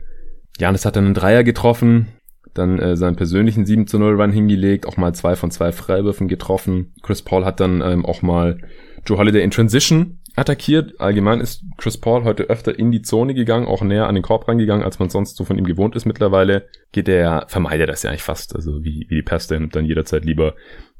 Janis 0.58 0.86
hat 0.86 0.96
dann 0.96 1.06
einen 1.06 1.14
Dreier 1.14 1.44
getroffen, 1.44 2.08
dann 2.54 2.80
äh, 2.80 2.96
seinen 2.96 3.18
persönlichen 3.18 3.66
7 3.66 3.88
zu 3.88 4.00
0 4.00 4.20
Run 4.20 4.32
hingelegt, 4.32 4.88
auch 4.88 4.96
mal 4.96 5.14
zwei 5.14 5.36
von 5.36 5.52
zwei 5.52 5.74
Freiwürfen 5.74 6.30
getroffen. 6.30 6.94
Chris 7.04 7.22
Paul 7.22 7.44
hat 7.44 7.60
dann 7.60 7.82
ähm, 7.82 8.06
auch 8.06 8.22
mal 8.22 8.58
Joe 9.06 9.18
Holiday 9.18 9.44
in 9.44 9.52
Transition 9.52 10.20
attackiert. 10.38 11.00
Allgemein 11.00 11.42
ist 11.42 11.64
Chris 11.78 11.98
Paul 11.98 12.24
heute 12.24 12.44
öfter 12.44 12.78
in 12.78 12.92
die 12.92 13.02
Zone 13.02 13.34
gegangen, 13.34 13.68
auch 13.68 13.82
näher 13.82 14.08
an 14.08 14.16
den 14.16 14.24
Korb 14.24 14.48
reingegangen, 14.48 14.84
als 14.86 15.00
man 15.00 15.10
sonst 15.10 15.36
so 15.36 15.44
von 15.44 15.58
ihm 15.58 15.66
gewohnt 15.66 15.96
ist 15.96 16.06
mittlerweile. 16.06 16.68
Geht 16.94 17.10
er, 17.10 17.46
vermeidet 17.48 17.90
das 17.90 18.04
ja 18.04 18.10
eigentlich 18.10 18.24
fast, 18.24 18.56
also 18.56 18.84
wie, 18.84 19.06
wie 19.10 19.22
die 19.22 19.54
nimmt 19.54 19.76
dann 19.76 19.86
jederzeit 19.86 20.24
lieber 20.24 20.56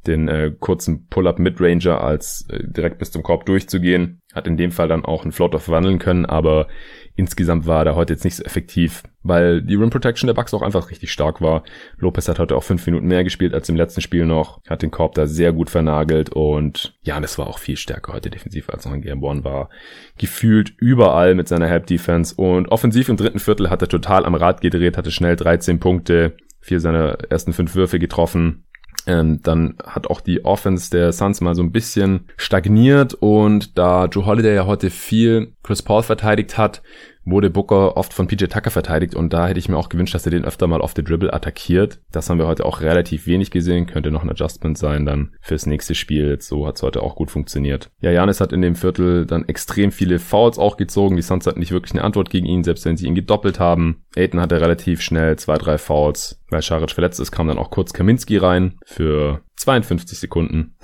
den 0.08 0.28
äh, 0.28 0.52
kurzen 0.60 1.08
Pull-up 1.08 1.40
Midranger 1.40 2.02
als 2.02 2.46
äh, 2.50 2.64
direkt 2.66 3.00
bis 3.00 3.12
zum 3.12 3.24
Korb 3.24 3.46
durchzugehen. 3.46 4.22
Hat 4.34 4.48
in 4.48 4.58
dem 4.58 4.72
Fall 4.72 4.88
dann 4.88 5.06
auch 5.06 5.24
einen 5.24 5.32
Floater 5.32 5.60
verwandeln 5.60 5.98
können, 5.98 6.26
aber 6.26 6.68
insgesamt 7.16 7.66
war 7.66 7.86
er 7.86 7.96
heute 7.96 8.14
jetzt 8.14 8.26
nicht 8.26 8.36
so 8.36 8.44
effektiv, 8.44 9.04
weil 9.24 9.62
die 9.62 9.76
Rim 9.76 9.90
Protection 9.90 10.28
der 10.28 10.34
Bucks 10.34 10.54
auch 10.54 10.62
einfach 10.62 10.92
richtig 10.92 11.12
stark 11.12 11.42
war. 11.42 11.64
Lopez 11.98 12.28
hat 12.28 12.40
heute 12.40 12.56
auch 12.56 12.64
fünf 12.64 12.86
Minuten 12.86 13.08
mehr 13.08 13.24
gespielt 13.24 13.54
als 13.54 13.70
im 13.70 13.78
letzten 13.78 14.02
Spiel 14.02 14.26
noch, 14.26 14.62
hat 14.68 14.82
den 14.82 14.92
Korb 14.92 15.16
da 15.16 15.26
sehr 15.26 15.54
gut 15.54 15.70
vernagelt 15.70 16.30
und 16.30 16.98
ja, 17.02 17.20
das 17.20 17.38
war 17.38 17.48
auch 17.48 17.60
viel 17.60 17.78
stärker 17.78 18.14
heute 18.14 18.30
defensiv 18.30 18.70
als 18.70 18.86
noch 18.86 18.94
in 18.94 19.02
Game 19.02 19.24
One 19.24 19.44
war. 19.44 19.70
Gefühlt 20.18 20.74
überall 20.78 21.34
mit 21.36 21.48
seiner 21.48 21.68
Help 21.68 21.88
Defense 21.88 22.36
und 22.36 22.68
offensiv 22.68 23.08
im 23.08 23.18
dritten 23.18 23.40
Viertel 23.40 23.70
hat 23.70 23.82
er 23.82 23.88
total 23.88 24.26
am 24.26 24.36
Rad 24.36 24.60
gedreht, 24.60 24.98
hatte 24.98 25.12
schnell 25.12 25.38
13 25.38 25.80
Punkte, 25.80 26.36
vier 26.60 26.82
seiner 26.82 27.20
ersten 27.30 27.54
fünf 27.54 27.76
Würfe 27.76 28.00
getroffen 28.00 28.66
ähm, 29.08 29.42
dann 29.44 29.76
hat 29.86 30.08
auch 30.08 30.22
die 30.22 30.46
Offense 30.46 30.90
der 30.90 31.12
Suns 31.12 31.42
mal 31.42 31.56
so 31.56 31.64
ein 31.64 31.72
bisschen 31.72 32.28
stagniert 32.38 33.14
und 33.14 33.78
da 33.78 34.06
Joe 34.06 34.26
Holiday 34.26 34.56
ja 34.56 34.66
heute 34.66 34.90
viel 34.90 35.54
Chris 35.64 35.82
Paul 35.82 36.04
verteidigt 36.04 36.58
hat, 36.58 36.82
wurde 37.26 37.50
Booker 37.50 37.98
oft 37.98 38.14
von 38.14 38.28
PJ 38.28 38.46
Tucker 38.46 38.72
verteidigt 38.72 39.16
und 39.16 39.34
da 39.34 39.48
hätte 39.48 39.60
ich 39.60 39.68
mir 39.68 39.78
auch 39.78 39.90
gewünscht, 39.90 40.14
dass 40.14 40.26
er 40.26 40.32
den 40.32 40.46
öfter 40.46 40.68
mal 40.68 40.82
auf 40.82 40.94
the 40.96 41.04
Dribble 41.04 41.34
attackiert. 41.34 42.00
Das 42.12 42.30
haben 42.30 42.38
wir 42.38 42.48
heute 42.48 42.66
auch 42.66 42.82
relativ 42.82 43.28
wenig 43.28 43.52
gesehen, 43.52 43.88
könnte 43.88 44.12
noch 44.12 44.24
ein 44.24 44.30
Adjustment 44.30 44.78
sein 44.78 45.06
dann 45.06 45.34
fürs 45.42 45.66
nächste 45.66 45.96
Spiel. 45.96 46.40
So 46.40 46.68
hat 46.68 46.76
es 46.76 46.84
heute 46.84 47.02
auch 47.02 47.16
gut 47.16 47.32
funktioniert. 47.32 47.92
Ja, 48.00 48.12
Janis 48.12 48.42
hat 48.42 48.54
in 48.54 48.62
dem 48.62 48.76
Viertel 48.76 49.26
dann 49.26 49.48
extrem 49.48 49.92
viele 49.92 50.20
Fouls 50.20 50.60
auch 50.60 50.78
gezogen. 50.78 51.16
Die 51.16 51.22
Suns 51.22 51.48
hatten 51.48 51.60
nicht 51.60 51.72
wirklich 51.72 51.94
eine 51.94 52.04
Antwort 52.04 52.30
gegen 52.30 52.46
ihn, 52.46 52.64
selbst 52.64 52.86
wenn 52.86 52.98
sie 52.98 53.08
ihn 53.08 53.16
gedoppelt 53.16 53.60
haben. 53.60 54.04
Aiden 54.16 54.40
hatte 54.40 54.62
relativ 54.62 55.02
schnell 55.02 55.38
zwei, 55.38 55.58
drei 55.58 55.78
Fouls. 55.78 56.42
Weil 56.50 56.62
Scharic 56.62 56.92
verletzt 56.92 57.20
ist, 57.20 57.32
kam 57.32 57.48
dann 57.48 57.58
auch 57.58 57.72
kurz 57.72 57.94
Kaminski 57.94 58.38
rein 58.38 58.76
für 58.86 59.42
52 59.56 60.20
Sekunden 60.20 60.76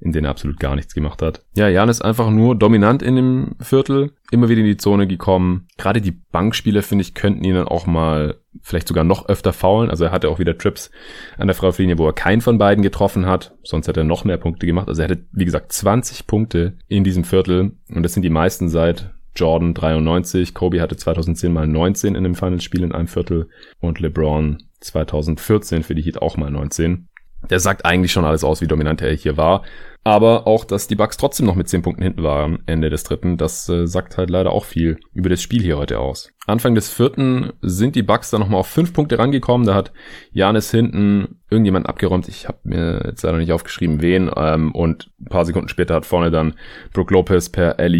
in 0.00 0.12
denen 0.12 0.26
er 0.26 0.30
absolut 0.30 0.60
gar 0.60 0.76
nichts 0.76 0.94
gemacht 0.94 1.22
hat. 1.22 1.42
Ja, 1.54 1.68
Jan 1.68 1.88
ist 1.88 2.02
einfach 2.02 2.30
nur 2.30 2.54
dominant 2.54 3.02
in 3.02 3.16
dem 3.16 3.56
Viertel, 3.60 4.12
immer 4.30 4.48
wieder 4.48 4.60
in 4.60 4.66
die 4.66 4.76
Zone 4.76 5.06
gekommen. 5.06 5.66
Gerade 5.78 6.00
die 6.00 6.12
Bankspieler, 6.12 6.82
finde 6.82 7.02
ich, 7.02 7.14
könnten 7.14 7.44
ihn 7.44 7.54
dann 7.54 7.68
auch 7.68 7.86
mal 7.86 8.36
vielleicht 8.62 8.88
sogar 8.88 9.04
noch 9.04 9.28
öfter 9.28 9.52
faulen. 9.52 9.90
Also 9.90 10.04
er 10.04 10.12
hatte 10.12 10.28
auch 10.28 10.38
wieder 10.38 10.58
Trips 10.58 10.90
an 11.38 11.46
der 11.46 11.54
Freiwurflinie, 11.54 11.98
wo 11.98 12.06
er 12.06 12.12
keinen 12.12 12.40
von 12.40 12.58
beiden 12.58 12.82
getroffen 12.82 13.26
hat. 13.26 13.54
Sonst 13.62 13.88
hätte 13.88 14.00
er 14.00 14.04
noch 14.04 14.24
mehr 14.24 14.38
Punkte 14.38 14.66
gemacht. 14.66 14.88
Also 14.88 15.02
er 15.02 15.08
hatte, 15.08 15.24
wie 15.32 15.44
gesagt, 15.44 15.72
20 15.72 16.26
Punkte 16.26 16.76
in 16.88 17.04
diesem 17.04 17.24
Viertel. 17.24 17.72
Und 17.88 18.02
das 18.02 18.12
sind 18.12 18.22
die 18.22 18.30
meisten 18.30 18.68
seit 18.68 19.10
Jordan 19.34 19.74
93. 19.74 20.54
Kobe 20.54 20.80
hatte 20.80 20.96
2010 20.96 21.52
mal 21.52 21.66
19 21.66 22.14
in 22.14 22.24
dem 22.24 22.34
Finalspiel 22.34 22.82
in 22.82 22.92
einem 22.92 23.08
Viertel. 23.08 23.48
Und 23.80 24.00
LeBron 24.00 24.62
2014 24.80 25.82
für 25.82 25.94
die 25.94 26.02
Heat 26.02 26.20
auch 26.20 26.36
mal 26.36 26.50
19 26.50 27.08
der 27.50 27.60
sagt 27.60 27.84
eigentlich 27.84 28.12
schon 28.12 28.24
alles 28.24 28.44
aus, 28.44 28.60
wie 28.60 28.66
dominant 28.66 29.02
er 29.02 29.12
hier 29.12 29.36
war. 29.36 29.62
Aber 30.06 30.46
auch, 30.46 30.64
dass 30.64 30.86
die 30.86 30.94
Bucks 30.94 31.16
trotzdem 31.16 31.46
noch 31.46 31.56
mit 31.56 31.68
10 31.68 31.82
Punkten 31.82 32.04
hinten 32.04 32.22
waren, 32.22 32.60
Ende 32.66 32.90
des 32.90 33.02
dritten, 33.02 33.36
das 33.36 33.68
äh, 33.68 33.88
sagt 33.88 34.16
halt 34.16 34.30
leider 34.30 34.52
auch 34.52 34.64
viel 34.64 35.00
über 35.12 35.28
das 35.28 35.42
Spiel 35.42 35.60
hier 35.60 35.78
heute 35.78 35.98
aus. 35.98 36.30
Anfang 36.46 36.76
des 36.76 36.88
vierten 36.88 37.52
sind 37.60 37.96
die 37.96 38.04
Bucks 38.04 38.30
dann 38.30 38.40
nochmal 38.40 38.60
auf 38.60 38.68
5 38.68 38.92
Punkte 38.92 39.18
rangekommen. 39.18 39.66
Da 39.66 39.74
hat 39.74 39.92
Janis 40.30 40.70
hinten 40.70 41.40
irgendjemand 41.50 41.88
abgeräumt. 41.88 42.28
Ich 42.28 42.46
habe 42.46 42.58
mir 42.62 43.02
jetzt 43.04 43.24
leider 43.24 43.38
nicht 43.38 43.50
aufgeschrieben, 43.50 44.00
wen. 44.00 44.30
Ähm, 44.36 44.72
und 44.76 45.10
ein 45.20 45.24
paar 45.24 45.44
Sekunden 45.44 45.68
später 45.68 45.96
hat 45.96 46.06
vorne 46.06 46.30
dann 46.30 46.54
Brook 46.92 47.10
Lopez 47.10 47.48
per 47.48 47.80
alley 47.80 47.98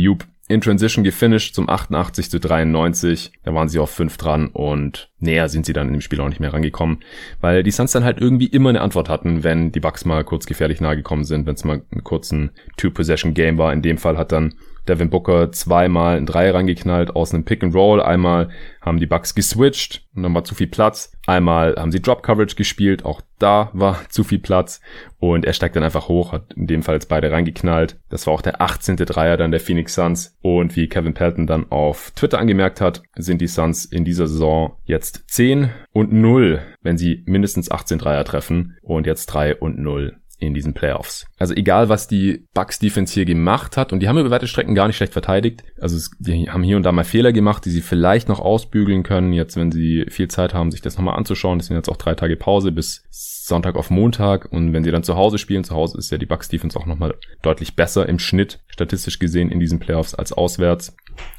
in 0.48 0.60
Transition 0.60 1.02
gefinisht 1.04 1.54
zum 1.54 1.68
88 1.68 2.30
zu 2.30 2.38
93. 2.38 3.32
Da 3.42 3.54
waren 3.54 3.68
sie 3.68 3.78
auf 3.78 3.90
5 3.90 4.16
dran 4.16 4.48
und 4.48 5.10
näher 5.18 5.48
sind 5.48 5.66
sie 5.66 5.72
dann 5.72 5.88
in 5.88 5.94
dem 5.94 6.00
Spiel 6.00 6.20
auch 6.20 6.28
nicht 6.28 6.40
mehr 6.40 6.52
rangekommen, 6.52 6.98
weil 7.40 7.62
die 7.62 7.70
Suns 7.70 7.92
dann 7.92 8.04
halt 8.04 8.20
irgendwie 8.20 8.46
immer 8.46 8.68
eine 8.68 8.80
Antwort 8.80 9.08
hatten, 9.08 9.44
wenn 9.44 9.72
die 9.72 9.80
Bucks 9.80 10.04
mal 10.04 10.24
kurz 10.24 10.46
gefährlich 10.46 10.80
nahe 10.80 10.96
gekommen 10.96 11.24
sind, 11.24 11.46
wenn 11.46 11.54
es 11.54 11.64
mal 11.64 11.82
einen 11.90 12.04
kurzen 12.04 12.50
Two-Possession-Game 12.76 13.58
war. 13.58 13.72
In 13.72 13.82
dem 13.82 13.98
Fall 13.98 14.16
hat 14.16 14.32
dann 14.32 14.54
Devin 14.88 15.10
Booker 15.10 15.52
zweimal 15.52 16.16
ein 16.16 16.26
Drei 16.26 16.50
reingeknallt 16.50 17.14
aus 17.14 17.32
einem 17.32 17.44
Pick 17.44 17.62
and 17.62 17.74
Roll. 17.74 18.00
Einmal 18.00 18.48
haben 18.80 19.00
die 19.00 19.06
Bucks 19.06 19.34
geswitcht 19.34 20.06
und 20.14 20.22
dann 20.22 20.34
war 20.34 20.44
zu 20.44 20.54
viel 20.54 20.68
Platz. 20.68 21.12
Einmal 21.26 21.74
haben 21.76 21.92
sie 21.92 22.00
Drop 22.00 22.22
Coverage 22.22 22.54
gespielt, 22.54 23.04
auch 23.04 23.20
da 23.38 23.70
war 23.72 24.00
zu 24.08 24.24
viel 24.24 24.38
Platz 24.38 24.80
und 25.18 25.44
er 25.44 25.52
steigt 25.52 25.76
dann 25.76 25.82
einfach 25.82 26.08
hoch, 26.08 26.32
hat 26.32 26.52
in 26.54 26.66
dem 26.66 26.82
Fall 26.82 26.94
jetzt 26.94 27.08
beide 27.08 27.30
reingeknallt. 27.30 27.98
Das 28.08 28.26
war 28.26 28.34
auch 28.34 28.42
der 28.42 28.60
18. 28.60 28.96
Dreier 28.96 29.36
dann 29.36 29.50
der 29.50 29.60
Phoenix 29.60 29.94
Suns 29.94 30.36
und 30.40 30.76
wie 30.76 30.88
Kevin 30.88 31.14
Pelton 31.14 31.46
dann 31.46 31.70
auf 31.70 32.12
Twitter 32.12 32.38
angemerkt 32.38 32.80
hat, 32.80 33.02
sind 33.16 33.40
die 33.40 33.48
Suns 33.48 33.84
in 33.84 34.04
dieser 34.04 34.26
Saison 34.26 34.76
jetzt 34.84 35.24
10 35.28 35.70
und 35.92 36.12
0, 36.12 36.60
wenn 36.82 36.98
sie 36.98 37.22
mindestens 37.26 37.70
18 37.70 37.98
Dreier 37.98 38.24
treffen 38.24 38.76
und 38.82 39.06
jetzt 39.06 39.26
3 39.26 39.56
und 39.56 39.78
0 39.78 40.16
in 40.38 40.54
diesen 40.54 40.74
Playoffs. 40.74 41.26
Also 41.38 41.54
egal, 41.54 41.88
was 41.88 42.08
die 42.08 42.44
Bucks 42.52 42.78
Defense 42.78 43.14
hier 43.14 43.24
gemacht 43.24 43.76
hat, 43.76 43.92
und 43.92 44.00
die 44.00 44.08
haben 44.08 44.18
über 44.18 44.30
weite 44.30 44.46
Strecken 44.46 44.74
gar 44.74 44.86
nicht 44.86 44.96
schlecht 44.96 45.12
verteidigt. 45.12 45.64
Also 45.80 45.96
es, 45.96 46.10
die 46.18 46.50
haben 46.50 46.62
hier 46.62 46.76
und 46.76 46.82
da 46.82 46.92
mal 46.92 47.04
Fehler 47.04 47.32
gemacht, 47.32 47.64
die 47.64 47.70
sie 47.70 47.80
vielleicht 47.80 48.28
noch 48.28 48.40
ausbügeln 48.40 49.02
können, 49.02 49.32
jetzt 49.32 49.56
wenn 49.56 49.72
sie 49.72 50.06
viel 50.08 50.28
Zeit 50.28 50.52
haben, 50.52 50.70
sich 50.70 50.82
das 50.82 50.96
nochmal 50.96 51.16
anzuschauen. 51.16 51.58
Das 51.58 51.68
sind 51.68 51.76
jetzt 51.76 51.88
auch 51.88 51.96
drei 51.96 52.14
Tage 52.14 52.36
Pause 52.36 52.72
bis 52.72 53.02
Sonntag 53.46 53.76
auf 53.76 53.90
Montag. 53.90 54.50
Und 54.52 54.72
wenn 54.72 54.82
sie 54.82 54.90
dann 54.90 55.04
zu 55.04 55.14
Hause 55.14 55.38
spielen, 55.38 55.62
zu 55.62 55.74
Hause 55.74 55.98
ist 55.98 56.10
ja 56.10 56.18
die 56.18 56.26
Bucks 56.26 56.48
Defense 56.48 56.78
auch 56.78 56.86
nochmal 56.86 57.14
deutlich 57.42 57.76
besser 57.76 58.08
im 58.08 58.18
Schnitt, 58.18 58.58
statistisch 58.66 59.18
gesehen, 59.18 59.50
in 59.50 59.60
diesen 59.60 59.78
Playoffs 59.78 60.14
als 60.14 60.32
auswärts. 60.32 60.96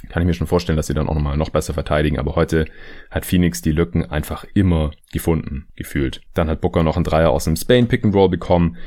Kann 0.10 0.22
ich 0.22 0.26
mir 0.26 0.34
schon 0.34 0.48
vorstellen, 0.48 0.78
dass 0.78 0.88
sie 0.88 0.94
dann 0.94 1.10
auch 1.10 1.14
nochmal 1.14 1.38
noch 1.38 1.50
besser 1.50 1.74
verteidigen. 1.74 2.18
Aber 2.18 2.36
heute 2.36 2.66
hat 3.12 3.26
Phoenix 3.26 3.62
die 3.62 3.74
Lücken 3.74 4.06
einfach 4.06 4.46
immer 4.54 4.92
gefunden, 5.12 5.68
gefühlt. 5.76 6.22
Dann 6.34 6.50
hat 6.50 6.62
Booker 6.62 6.84
noch 6.84 6.96
einen 6.96 7.04
Dreier 7.04 7.32
aus 7.32 7.44
dem 7.44 7.58
Spain 7.58 7.88
Pick 7.88 8.06
and 8.06 8.16
Roll 8.16 8.30
bekommen. 8.30 8.78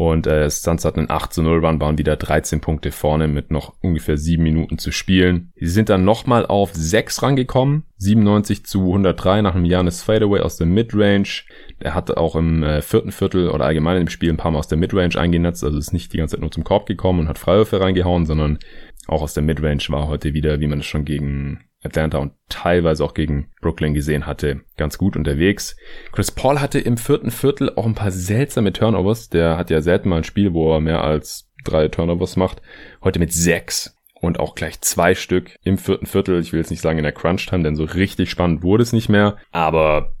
Und 0.00 0.26
äh, 0.26 0.48
Suns 0.48 0.86
hatten 0.86 1.00
einen 1.00 1.10
8 1.10 1.30
zu 1.30 1.42
0 1.42 1.62
Run, 1.62 1.78
waren 1.78 1.98
wieder 1.98 2.16
13 2.16 2.62
Punkte 2.62 2.90
vorne 2.90 3.28
mit 3.28 3.50
noch 3.50 3.74
ungefähr 3.82 4.16
7 4.16 4.42
Minuten 4.42 4.78
zu 4.78 4.92
spielen. 4.92 5.52
Sie 5.56 5.66
sind 5.66 5.90
dann 5.90 6.06
nochmal 6.06 6.46
auf 6.46 6.70
6 6.72 7.22
rangekommen. 7.22 7.84
97 7.98 8.64
zu 8.64 8.86
103 8.86 9.42
nach 9.42 9.54
einem 9.54 9.66
Janis 9.66 10.02
Fadeaway 10.02 10.40
aus 10.40 10.56
der 10.56 10.66
Midrange. 10.66 11.42
Er 11.80 11.94
hatte 11.94 12.16
auch 12.16 12.34
im 12.34 12.62
äh, 12.62 12.80
vierten 12.80 13.12
Viertel 13.12 13.50
oder 13.50 13.66
allgemein 13.66 14.00
im 14.00 14.08
Spiel 14.08 14.30
ein 14.30 14.38
paar 14.38 14.52
Mal 14.52 14.60
aus 14.60 14.68
der 14.68 14.78
Midrange 14.78 15.16
eingenetzt. 15.16 15.62
Also 15.64 15.76
ist 15.76 15.92
nicht 15.92 16.14
die 16.14 16.16
ganze 16.16 16.36
Zeit 16.36 16.40
nur 16.40 16.50
zum 16.50 16.64
Korb 16.64 16.86
gekommen 16.86 17.20
und 17.20 17.28
hat 17.28 17.38
Freiwürfe 17.38 17.78
reingehauen, 17.78 18.24
sondern 18.24 18.58
auch 19.06 19.20
aus 19.20 19.34
der 19.34 19.42
Midrange 19.42 19.84
war 19.90 20.08
heute 20.08 20.32
wieder, 20.32 20.60
wie 20.60 20.66
man 20.66 20.78
es 20.78 20.86
schon 20.86 21.04
gegen 21.04 21.60
Atlanta 21.82 22.18
und 22.18 22.32
teilweise 22.48 23.04
auch 23.04 23.14
gegen 23.14 23.50
Brooklyn 23.60 23.94
gesehen 23.94 24.26
hatte, 24.26 24.60
ganz 24.76 24.98
gut 24.98 25.16
unterwegs. 25.16 25.76
Chris 26.12 26.30
Paul 26.30 26.60
hatte 26.60 26.78
im 26.78 26.96
vierten 26.96 27.30
Viertel 27.30 27.72
auch 27.74 27.86
ein 27.86 27.94
paar 27.94 28.10
seltsame 28.10 28.72
Turnovers. 28.72 29.28
Der 29.30 29.56
hat 29.56 29.70
ja 29.70 29.80
selten 29.80 30.10
mal 30.10 30.18
ein 30.18 30.24
Spiel, 30.24 30.52
wo 30.52 30.74
er 30.74 30.80
mehr 30.80 31.02
als 31.02 31.48
drei 31.64 31.88
Turnovers 31.88 32.36
macht. 32.36 32.60
Heute 33.02 33.18
mit 33.18 33.32
sechs 33.32 33.96
und 34.20 34.38
auch 34.38 34.54
gleich 34.54 34.80
zwei 34.82 35.14
Stück 35.14 35.56
im 35.62 35.78
vierten 35.78 36.06
Viertel. 36.06 36.40
Ich 36.40 36.52
will 36.52 36.60
jetzt 36.60 36.70
nicht 36.70 36.82
sagen 36.82 36.98
in 36.98 37.04
der 37.04 37.12
Crunch-Time, 37.12 37.62
denn 37.62 37.76
so 37.76 37.84
richtig 37.84 38.30
spannend 38.30 38.62
wurde 38.62 38.82
es 38.82 38.92
nicht 38.92 39.08
mehr. 39.08 39.36
Aber 39.50 40.12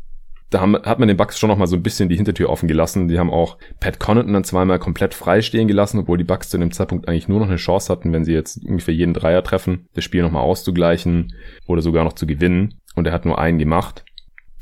da 0.50 0.60
haben, 0.60 0.74
hat 0.74 0.98
man 0.98 1.08
den 1.08 1.16
Bucks 1.16 1.38
schon 1.38 1.48
noch 1.48 1.56
mal 1.56 1.68
so 1.68 1.76
ein 1.76 1.82
bisschen 1.82 2.08
die 2.08 2.16
Hintertür 2.16 2.50
offen 2.50 2.68
gelassen. 2.68 3.08
Die 3.08 3.18
haben 3.18 3.30
auch 3.30 3.56
Pat 3.78 4.00
Connaughton 4.00 4.32
dann 4.32 4.44
zweimal 4.44 4.78
komplett 4.78 5.14
frei 5.14 5.42
stehen 5.42 5.68
gelassen, 5.68 6.00
obwohl 6.00 6.18
die 6.18 6.24
Bucks 6.24 6.48
zu 6.48 6.58
dem 6.58 6.72
Zeitpunkt 6.72 7.08
eigentlich 7.08 7.28
nur 7.28 7.38
noch 7.38 7.46
eine 7.46 7.56
Chance 7.56 7.90
hatten, 7.90 8.12
wenn 8.12 8.24
sie 8.24 8.32
jetzt 8.32 8.64
ungefähr 8.64 8.94
jeden 8.94 9.14
Dreier 9.14 9.44
treffen, 9.44 9.88
das 9.94 10.04
Spiel 10.04 10.22
noch 10.22 10.32
mal 10.32 10.40
auszugleichen 10.40 11.32
oder 11.66 11.82
sogar 11.82 12.04
noch 12.04 12.14
zu 12.14 12.26
gewinnen. 12.26 12.74
Und 12.96 13.06
er 13.06 13.12
hat 13.12 13.24
nur 13.24 13.38
einen 13.38 13.58
gemacht. 13.58 14.04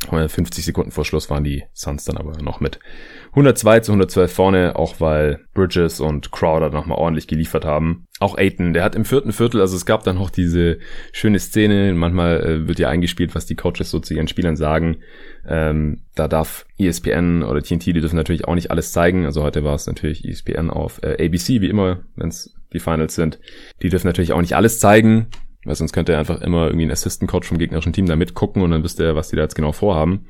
50 0.07 0.65
Sekunden 0.65 0.93
vor 0.93 1.05
Schluss 1.05 1.29
waren 1.29 1.43
die 1.43 1.65
Suns 1.75 2.05
dann 2.05 2.17
aber 2.17 2.41
noch 2.41 2.61
mit 2.61 2.79
102 3.31 3.81
zu 3.81 3.93
112 3.93 4.33
vorne, 4.33 4.77
auch 4.77 5.01
weil 5.01 5.41
Bridges 5.55 6.01
und 6.01 6.31
Crowder 6.31 6.71
nochmal 6.71 6.99
ordentlich 6.99 7.27
geliefert 7.27 7.65
haben. 7.65 8.07
Auch 8.21 8.39
Aiton, 8.39 8.73
der 8.73 8.85
hat 8.85 8.95
im 8.95 9.05
vierten 9.05 9.33
Viertel, 9.33 9.61
also 9.61 9.77
es 9.77 9.87
gab 9.87 10.05
dann 10.05 10.17
noch 10.17 10.31
diese 10.31 10.79
schöne 11.13 11.39
Szene, 11.39 11.93
manchmal 11.95 12.41
äh, 12.41 12.69
wird 12.69 12.79
ja 12.79 12.89
eingespielt, 12.89 13.35
was 13.35 13.47
die 13.47 13.57
Coaches 13.57 13.91
so 13.91 13.99
zu 13.99 14.15
ihren 14.15 14.29
Spielern 14.29 14.57
sagen. 14.57 14.99
Ähm, 15.47 16.03
da 16.15 16.29
darf 16.29 16.65
ESPN 16.79 17.43
oder 17.43 17.63
TNT, 17.63 17.87
die 17.87 18.01
dürfen 18.01 18.17
natürlich 18.17 18.47
auch 18.47 18.55
nicht 18.55 18.71
alles 18.71 18.93
zeigen. 18.93 19.27
Also 19.27 19.43
heute 19.43 19.65
war 19.65 19.75
es 19.75 19.87
natürlich 19.87 20.25
ESPN 20.25 20.71
auf 20.71 21.03
äh, 21.03 21.25
ABC, 21.25 21.61
wie 21.61 21.69
immer, 21.69 22.01
wenn 22.17 22.29
es 22.29 22.55
die 22.73 22.81
Finals 22.81 23.15
sind. 23.15 23.39
Die 23.83 23.89
dürfen 23.89 24.07
natürlich 24.07 24.33
auch 24.33 24.41
nicht 24.41 24.57
alles 24.57 24.79
zeigen. 24.79 25.29
Weil 25.65 25.75
sonst 25.75 25.93
könnte 25.93 26.13
er 26.13 26.19
einfach 26.19 26.41
immer 26.41 26.67
irgendwie 26.67 26.87
ein 26.87 26.91
Assistant 26.91 27.31
Coach 27.31 27.49
vom 27.49 27.59
gegnerischen 27.59 27.93
Team 27.93 28.07
da 28.07 28.17
mitgucken 28.17 28.63
und 28.63 28.71
dann 28.71 28.85
wüsste 28.85 29.05
er, 29.05 29.17
was 29.17 29.29
die 29.29 29.37
da 29.37 29.43
jetzt 29.43 29.55
genau 29.55 29.73
vorhaben. 29.73 30.27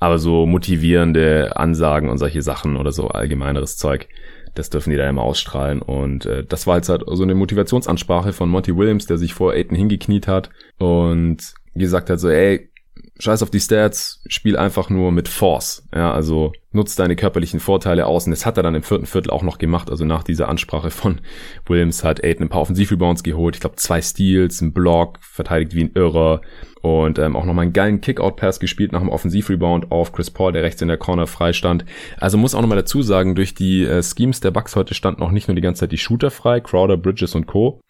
Aber 0.00 0.18
so 0.18 0.46
motivierende 0.46 1.56
Ansagen 1.56 2.08
und 2.08 2.18
solche 2.18 2.42
Sachen 2.42 2.76
oder 2.76 2.92
so 2.92 3.08
allgemeineres 3.08 3.76
Zeug, 3.76 4.08
das 4.54 4.70
dürfen 4.70 4.90
die 4.90 4.96
da 4.96 5.08
immer 5.08 5.22
ausstrahlen. 5.22 5.80
Und 5.80 6.26
äh, 6.26 6.44
das 6.44 6.66
war 6.66 6.76
jetzt 6.76 6.88
halt 6.88 7.04
so 7.06 7.22
eine 7.22 7.34
Motivationsansprache 7.34 8.32
von 8.32 8.48
Monty 8.48 8.76
Williams, 8.76 9.06
der 9.06 9.18
sich 9.18 9.34
vor 9.34 9.52
Aiden 9.52 9.76
hingekniet 9.76 10.26
hat 10.26 10.50
und 10.78 11.54
gesagt 11.74 12.10
hat 12.10 12.20
so, 12.20 12.28
ey, 12.28 12.70
scheiß 13.18 13.42
auf 13.42 13.50
die 13.50 13.60
Stats, 13.60 14.22
spiel 14.26 14.56
einfach 14.56 14.90
nur 14.90 15.12
mit 15.12 15.28
Force. 15.28 15.86
Ja, 15.94 16.12
also 16.12 16.52
nutzt 16.72 16.98
deine 16.98 17.14
körperlichen 17.14 17.60
Vorteile 17.60 18.06
aus. 18.06 18.26
Und 18.26 18.32
das 18.32 18.44
hat 18.44 18.56
er 18.56 18.62
dann 18.64 18.74
im 18.74 18.82
vierten 18.82 19.06
Viertel 19.06 19.30
auch 19.30 19.42
noch 19.42 19.58
gemacht. 19.58 19.90
Also 19.90 20.04
nach 20.04 20.24
dieser 20.24 20.48
Ansprache 20.48 20.90
von 20.90 21.20
Williams 21.66 22.02
hat 22.02 22.24
Aiden 22.24 22.46
ein 22.46 22.48
paar 22.48 22.60
Offensivrebounds 22.62 23.22
geholt. 23.22 23.54
Ich 23.54 23.60
glaube 23.60 23.76
zwei 23.76 24.02
Steals, 24.02 24.60
ein 24.60 24.72
Block, 24.72 25.18
verteidigt 25.20 25.74
wie 25.74 25.84
ein 25.84 25.92
Irrer. 25.94 26.40
Und 26.82 27.18
ähm, 27.18 27.34
auch 27.34 27.46
nochmal 27.46 27.62
einen 27.62 27.72
geilen 27.72 28.02
Kickout-Pass 28.02 28.60
gespielt 28.60 28.92
nach 28.92 29.00
dem 29.00 29.08
Offensivrebound 29.08 29.90
auf 29.90 30.12
Chris 30.12 30.30
Paul, 30.30 30.52
der 30.52 30.64
rechts 30.64 30.82
in 30.82 30.88
der 30.88 30.98
Corner 30.98 31.26
freistand. 31.26 31.86
Also 32.18 32.36
muss 32.36 32.54
auch 32.54 32.60
nochmal 32.60 32.76
dazu 32.76 33.00
sagen, 33.00 33.34
durch 33.34 33.54
die 33.54 33.84
äh, 33.84 34.02
Schemes 34.02 34.40
der 34.40 34.50
Bucks 34.50 34.76
heute 34.76 34.92
standen 34.92 35.20
noch 35.20 35.30
nicht 35.30 35.48
nur 35.48 35.54
die 35.54 35.62
ganze 35.62 35.80
Zeit 35.80 35.92
die 35.92 35.98
Shooter 35.98 36.30
frei, 36.30 36.60
Crowder, 36.60 36.98
Bridges 36.98 37.34
und 37.34 37.46
Co., 37.46 37.80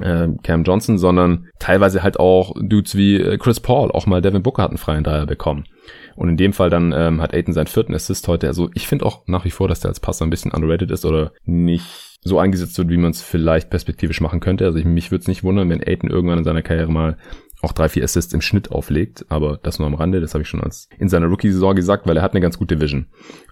äh, 0.00 0.28
Cam 0.42 0.64
Johnson, 0.64 0.98
sondern 0.98 1.48
teilweise 1.58 2.02
halt 2.02 2.18
auch 2.18 2.54
Dudes 2.60 2.96
wie 2.96 3.16
äh, 3.16 3.38
Chris 3.38 3.60
Paul, 3.60 3.90
auch 3.90 4.06
mal 4.06 4.22
Devin 4.22 4.42
Booker 4.42 4.62
hat 4.62 4.70
einen 4.70 4.78
freien 4.78 5.04
Dreier 5.04 5.26
bekommen. 5.26 5.64
Und 6.16 6.28
in 6.28 6.36
dem 6.36 6.52
Fall 6.52 6.70
dann 6.70 6.92
ähm, 6.96 7.22
hat 7.22 7.34
Aiden 7.34 7.54
seinen 7.54 7.66
vierten 7.66 7.94
Assist 7.94 8.26
heute. 8.28 8.46
Also 8.48 8.70
ich 8.74 8.86
finde 8.86 9.06
auch 9.06 9.22
nach 9.26 9.44
wie 9.44 9.50
vor, 9.50 9.68
dass 9.68 9.80
der 9.80 9.90
als 9.90 10.00
Passer 10.00 10.26
ein 10.26 10.30
bisschen 10.30 10.52
underrated 10.52 10.90
ist 10.90 11.04
oder 11.04 11.32
nicht 11.44 12.18
so 12.22 12.38
eingesetzt 12.38 12.76
wird, 12.78 12.90
wie 12.90 12.96
man 12.96 13.12
es 13.12 13.22
vielleicht 13.22 13.70
perspektivisch 13.70 14.20
machen 14.20 14.40
könnte. 14.40 14.64
Also 14.64 14.78
ich, 14.78 14.84
mich 14.84 15.10
würde 15.10 15.22
es 15.22 15.28
nicht 15.28 15.44
wundern, 15.44 15.70
wenn 15.70 15.82
Aiden 15.82 16.10
irgendwann 16.10 16.38
in 16.38 16.44
seiner 16.44 16.62
Karriere 16.62 16.90
mal 16.90 17.16
auch 17.62 17.72
drei, 17.72 17.88
vier 17.88 18.04
Assists 18.04 18.32
im 18.32 18.40
Schnitt 18.40 18.70
auflegt, 18.70 19.26
aber 19.28 19.58
das 19.62 19.78
nur 19.78 19.86
am 19.88 19.94
Rande, 19.94 20.20
das 20.20 20.34
habe 20.34 20.42
ich 20.42 20.48
schon 20.48 20.62
als 20.62 20.88
in 20.98 21.08
seiner 21.08 21.26
Rookie-Saison 21.26 21.74
gesagt, 21.74 22.06
weil 22.06 22.16
er 22.16 22.22
hat 22.22 22.32
eine 22.32 22.40
ganz 22.40 22.58
gute 22.58 22.80
Vision. 22.80 23.06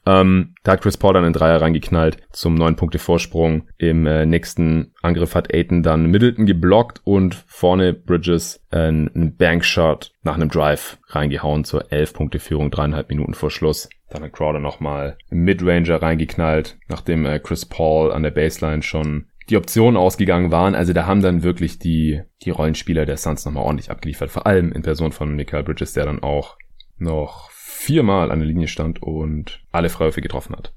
Ähm, 0.07 0.55
da 0.63 0.73
hat 0.73 0.83
Chris 0.83 0.97
Paul 0.97 1.15
dann 1.15 1.25
einen 1.25 1.33
Dreier 1.33 1.61
reingeknallt 1.61 2.19
zum 2.31 2.55
neun 2.55 2.77
Punkte 2.77 2.99
Vorsprung. 2.99 3.69
Im 3.79 4.07
äh, 4.07 4.25
nächsten 4.25 4.93
Angriff 5.03 5.35
hat 5.35 5.53
Aiton 5.53 5.83
dann 5.83 6.07
Middleton 6.07 6.47
geblockt 6.47 7.01
und 7.05 7.35
vorne 7.47 7.93
Bridges 7.93 8.65
äh, 8.71 8.79
einen 8.79 9.37
Bankshot 9.37 10.13
nach 10.23 10.35
einem 10.35 10.49
Drive 10.49 10.99
reingehauen 11.09 11.65
zur 11.65 11.93
elf 11.93 12.13
Punkte 12.13 12.39
Führung, 12.39 12.71
dreieinhalb 12.71 13.09
Minuten 13.09 13.35
vor 13.35 13.51
Schluss. 13.51 13.89
Dann 14.11 14.23
hat 14.23 14.33
Crowder 14.33 14.61
nochmal 14.61 15.17
Midranger 15.31 16.01
reingeknallt, 16.01 16.79
nachdem 16.89 17.27
äh, 17.27 17.41
Chris 17.41 17.67
Paul 17.67 18.13
an 18.13 18.23
der 18.23 18.31
Baseline 18.31 18.83
schon 18.83 19.27
die 19.49 19.57
Optionen 19.57 19.97
ausgegangen 19.97 20.51
waren. 20.51 20.75
Also 20.75 20.93
da 20.93 21.07
haben 21.07 21.23
dann 21.23 21.43
wirklich 21.43 21.79
die, 21.79 22.23
die 22.43 22.51
Rollenspieler 22.51 23.07
der 23.07 23.17
Suns 23.17 23.45
nochmal 23.45 23.65
ordentlich 23.65 23.91
abgeliefert. 23.91 24.31
Vor 24.31 24.47
allem 24.47 24.73
in 24.73 24.83
Person 24.83 25.13
von 25.13 25.35
Michael 25.35 25.63
Bridges, 25.63 25.93
der 25.93 26.07
dann 26.07 26.23
auch 26.23 26.57
noch 26.99 27.51
viermal 27.53 28.31
an 28.31 28.41
der 28.41 28.49
Linie 28.49 28.69
stand 28.69 29.03
und 29.03 29.63
alle 29.71 29.89
Freiwürfe 29.89 30.21
getroffen 30.21 30.57
hat. 30.57 30.75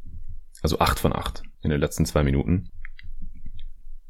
Also 0.62 0.80
acht 0.80 1.00
von 1.00 1.16
acht 1.16 1.44
in 1.62 1.72
den 1.72 1.80
letzten 1.80 2.06
zwei 2.06 2.24
Minuten. 2.24 2.70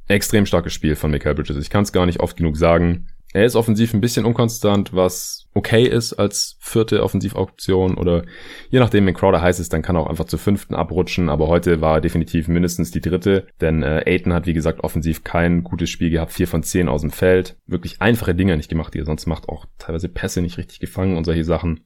Extrem 0.08 0.46
starkes 0.46 0.74
Spiel 0.74 0.96
von 0.96 1.12
Michael 1.12 1.36
Bridges. 1.36 1.58
Ich 1.58 1.70
kann 1.70 1.84
es 1.84 1.94
gar 1.94 2.06
nicht 2.06 2.20
oft 2.20 2.36
genug 2.36 2.58
sagen. 2.58 3.08
Er 3.32 3.46
ist 3.46 3.56
offensiv 3.56 3.94
ein 3.94 4.02
bisschen 4.02 4.26
unkonstant, 4.26 4.94
was 4.94 5.48
okay 5.54 5.84
ist 5.84 6.14
als 6.14 6.58
vierte 6.60 7.04
Offensivoption 7.04 7.96
oder 7.96 8.24
je 8.70 8.80
nachdem, 8.80 9.06
wenn 9.06 9.14
Crowder 9.14 9.42
heiß 9.42 9.60
ist, 9.60 9.72
dann 9.72 9.84
kann 9.84 9.96
er 9.96 10.02
auch 10.02 10.10
einfach 10.10 10.26
zur 10.26 10.40
fünften 10.40 10.74
abrutschen, 10.74 11.30
aber 11.30 11.48
heute 11.48 11.80
war 11.80 12.02
definitiv 12.02 12.48
mindestens 12.48 12.90
die 12.90 13.02
dritte, 13.02 13.48
denn 13.62 13.84
äh, 13.84 14.04
Aiton 14.06 14.34
hat 14.34 14.48
wie 14.48 14.54
gesagt 14.54 14.84
offensiv 14.84 15.24
kein 15.24 15.64
gutes 15.64 15.92
Spiel 15.92 16.10
gehabt, 16.10 16.34
vier 16.34 16.48
von 16.48 16.64
zehn 16.64 16.90
aus 16.90 17.02
dem 17.02 17.12
Feld, 17.12 17.56
wirklich 17.68 18.02
einfache 18.02 18.34
Dinge 18.34 18.58
nicht 18.58 18.70
gemacht, 18.70 18.96
die 18.96 19.00
er 19.00 19.06
sonst 19.06 19.28
macht, 19.28 19.48
auch 19.48 19.66
teilweise 19.78 20.10
Pässe 20.10 20.42
nicht 20.42 20.58
richtig 20.58 20.80
gefangen 20.80 21.16
und 21.16 21.26
solche 21.26 21.44
Sachen. 21.44 21.82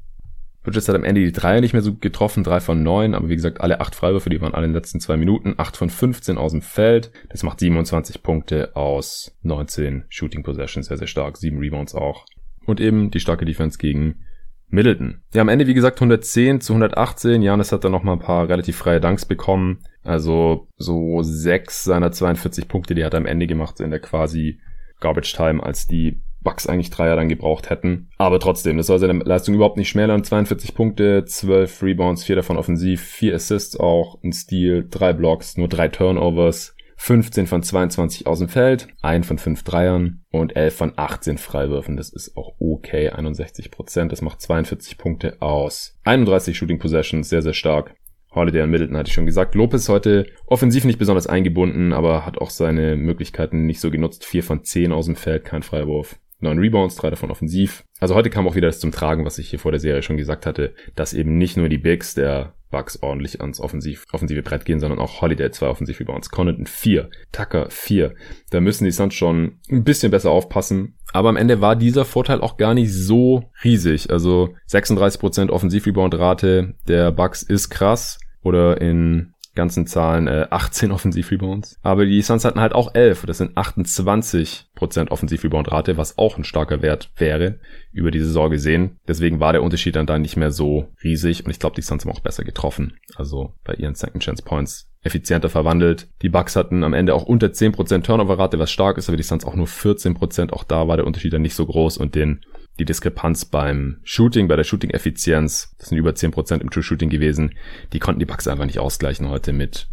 Bridges 0.63 0.87
hat 0.87 0.95
am 0.95 1.03
Ende 1.03 1.21
die 1.21 1.31
Dreier 1.31 1.61
nicht 1.61 1.73
mehr 1.73 1.81
so 1.81 1.93
getroffen, 1.93 2.43
drei 2.43 2.61
von 2.61 2.81
neun, 2.81 3.13
aber 3.13 3.29
wie 3.29 3.35
gesagt, 3.35 3.59
alle 3.59 3.81
acht 3.81 3.95
Freiwürfe, 3.95 4.29
die 4.29 4.41
waren 4.41 4.53
alle 4.53 4.65
in 4.65 4.71
den 4.71 4.77
letzten 4.77 5.01
zwei 5.01 5.17
Minuten, 5.17 5.55
acht 5.57 5.75
von 5.75 5.89
15 5.89 6.37
aus 6.37 6.53
dem 6.53 6.61
Feld. 6.61 7.11
Das 7.29 7.43
macht 7.43 7.59
27 7.59 8.23
Punkte 8.23 8.75
aus 8.75 9.37
19 9.43 10.05
Shooting 10.07 10.43
Possessions, 10.43 10.87
sehr, 10.87 10.97
sehr 10.97 11.07
stark, 11.07 11.37
sieben 11.37 11.59
Rebounds 11.59 11.93
auch. 11.93 12.25
Und 12.65 12.79
eben 12.79 13.11
die 13.11 13.19
starke 13.19 13.43
Defense 13.43 13.77
gegen 13.77 14.23
Middleton. 14.69 15.21
Ja, 15.33 15.41
am 15.41 15.49
Ende, 15.49 15.67
wie 15.67 15.73
gesagt, 15.73 15.97
110 15.97 16.61
zu 16.61 16.73
118. 16.73 17.41
Janis 17.43 17.71
hat 17.71 17.83
dann 17.83 17.91
noch 17.91 18.03
mal 18.03 18.13
ein 18.13 18.19
paar 18.19 18.49
relativ 18.49 18.77
freie 18.77 18.99
Dunks 18.99 19.25
bekommen. 19.25 19.83
Also 20.01 20.67
so 20.77 21.21
sechs 21.21 21.83
seiner 21.83 22.11
42 22.11 22.67
Punkte, 22.67 22.95
die 22.95 23.05
hat 23.05 23.13
er 23.13 23.19
am 23.19 23.25
Ende 23.27 23.47
gemacht 23.47 23.79
in 23.81 23.91
der 23.91 23.99
quasi 23.99 24.59
Garbage 24.99 25.35
Time, 25.35 25.61
als 25.61 25.85
die 25.85 26.22
Bucks 26.43 26.67
eigentlich 26.67 26.89
Dreier 26.89 27.15
dann 27.15 27.29
gebraucht 27.29 27.69
hätten. 27.69 28.09
Aber 28.17 28.39
trotzdem, 28.39 28.77
das 28.77 28.87
soll 28.87 28.99
seine 28.99 29.13
Leistung 29.23 29.55
überhaupt 29.55 29.77
nicht 29.77 29.89
schmälern. 29.89 30.23
42 30.23 30.75
Punkte, 30.75 31.25
12 31.25 31.81
Rebounds, 31.81 32.23
4 32.23 32.35
davon 32.35 32.57
offensiv, 32.57 33.01
4 33.01 33.35
Assists 33.35 33.79
auch, 33.79 34.21
ein 34.23 34.33
Steal, 34.33 34.85
3 34.89 35.13
Blocks, 35.13 35.57
nur 35.57 35.67
3 35.67 35.87
Turnovers. 35.89 36.75
15 36.95 37.47
von 37.47 37.61
22 37.61 38.27
aus 38.27 38.39
dem 38.39 38.47
Feld, 38.47 38.87
1 39.01 39.27
von 39.27 39.37
5 39.37 39.63
Dreiern 39.63 40.21
und 40.31 40.55
11 40.55 40.75
von 40.75 40.93
18 40.95 41.37
Freiwürfen. 41.37 41.97
Das 41.97 42.09
ist 42.09 42.37
auch 42.37 42.53
okay, 42.59 43.09
61% 43.09 44.07
Das 44.07 44.21
macht 44.21 44.39
42 44.39 44.97
Punkte 44.97 45.41
aus. 45.41 45.97
31 46.05 46.57
Shooting 46.57 46.79
Possessions, 46.79 47.27
sehr, 47.27 47.41
sehr 47.41 47.53
stark. 47.53 47.95
Holiday 48.33 48.63
und 48.63 48.71
Middleton 48.71 48.97
hatte 48.97 49.09
ich 49.09 49.13
schon 49.13 49.25
gesagt. 49.25 49.53
Lopez 49.53 49.89
heute 49.89 50.27
offensiv 50.47 50.85
nicht 50.85 50.97
besonders 50.97 51.27
eingebunden, 51.27 51.93
aber 51.93 52.25
hat 52.25 52.37
auch 52.37 52.49
seine 52.49 52.95
Möglichkeiten 52.95 53.65
nicht 53.65 53.79
so 53.79 53.91
genutzt. 53.91 54.25
4 54.25 54.43
von 54.43 54.63
10 54.63 54.91
aus 54.91 55.05
dem 55.05 55.15
Feld, 55.15 55.45
kein 55.45 55.63
Freiwurf. 55.63 56.19
9 56.43 56.59
Rebounds, 56.59 56.95
3 56.95 57.11
davon 57.11 57.31
offensiv. 57.31 57.83
Also 57.99 58.15
heute 58.15 58.29
kam 58.29 58.47
auch 58.47 58.55
wieder 58.55 58.67
das 58.67 58.79
zum 58.79 58.91
Tragen, 58.91 59.25
was 59.25 59.37
ich 59.37 59.49
hier 59.49 59.59
vor 59.59 59.71
der 59.71 59.79
Serie 59.79 60.03
schon 60.03 60.17
gesagt 60.17 60.45
hatte, 60.45 60.73
dass 60.95 61.13
eben 61.13 61.37
nicht 61.37 61.57
nur 61.57 61.69
die 61.69 61.77
Bigs 61.77 62.13
der 62.13 62.53
Bucks 62.73 63.01
ordentlich 63.01 63.39
ans 63.39 63.59
offensiv, 63.59 64.05
offensive 64.11 64.41
Brett 64.41 64.65
gehen, 64.65 64.79
sondern 64.79 64.99
auch 64.99 65.21
Holiday 65.21 65.51
2 65.51 65.67
offensiv 65.67 65.99
Rebounds, 65.99 66.31
Connaughton 66.31 66.65
4, 66.65 67.09
Tucker 67.31 67.67
4. 67.69 68.15
Da 68.49 68.61
müssen 68.61 68.85
die 68.85 68.91
Suns 68.91 69.13
schon 69.13 69.59
ein 69.69 69.83
bisschen 69.83 70.11
besser 70.11 70.31
aufpassen. 70.31 70.95
Aber 71.13 71.29
am 71.29 71.37
Ende 71.37 71.61
war 71.61 71.75
dieser 71.75 72.03
Vorteil 72.03 72.41
auch 72.41 72.57
gar 72.57 72.73
nicht 72.73 72.91
so 72.91 73.51
riesig. 73.63 74.09
Also 74.09 74.55
36% 74.69 75.51
Offensiv-Rebound-Rate 75.51 76.73
der 76.87 77.11
Bucks 77.11 77.43
ist 77.43 77.69
krass. 77.69 78.19
Oder 78.41 78.81
in 78.81 79.32
ganzen 79.55 79.87
Zahlen 79.87 80.27
äh, 80.27 80.47
18 80.49 80.91
Offensiv-Rebounds. 80.91 81.77
Aber 81.81 82.05
die 82.05 82.21
Suns 82.21 82.45
hatten 82.45 82.59
halt 82.59 82.73
auch 82.73 82.93
11. 82.95 83.25
Das 83.25 83.37
sind 83.37 83.57
28% 83.57 85.09
Offensiv-Rebound-Rate, 85.09 85.97
was 85.97 86.17
auch 86.17 86.37
ein 86.37 86.43
starker 86.43 86.81
Wert 86.81 87.11
wäre 87.17 87.59
über 87.91 88.11
die 88.11 88.19
Saison 88.19 88.49
gesehen. 88.49 88.97
Deswegen 89.07 89.39
war 89.39 89.53
der 89.53 89.63
Unterschied 89.63 89.95
dann 89.95 90.07
da 90.07 90.17
nicht 90.17 90.37
mehr 90.37 90.51
so 90.51 90.89
riesig. 91.03 91.45
Und 91.45 91.51
ich 91.51 91.59
glaube, 91.59 91.75
die 91.75 91.81
Suns 91.81 92.05
haben 92.05 92.11
auch 92.11 92.21
besser 92.21 92.43
getroffen. 92.43 92.97
Also 93.15 93.53
bei 93.63 93.73
ihren 93.75 93.95
Second 93.95 94.23
Chance 94.23 94.43
Points 94.43 94.89
effizienter 95.03 95.49
verwandelt. 95.49 96.07
Die 96.21 96.29
Bucks 96.29 96.55
hatten 96.55 96.83
am 96.83 96.93
Ende 96.93 97.13
auch 97.13 97.23
unter 97.23 97.47
10% 97.47 98.03
Turnover-Rate, 98.03 98.57
was 98.57 98.71
stark 98.71 98.97
ist, 98.97 99.09
aber 99.09 99.17
die 99.17 99.23
Suns 99.23 99.45
auch 99.45 99.55
nur 99.55 99.67
14%. 99.67 100.51
Auch 100.51 100.63
da 100.63 100.87
war 100.87 100.97
der 100.97 101.05
Unterschied 101.05 101.33
dann 101.33 101.41
nicht 101.41 101.55
so 101.55 101.65
groß 101.65 101.97
und 101.97 102.15
den 102.15 102.41
die 102.79 102.85
Diskrepanz 102.85 103.45
beim 103.45 103.99
Shooting, 104.03 104.47
bei 104.47 104.55
der 104.55 104.63
Shooting-Effizienz, 104.63 105.75
das 105.77 105.89
sind 105.89 105.97
über 105.97 106.11
10% 106.11 106.61
im 106.61 106.69
True 106.69 106.83
Shooting 106.83 107.09
gewesen, 107.09 107.55
die 107.93 107.99
konnten 107.99 108.19
die 108.19 108.25
Bucks 108.25 108.47
einfach 108.47 108.65
nicht 108.65 108.79
ausgleichen 108.79 109.29
heute 109.29 109.53
mit 109.53 109.87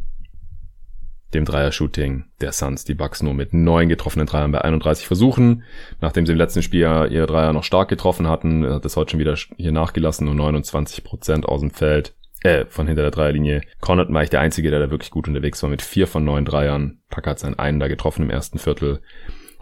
dem 1.35 1.45
Dreier-Shooting 1.45 2.25
der 2.41 2.53
Suns. 2.53 2.85
Die 2.85 2.95
Bucks 2.95 3.23
nur 3.23 3.35
mit 3.35 3.55
neun 3.55 3.89
getroffenen 3.89 4.27
Dreiern 4.27 4.51
bei 4.51 4.63
31 4.63 5.07
Versuchen. 5.07 5.63
Nachdem 6.01 6.27
sie 6.27 6.33
im 6.33 6.39
letzten 6.39 6.63
Spiel 6.63 6.81
ihre 6.81 7.27
Dreier 7.27 7.53
noch 7.53 7.65
stark 7.65 7.89
getroffen 7.89 8.29
hatten, 8.29 8.67
hat 8.67 8.85
das 8.85 8.97
heute 8.97 9.13
schon 9.13 9.21
wieder 9.21 9.37
hier 9.57 9.73
nachgelassen, 9.73 10.25
nur 10.25 10.35
29 10.35 11.05
Prozent 11.05 11.47
aus 11.47 11.61
dem 11.61 11.71
Feld. 11.71 12.15
Äh, 12.43 12.65
von 12.67 12.87
hinter 12.87 13.03
der 13.03 13.11
Dreierlinie. 13.11 13.61
Connaughton 13.81 14.15
war 14.15 14.23
ich 14.23 14.31
der 14.31 14.41
Einzige, 14.41 14.71
der 14.71 14.81
da 14.81 14.91
wirklich 14.91 15.11
gut 15.11 15.29
unterwegs 15.29 15.63
war 15.63 15.69
mit 15.69 15.83
vier 15.83 16.07
von 16.07 16.25
neun 16.25 16.47
Dreiern. 16.47 16.99
Packer 17.11 17.33
hat 17.33 17.39
seinen 17.39 17.59
einen 17.59 17.81
da 17.81 17.87
getroffen 17.87 18.23
im 18.23 18.31
ersten 18.31 18.59
Viertel. 18.59 19.03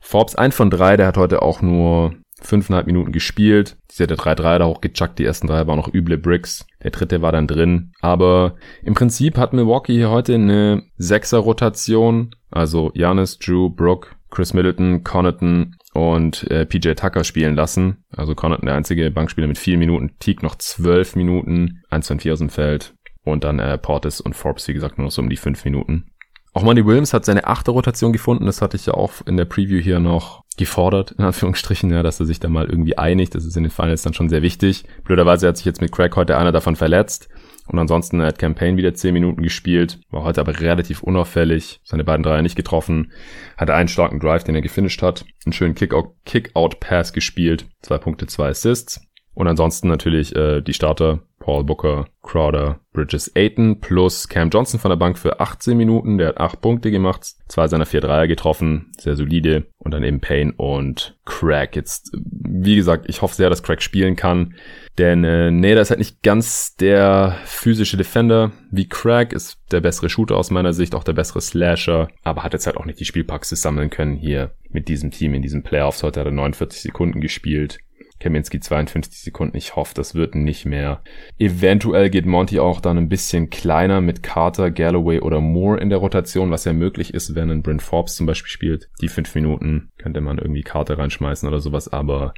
Forbes 0.01 0.37
ein 0.37 0.53
von 0.53 0.71
drei, 0.71 0.97
der 0.97 1.09
hat 1.09 1.17
heute 1.17 1.43
auch 1.43 1.61
nur 1.61 2.15
fünfeinhalb 2.41 2.87
Minuten 2.87 3.13
gespielt. 3.13 3.77
Sie 3.91 4.03
hat 4.03 4.11
der 4.11 4.19
3-3 4.19 4.59
da 4.59 4.67
hochgechuckt. 4.67 5.19
Die 5.19 5.25
ersten 5.25 5.47
drei 5.47 5.67
waren 5.67 5.79
noch 5.79 5.93
üble 5.93 6.19
Bricks. 6.19 6.67
Der 6.83 6.91
dritte 6.91 7.23
war 7.23 7.33
dann 7.33 7.47
drin. 7.47 7.93
Aber 8.01 8.55
im 8.83 8.95
Prinzip 8.95 9.37
hat 9.37 9.53
Milwaukee 9.53 9.95
hier 9.95 10.11
heute 10.11 10.35
eine 10.35 10.85
Sechser-Rotation. 10.97 12.35
Also 12.51 12.91
Janis, 12.95 13.39
Drew, 13.39 13.71
Brooke, 13.71 14.11
Chris 14.31 14.55
Middleton, 14.55 15.05
Connaughton 15.05 15.77
und 15.95 16.49
äh, 16.51 16.65
PJ 16.65 16.93
Tucker 16.93 17.25
spielen 17.25 17.57
lassen. 17.57 18.05
Also 18.11 18.35
Connaughton 18.35 18.67
der 18.67 18.77
einzige 18.77 19.11
Bankspieler 19.11 19.49
mit 19.49 19.59
vier 19.59 19.79
Minuten. 19.79 20.13
Teague 20.21 20.45
noch 20.45 20.57
zwölf 20.57 21.17
Minuten. 21.17 21.83
Eins 21.91 22.09
von 22.09 22.21
vier 22.21 22.35
aus 22.35 22.39
dem 22.39 22.51
Feld. 22.51 22.95
Und 23.25 23.45
dann 23.45 23.59
äh, 23.59 23.77
Portis 23.79 24.21
und 24.21 24.37
Forbes, 24.37 24.69
wie 24.69 24.75
gesagt, 24.75 24.99
nur 24.99 25.07
noch 25.07 25.13
so 25.13 25.21
um 25.21 25.29
die 25.29 25.37
fünf 25.37 25.65
Minuten. 25.65 26.11
Auch 26.55 26.63
Monty 26.63 26.85
Williams 26.85 27.13
hat 27.13 27.25
seine 27.25 27.47
achte 27.47 27.71
Rotation 27.71 28.13
gefunden. 28.13 28.47
Das 28.47 28.63
hatte 28.63 28.77
ich 28.77 28.87
ja 28.87 28.95
auch 28.95 29.13
in 29.27 29.37
der 29.37 29.45
Preview 29.45 29.81
hier 29.81 30.01
noch 30.01 30.45
gefordert, 30.59 31.13
in 31.13 31.25
Anführungsstrichen, 31.25 31.91
ja, 31.91 32.03
dass 32.03 32.21
er 32.21 32.27
sich 32.27 32.41
da 32.41 32.49
mal 32.49 32.69
irgendwie 32.69 32.99
einigt. 32.99 33.35
Das 33.35 33.45
ist 33.45 33.57
in 33.57 33.63
den 33.63 33.71
Finals 33.71 34.03
dann 34.03 34.15
schon 34.15 34.29
sehr 34.29 34.43
wichtig. 34.43 34.85
Blöderweise 35.05 35.49
hat 35.49 35.57
sich 35.57 35.67
jetzt 35.67 35.81
mit 35.81 35.93
Craig 35.93 36.15
heute 36.17 36.37
einer 36.37 36.53
davon 36.53 36.77
verletzt. 36.77 37.29
Und 37.69 37.79
ansonsten 37.79 38.23
hat 38.23 38.39
Campaign 38.39 38.79
wieder 38.79 38.95
10 38.95 39.13
Minuten 39.13 39.43
gespielt, 39.43 40.01
war 40.11 40.23
heute 40.23 40.41
aber 40.41 40.59
relativ 40.59 41.03
unauffällig, 41.03 41.81
seine 41.85 42.03
beiden 42.03 42.23
Dreier 42.23 42.41
nicht 42.41 42.57
getroffen, 42.57 43.13
hatte 43.59 43.75
einen 43.75 43.89
starken 43.89 44.21
Drive, 44.21 44.43
den 44.43 44.55
er 44.55 44.63
gefinisht 44.63 45.03
hat, 45.03 45.27
einen 45.45 45.53
schönen 45.53 45.75
Kick-Out-Pass 45.75 47.13
gespielt, 47.13 47.67
zwei 47.83 47.99
Punkte, 47.99 48.27
zwei 48.27 48.49
Assists. 48.49 49.03
Und 49.39 49.47
ansonsten 49.47 49.87
natürlich 49.87 50.35
äh, 50.35 50.63
die 50.63 50.75
Starter 50.75 51.21
Paul 51.39 51.63
Booker, 51.63 52.09
Crowder, 52.25 52.81
Bridges 52.93 53.31
Aiton 53.37 53.81
plus 53.81 54.29
Cam 54.29 54.51
Johnson 54.51 54.81
von 54.81 54.89
der 54.89 54.97
Bank 54.97 55.17
für 55.17 55.39
18 55.39 55.77
Minuten. 55.77 56.19
Der 56.19 56.31
hat 56.31 56.39
8 56.39 56.61
Punkte 56.61 56.91
gemacht, 56.91 57.25
zwei 57.47 57.69
seiner 57.69 57.87
vier 57.87 58.01
Dreier 58.01 58.27
getroffen, 58.27 58.91
sehr 58.99 59.15
solide. 59.15 59.69
Und 59.79 59.95
dann 59.95 60.03
eben 60.03 60.19
Payne 60.19 60.55
und 60.57 61.17
Craig. 61.25 61.77
Jetzt, 61.77 62.11
wie 62.21 62.75
gesagt, 62.75 63.05
ich 63.09 63.23
hoffe 63.23 63.37
sehr, 63.37 63.49
dass 63.49 63.63
Craig 63.63 63.81
spielen 63.81 64.17
kann. 64.17 64.57
Denn 64.99 65.23
äh, 65.23 65.75
das 65.77 65.87
ist 65.87 65.91
halt 65.91 66.01
nicht 66.01 66.25
ganz 66.25 66.75
der 66.75 67.37
physische 67.45 67.97
Defender 67.97 68.51
wie 68.73 68.89
Craig, 68.89 69.33
ist 69.33 69.61
der 69.71 69.81
bessere 69.81 70.09
Shooter 70.09 70.37
aus 70.37 70.51
meiner 70.51 70.73
Sicht, 70.73 70.97
auch 70.97 71.05
der 71.05 71.13
bessere 71.13 71.41
Slasher, 71.41 72.09
aber 72.25 72.43
hat 72.43 72.55
jetzt 72.55 72.67
halt 72.67 72.77
auch 72.77 72.87
nicht 72.87 72.99
die 72.99 73.05
Spielpraxis 73.05 73.63
sammeln 73.63 73.91
können 73.91 74.17
hier 74.17 74.51
mit 74.69 74.89
diesem 74.89 75.13
Team 75.13 75.33
in 75.35 75.43
diesen 75.43 75.63
Playoffs. 75.63 76.03
Heute 76.03 76.19
hat 76.19 76.27
er 76.27 76.33
49 76.33 76.83
Sekunden 76.83 77.21
gespielt. 77.21 77.79
Kaminski 78.21 78.61
52 78.61 79.21
Sekunden. 79.21 79.57
Ich 79.57 79.77
hoffe, 79.77 79.95
das 79.95 80.15
wird 80.15 80.35
nicht 80.35 80.67
mehr. 80.67 81.03
Eventuell 81.39 82.11
geht 82.11 82.27
Monty 82.27 82.59
auch 82.59 82.81
dann 82.81 82.99
ein 82.99 83.09
bisschen 83.09 83.51
kleiner 83.51 84.01
mit 84.01 84.23
Carter, 84.23 84.71
Galloway 84.71 85.21
oder 85.21 85.41
Moore 85.41 85.81
in 85.81 85.91
der 85.91 85.99
Rotation, 85.99 86.51
was 86.51 86.65
ja 86.65 86.73
möglich 86.73 87.15
ist, 87.15 87.35
wenn 87.35 87.51
ein 87.51 87.63
Brent 87.63 87.83
Forbes 87.83 88.17
zum 88.17 88.27
Beispiel 88.27 88.51
spielt. 88.51 88.89
Die 89.01 89.09
fünf 89.09 89.35
Minuten 89.35 89.91
könnte 89.99 90.21
man 90.21 90.39
irgendwie 90.39 90.63
Carter 90.63 90.99
reinschmeißen 90.99 91.49
oder 91.49 91.61
sowas, 91.61 91.93
aber 91.93 92.35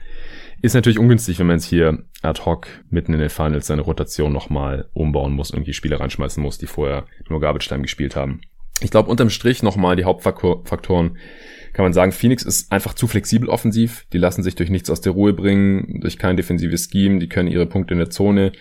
ist 0.62 0.74
natürlich 0.74 0.98
ungünstig, 0.98 1.38
wenn 1.38 1.46
man 1.46 1.56
jetzt 1.56 1.64
hier 1.64 2.04
ad 2.22 2.42
hoc 2.44 2.68
mitten 2.90 3.14
in 3.14 3.20
den 3.20 3.30
Finals 3.30 3.66
seine 3.66 3.82
Rotation 3.82 4.32
nochmal 4.32 4.88
umbauen 4.92 5.32
muss, 5.32 5.50
irgendwie 5.50 5.72
Spieler 5.72 6.00
reinschmeißen 6.00 6.42
muss, 6.42 6.58
die 6.58 6.66
vorher 6.66 7.06
nur 7.28 7.40
Garbage 7.40 7.68
Time 7.68 7.82
gespielt 7.82 8.14
haben. 8.14 8.42
Ich 8.82 8.90
glaube, 8.90 9.10
unterm 9.10 9.30
Strich 9.30 9.62
nochmal 9.62 9.96
die 9.96 10.04
Hauptfaktoren 10.04 11.18
kann 11.72 11.84
man 11.84 11.92
sagen, 11.92 12.12
Phoenix 12.12 12.42
ist 12.42 12.72
einfach 12.72 12.94
zu 12.94 13.06
flexibel 13.06 13.48
offensiv. 13.48 14.06
Die 14.12 14.18
lassen 14.18 14.42
sich 14.42 14.54
durch 14.54 14.70
nichts 14.70 14.90
aus 14.90 15.00
der 15.00 15.12
Ruhe 15.12 15.32
bringen, 15.32 16.00
durch 16.00 16.18
kein 16.18 16.36
defensives 16.36 16.88
Scheme. 16.90 17.18
Die 17.18 17.28
können 17.28 17.48
ihre 17.48 17.66
Punkte 17.66 17.94
in 17.94 17.98
der 17.98 18.10
Zone 18.10 18.52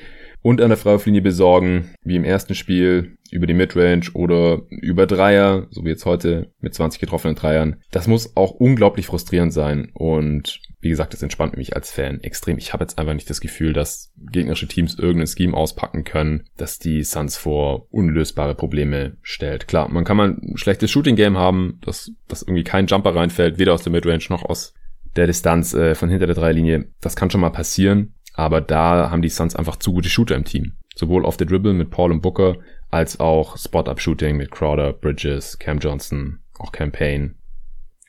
und 0.41 0.61
an 0.61 0.69
der 0.69 0.77
Freiwurflinie 0.77 1.21
besorgen, 1.21 1.91
wie 2.03 2.15
im 2.15 2.23
ersten 2.23 2.55
Spiel 2.55 3.17
über 3.31 3.45
die 3.45 3.53
Midrange 3.53 4.11
oder 4.13 4.61
über 4.69 5.05
Dreier, 5.05 5.67
so 5.69 5.83
wie 5.83 5.89
jetzt 5.89 6.05
heute 6.05 6.51
mit 6.61 6.73
20 6.73 6.99
getroffenen 6.99 7.35
Dreiern. 7.35 7.77
Das 7.91 8.07
muss 8.07 8.35
auch 8.35 8.51
unglaublich 8.51 9.05
frustrierend 9.05 9.53
sein 9.53 9.89
und 9.93 10.61
wie 10.81 10.89
gesagt, 10.89 11.13
das 11.13 11.21
entspannt 11.21 11.57
mich 11.57 11.75
als 11.75 11.91
Fan 11.91 12.21
extrem. 12.21 12.57
Ich 12.57 12.71
habe 12.71 12.83
jetzt 12.83 12.97
einfach 12.97 13.13
nicht 13.13 13.29
das 13.29 13.41
Gefühl, 13.41 13.73
dass 13.73 14.13
gegnerische 14.31 14.67
Teams 14.67 14.97
irgendein 14.97 15.27
Scheme 15.27 15.55
auspacken 15.55 16.05
können, 16.05 16.45
dass 16.55 16.79
die 16.79 17.03
Suns 17.03 17.35
vor 17.35 17.87
unlösbare 17.91 18.55
Probleme 18.55 19.17
stellt. 19.21 19.67
Klar, 19.67 19.89
man 19.89 20.05
kann 20.05 20.17
mal 20.17 20.29
ein 20.29 20.57
schlechtes 20.57 20.89
Shooting-Game 20.91 21.37
haben, 21.37 21.79
dass, 21.81 22.11
dass 22.27 22.43
irgendwie 22.43 22.63
kein 22.63 22.87
Jumper 22.87 23.13
reinfällt, 23.13 23.59
weder 23.59 23.73
aus 23.73 23.83
der 23.83 23.91
Midrange 23.91 24.23
noch 24.29 24.43
aus 24.43 24.73
der 25.15 25.27
Distanz 25.27 25.73
äh, 25.73 25.95
von 25.95 26.09
hinter 26.09 26.27
der 26.27 26.35
Dreilinie. 26.35 26.87
Das 27.01 27.15
kann 27.15 27.29
schon 27.29 27.41
mal 27.41 27.49
passieren, 27.49 28.13
aber 28.33 28.61
da 28.61 29.11
haben 29.11 29.21
die 29.21 29.29
Suns 29.29 29.55
einfach 29.55 29.75
zu 29.75 29.91
gute 29.91 30.09
Shooter 30.09 30.35
im 30.35 30.45
Team. 30.45 30.73
Sowohl 30.95 31.25
auf 31.25 31.35
der 31.35 31.47
Dribble 31.47 31.73
mit 31.73 31.91
Paul 31.91 32.11
und 32.11 32.21
Booker, 32.21 32.57
als 32.89 33.19
auch 33.19 33.57
Spot-Up-Shooting 33.57 34.37
mit 34.37 34.51
Crowder, 34.51 34.93
Bridges, 34.93 35.59
Cam 35.59 35.79
Johnson, 35.79 36.39
auch 36.57 36.71
Campaign. 36.71 37.35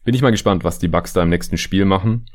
Bin 0.04 0.14
ich 0.14 0.22
mal 0.22 0.30
gespannt, 0.30 0.64
was 0.64 0.78
die 0.78 0.88
Bucks 0.88 1.12
da 1.12 1.22
im 1.22 1.28
nächsten 1.28 1.58
Spiel 1.58 1.84
machen. 1.84 2.26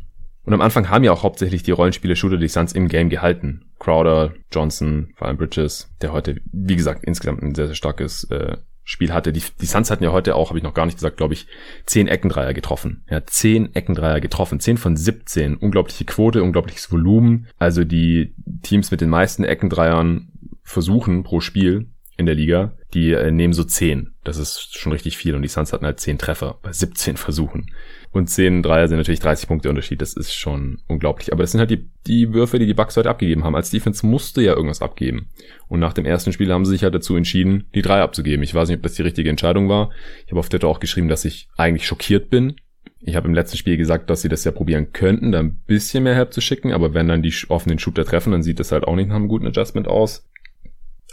Und 0.46 0.54
am 0.54 0.62
Anfang 0.62 0.90
haben 0.90 1.04
ja 1.04 1.12
auch 1.12 1.24
hauptsächlich 1.24 1.64
die 1.64 1.72
Rollenspiele-Shooter 1.72 2.38
die 2.38 2.48
Suns 2.48 2.74
im 2.74 2.88
Game 2.88 3.10
gehalten. 3.10 3.66
Crowder, 3.80 4.34
Johnson, 4.52 5.10
vor 5.16 5.28
allem 5.28 5.38
Bridges, 5.38 5.90
der 6.02 6.12
heute, 6.12 6.40
wie 6.52 6.76
gesagt, 6.76 7.04
insgesamt 7.04 7.42
ein 7.42 7.56
sehr, 7.56 7.66
sehr 7.68 7.76
starkes 7.76 8.26
äh, 8.26 8.58
Spiel 8.84 9.12
hatte. 9.12 9.34
Die, 9.34 9.42
die 9.60 9.66
Suns 9.66 9.90
hatten 9.90 10.04
ja 10.04 10.12
heute 10.12 10.36
auch, 10.36 10.50
habe 10.50 10.60
ich 10.60 10.64
noch 10.64 10.76
gar 10.76 10.86
nicht 10.86 10.98
gesagt, 10.98 11.18
glaube 11.18 11.34
ich, 11.34 11.48
zehn 11.88 12.08
Eckendreier 12.08 12.54
getroffen. 12.54 13.04
Ja, 13.10 13.26
zehn 13.26 13.74
Eckendreier 13.74 14.22
getroffen. 14.22 14.60
Zehn 14.60 14.78
von 14.78 14.96
17. 14.96 15.56
Unglaubliche 15.58 16.06
Quote, 16.06 16.44
unglaubliches 16.44 16.92
Volumen. 16.92 17.48
Also 17.58 17.84
die 17.84 18.36
Teams 18.62 18.92
mit 18.92 19.02
den 19.02 19.10
meisten 19.10 19.44
Eckendreiern 19.44 20.32
versuchen 20.62 21.24
pro 21.24 21.42
Spiel 21.42 21.88
in 22.18 22.26
der 22.26 22.36
Liga, 22.36 22.78
die 22.94 23.12
äh, 23.12 23.32
nehmen 23.32 23.54
so 23.54 23.64
zehn. 23.64 24.14
Das 24.24 24.38
ist 24.38 24.78
schon 24.78 24.92
richtig 24.92 25.18
viel. 25.18 25.36
Und 25.36 25.42
die 25.42 25.48
Suns 25.48 25.74
hatten 25.74 25.86
halt 25.86 26.00
zehn 26.00 26.18
Treffer 26.18 26.60
bei 26.62 26.72
17 26.72 27.18
Versuchen. 27.18 27.72
Und 28.12 28.30
10 28.30 28.64
Dreier 28.64 28.88
sind 28.88 28.98
natürlich 28.98 29.20
30 29.20 29.50
Punkte 29.50 29.70
Unterschied. 29.70 30.02
Das 30.02 30.14
ist 30.14 30.34
schon 30.34 30.80
unglaublich. 30.88 31.34
Aber 31.34 31.44
das 31.44 31.52
sind 31.52 31.60
halt 31.60 31.72
die, 31.72 31.90
die 32.08 32.34
Würfe, 32.34 32.58
die 32.58 32.66
die 32.66 32.74
Bucks 32.74 32.96
heute 32.96 33.10
abgegeben 33.10 33.44
haben. 33.44 33.56
Als 33.56 33.72
Defense 33.72 34.06
musste 34.06 34.42
ja 34.42 34.54
irgendwas 34.54 34.82
abgeben. 34.82 35.28
Und 35.68 35.82
nach 35.82 35.92
dem 35.92 36.06
ersten 36.06 36.32
Spiel 36.32 36.52
haben 36.52 36.64
sie 36.64 36.72
sich 36.72 36.84
halt 36.84 36.96
dazu 36.96 37.18
entschieden, 37.18 37.66
die 37.76 37.82
drei 37.82 38.02
abzugeben. 38.02 38.44
Ich 38.44 38.56
weiß 38.56 38.70
nicht, 38.70 38.78
ob 38.78 38.84
das 38.84 38.94
die 38.94 39.02
richtige 39.02 39.30
Entscheidung 39.30 39.68
war. 39.68 39.92
Ich 40.26 40.32
habe 40.32 40.40
auf 40.40 40.48
Twitter 40.48 40.70
auch 40.70 40.80
geschrieben, 40.80 41.10
dass 41.10 41.26
ich 41.26 41.50
eigentlich 41.58 41.86
schockiert 41.86 42.30
bin. 42.30 42.56
Ich 43.02 43.18
habe 43.18 43.28
im 43.28 43.34
letzten 43.34 43.58
Spiel 43.58 43.76
gesagt, 43.76 44.10
dass 44.10 44.22
sie 44.22 44.30
das 44.30 44.46
ja 44.46 44.52
probieren 44.52 44.94
könnten, 44.94 45.34
da 45.34 45.40
ein 45.40 45.60
bisschen 45.68 46.06
mehr 46.06 46.16
Help 46.16 46.34
zu 46.34 46.40
schicken. 46.40 46.72
Aber 46.72 46.94
wenn 46.94 47.10
dann 47.10 47.22
die 47.22 47.36
offenen 47.50 47.80
Shooter 47.80 48.06
treffen, 48.06 48.32
dann 48.32 48.44
sieht 48.44 48.62
das 48.62 48.72
halt 48.72 48.86
auch 48.86 48.96
nicht 48.96 49.10
nach 49.10 49.16
einem 49.16 49.28
guten 49.28 49.46
Adjustment 49.46 49.90
aus. 49.90 50.26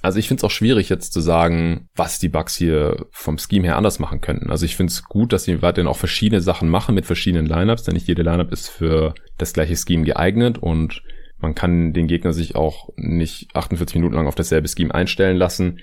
Also 0.02 0.18
ich 0.18 0.26
finde 0.26 0.40
es 0.40 0.44
auch 0.44 0.50
schwierig 0.50 0.88
jetzt 0.88 1.12
zu 1.12 1.20
sagen, 1.20 1.88
was 1.94 2.18
die 2.18 2.28
Bugs 2.28 2.56
hier 2.56 3.06
vom 3.12 3.38
Scheme 3.38 3.68
her 3.68 3.76
anders 3.76 4.00
machen 4.00 4.20
könnten. 4.20 4.50
Also 4.50 4.66
ich 4.66 4.76
finde 4.76 4.90
es 4.90 5.04
gut, 5.04 5.32
dass 5.32 5.44
sie 5.44 5.62
weiterhin 5.62 5.86
auch 5.86 5.96
verschiedene 5.96 6.40
Sachen 6.40 6.68
machen 6.68 6.96
mit 6.96 7.06
verschiedenen 7.06 7.46
Lineups, 7.46 7.84
denn 7.84 7.94
nicht 7.94 8.08
jede 8.08 8.22
Lineup 8.22 8.50
ist 8.50 8.68
für 8.68 9.14
das 9.38 9.52
gleiche 9.52 9.76
Scheme 9.76 10.04
geeignet 10.04 10.58
und 10.58 11.02
man 11.38 11.54
kann 11.54 11.92
den 11.92 12.08
Gegner 12.08 12.32
sich 12.32 12.56
auch 12.56 12.90
nicht 12.96 13.54
48 13.54 13.94
Minuten 13.94 14.16
lang 14.16 14.26
auf 14.26 14.34
dasselbe 14.34 14.68
Scheme 14.68 14.92
einstellen 14.92 15.36
lassen. 15.36 15.78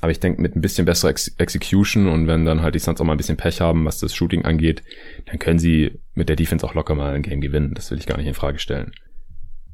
Aber 0.00 0.12
ich 0.12 0.20
denke, 0.20 0.40
mit 0.40 0.54
ein 0.54 0.60
bisschen 0.60 0.86
besserer 0.86 1.10
Ex 1.10 1.28
Execution 1.38 2.08
und 2.08 2.26
wenn 2.28 2.44
dann 2.44 2.62
halt 2.62 2.74
die 2.76 2.80
Suns 2.80 3.00
auch 3.00 3.04
mal 3.04 3.14
ein 3.14 3.18
bisschen 3.18 3.36
Pech 3.36 3.60
haben, 3.60 3.84
was 3.86 3.98
das 3.98 4.14
Shooting 4.14 4.44
angeht, 4.44 4.82
dann 5.26 5.38
können 5.38 5.58
sie 5.58 6.00
mit 6.14 6.28
der 6.28 6.36
Defense 6.36 6.64
auch 6.64 6.74
locker 6.74 6.94
mal 6.94 7.14
ein 7.14 7.22
Game 7.22 7.40
gewinnen. 7.40 7.74
Das 7.74 7.90
will 7.90 7.98
ich 7.98 8.06
gar 8.06 8.18
nicht 8.18 8.26
in 8.26 8.34
Frage 8.34 8.58
stellen. 8.58 8.92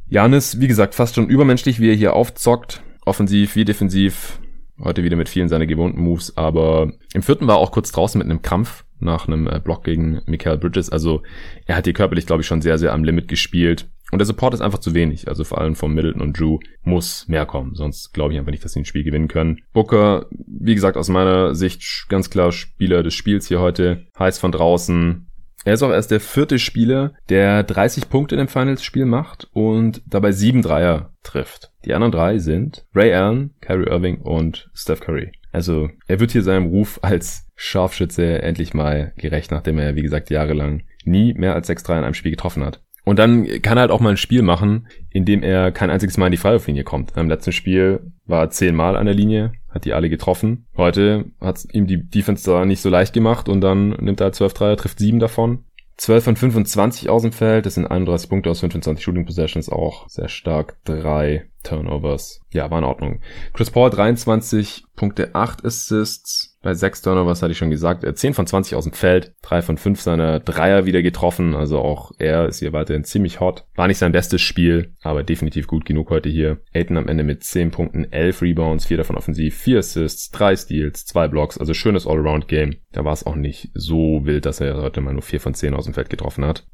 Janis, 0.08 0.58
wie 0.60 0.68
gesagt, 0.68 0.94
fast 0.94 1.14
schon 1.14 1.28
übermenschlich, 1.28 1.80
wie 1.80 1.90
er 1.90 1.96
hier 1.96 2.14
aufzockt 2.14 2.82
offensiv 3.11 3.57
wie 3.57 3.64
defensiv. 3.64 4.38
Heute 4.83 5.03
wieder 5.03 5.16
mit 5.16 5.29
vielen 5.29 5.49
seiner 5.49 5.66
gewohnten 5.66 6.01
Moves, 6.01 6.37
aber 6.38 6.92
im 7.12 7.23
vierten 7.23 7.49
war 7.49 7.57
er 7.57 7.59
auch 7.59 7.73
kurz 7.73 7.90
draußen 7.90 8.18
mit 8.18 8.31
einem 8.31 8.40
Krampf 8.40 8.85
nach 9.01 9.27
einem 9.27 9.49
äh, 9.49 9.61
Block 9.62 9.83
gegen 9.83 10.23
Michael 10.27 10.59
Bridges. 10.59 10.90
Also 10.90 11.23
er 11.66 11.77
hat 11.77 11.85
hier 11.85 11.92
körperlich, 11.92 12.25
glaube 12.25 12.42
ich, 12.42 12.46
schon 12.46 12.62
sehr, 12.62 12.79
sehr 12.79 12.92
am 12.92 13.03
Limit 13.03 13.27
gespielt. 13.27 13.88
Und 14.12 14.20
der 14.20 14.27
Support 14.27 14.55
ist 14.55 14.61
einfach 14.61 14.79
zu 14.79 14.94
wenig. 14.94 15.27
Also 15.27 15.42
vor 15.42 15.61
allem 15.61 15.75
von 15.75 15.92
Middleton 15.92 16.23
und 16.23 16.38
Drew 16.38 16.61
muss 16.83 17.27
mehr 17.27 17.46
kommen. 17.46 17.75
Sonst 17.75 18.14
glaube 18.14 18.33
ich 18.33 18.38
einfach 18.38 18.53
nicht, 18.53 18.64
dass 18.64 18.73
sie 18.73 18.81
ein 18.81 18.85
Spiel 18.85 19.05
gewinnen 19.05 19.29
können. 19.29 19.59
Booker, 19.73 20.27
wie 20.31 20.75
gesagt, 20.75 20.96
aus 20.96 21.09
meiner 21.09 21.55
Sicht 21.57 22.07
ganz 22.09 22.31
klar 22.31 22.53
Spieler 22.53 23.03
des 23.03 23.14
Spiels 23.14 23.49
hier 23.49 23.61
heute. 23.61 24.07
Heiß 24.18 24.38
von 24.38 24.53
draußen, 24.53 25.27
er 25.64 25.75
ist 25.75 25.83
auch 25.83 25.90
erst 25.90 26.11
der 26.11 26.20
vierte 26.20 26.59
Spieler, 26.59 27.12
der 27.29 27.64
30 27.64 28.09
Punkte 28.09 28.37
in 28.37 28.38
dem 28.38 28.49
Finals-Spiel 28.49 29.05
macht 29.05 29.49
und 29.53 30.01
dabei 30.07 30.33
sieben 30.33 30.62
Dreier 30.62 31.12
trifft. 31.23 31.69
Die 31.84 31.94
anderen 31.94 32.12
drei 32.12 32.38
sind 32.38 32.84
Ray 32.94 33.14
Allen, 33.14 33.54
Kyrie 33.60 33.88
Irving 33.88 34.18
und 34.18 34.70
Steph 34.74 35.00
Curry. 35.00 35.32
Also 35.52 35.88
er 36.06 36.20
wird 36.20 36.30
hier 36.30 36.42
seinem 36.42 36.66
Ruf 36.66 37.00
als 37.02 37.46
Scharfschütze 37.56 38.42
endlich 38.42 38.74
mal 38.74 39.12
gerecht, 39.16 39.50
nachdem 39.50 39.78
er, 39.78 39.96
wie 39.96 40.02
gesagt, 40.02 40.30
jahrelang 40.30 40.82
nie 41.04 41.34
mehr 41.34 41.54
als 41.54 41.66
sechs 41.66 41.82
Dreier 41.82 41.98
in 41.98 42.04
einem 42.04 42.14
Spiel 42.14 42.30
getroffen 42.30 42.64
hat. 42.64 42.80
Und 43.04 43.18
dann 43.18 43.46
kann 43.62 43.78
er 43.78 43.82
halt 43.82 43.90
auch 43.90 44.00
mal 44.00 44.10
ein 44.10 44.16
Spiel 44.16 44.42
machen, 44.42 44.86
in 45.10 45.24
dem 45.24 45.42
er 45.42 45.72
kein 45.72 45.90
einziges 45.90 46.18
Mal 46.18 46.26
in 46.26 46.32
die 46.32 46.38
Freiwurflinie 46.38 46.84
kommt. 46.84 47.16
Im 47.16 47.28
letzten 47.28 47.52
Spiel 47.52 48.00
war 48.26 48.42
er 48.42 48.50
zehnmal 48.50 48.94
an 48.94 49.06
der 49.06 49.14
Linie, 49.14 49.52
hat 49.70 49.84
die 49.84 49.94
alle 49.94 50.10
getroffen. 50.10 50.66
Heute 50.76 51.24
hat 51.40 51.66
ihm 51.72 51.86
die 51.86 52.08
Defense 52.08 52.48
da 52.48 52.64
nicht 52.64 52.82
so 52.82 52.90
leicht 52.90 53.14
gemacht 53.14 53.48
und 53.48 53.62
dann 53.62 53.90
nimmt 53.90 54.20
er 54.20 54.32
12 54.32 54.54
Dreier, 54.54 54.76
trifft 54.76 54.98
sieben 54.98 55.18
davon. 55.18 55.64
12 55.96 56.24
von 56.24 56.36
25 56.36 57.10
aus 57.10 57.22
dem 57.22 57.32
Feld, 57.32 57.66
das 57.66 57.74
sind 57.74 57.86
31 57.86 58.30
Punkte 58.30 58.50
aus 58.50 58.60
25 58.60 59.04
Shooting 59.04 59.26
Possessions, 59.26 59.68
auch 59.68 60.08
sehr 60.08 60.28
stark. 60.28 60.76
Drei 60.84 61.46
Turnovers. 61.62 62.40
Ja, 62.51 62.70
war 62.70 62.79
in 62.79 62.85
Ordnung. 62.85 63.20
Chris 63.53 63.70
Paul 63.70 63.90
23 63.90 64.85
Punkte, 64.96 65.35
8 65.35 65.64
Assists. 65.64 66.59
Bei 66.62 66.75
6 66.75 67.01
Turnovers 67.01 67.42
hatte 67.42 67.53
ich 67.53 67.59
schon 67.59 67.70
gesagt. 67.70 68.05
10 68.07 68.35
von 68.35 68.46
20 68.46 68.75
aus 68.75 68.85
dem 68.85 68.92
Feld. 68.92 69.35
3 69.42 69.62
von 69.62 69.79
5 69.79 70.01
seiner 70.01 70.40
Dreier 70.40 70.85
wieder 70.85 71.01
getroffen. 71.01 71.55
Also 71.55 71.79
auch 71.79 72.12
er 72.18 72.46
ist 72.46 72.59
hier 72.59 72.73
weiterhin 72.75 73.05
ziemlich 73.05 73.40
hot. 73.40 73.64
War 73.77 73.88
nicht 73.88 73.99
sein 73.99 74.12
bestes 74.12 74.42
Spiel, 74.42 74.92
aber 75.01 75.23
definitiv 75.23 75.66
gut 75.66 75.87
genug 75.87 76.11
heute 76.11 76.29
hier. 76.29 76.59
Aiden 76.75 76.99
am 76.99 77.09
Ende 77.09 77.25
mit 77.25 77.44
10 77.44 77.70
Punkten, 77.70 78.12
11 78.12 78.42
Rebounds, 78.42 78.87
4 78.87 78.99
davon 78.99 79.16
offensiv, 79.16 79.57
4 79.57 79.79
Assists, 79.79 80.31
3 80.31 80.57
Steals, 80.57 81.07
2 81.07 81.29
Blocks. 81.29 81.57
Also 81.57 81.73
schönes 81.73 82.07
Allround-Game. 82.07 82.77
Da 82.92 83.05
war 83.05 83.12
es 83.12 83.25
auch 83.25 83.37
nicht 83.37 83.70
so 83.75 84.20
wild, 84.25 84.44
dass 84.44 84.61
er 84.61 84.83
heute 84.83 85.01
mal 85.01 85.14
nur 85.14 85.23
4 85.23 85.40
von 85.40 85.55
10 85.55 85.75
aus 85.75 85.85
dem 85.85 85.94
Feld 85.94 86.11
getroffen 86.11 86.44
hat. 86.44 86.66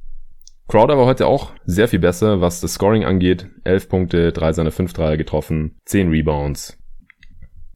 Crowder 0.68 0.98
war 0.98 1.06
heute 1.06 1.26
auch 1.26 1.52
sehr 1.64 1.86
viel 1.86 2.00
besser, 2.00 2.40
was 2.40 2.60
das 2.60 2.74
Scoring 2.74 3.04
angeht. 3.04 3.46
11 3.62 3.88
Punkte, 3.88 4.32
3 4.32 4.52
seiner 4.52 4.72
5 4.72 4.92
Dreier 4.92 5.16
getroffen, 5.16 5.76
10 5.84 6.10
Rebounds. 6.10 6.76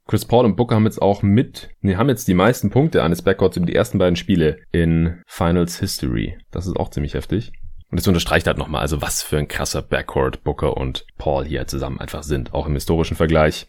Chris 0.07 0.25
Paul 0.25 0.43
und 0.43 0.57
Booker 0.57 0.75
haben 0.75 0.83
jetzt 0.83 1.01
auch 1.01 1.23
mit, 1.23 1.69
nee, 1.79 1.95
haben 1.95 2.09
jetzt 2.09 2.27
die 2.27 2.33
meisten 2.33 2.69
Punkte 2.69 3.01
eines 3.01 3.21
Backcourts 3.21 3.55
über 3.55 3.65
die 3.65 3.75
ersten 3.75 3.97
beiden 3.97 4.17
Spiele 4.17 4.57
in 4.73 5.21
Finals 5.25 5.79
History. 5.79 6.37
Das 6.51 6.67
ist 6.67 6.75
auch 6.75 6.89
ziemlich 6.89 7.13
heftig. 7.13 7.53
Und 7.89 7.99
das 7.99 8.07
unterstreicht 8.07 8.47
halt 8.47 8.57
nochmal, 8.57 8.81
also 8.81 9.01
was 9.01 9.23
für 9.23 9.37
ein 9.37 9.47
krasser 9.47 9.81
Backcourt 9.81 10.43
Booker 10.43 10.75
und 10.75 11.05
Paul 11.17 11.45
hier 11.45 11.65
zusammen 11.67 11.99
einfach 11.99 12.23
sind, 12.23 12.53
auch 12.53 12.67
im 12.67 12.73
historischen 12.73 13.15
Vergleich. 13.15 13.67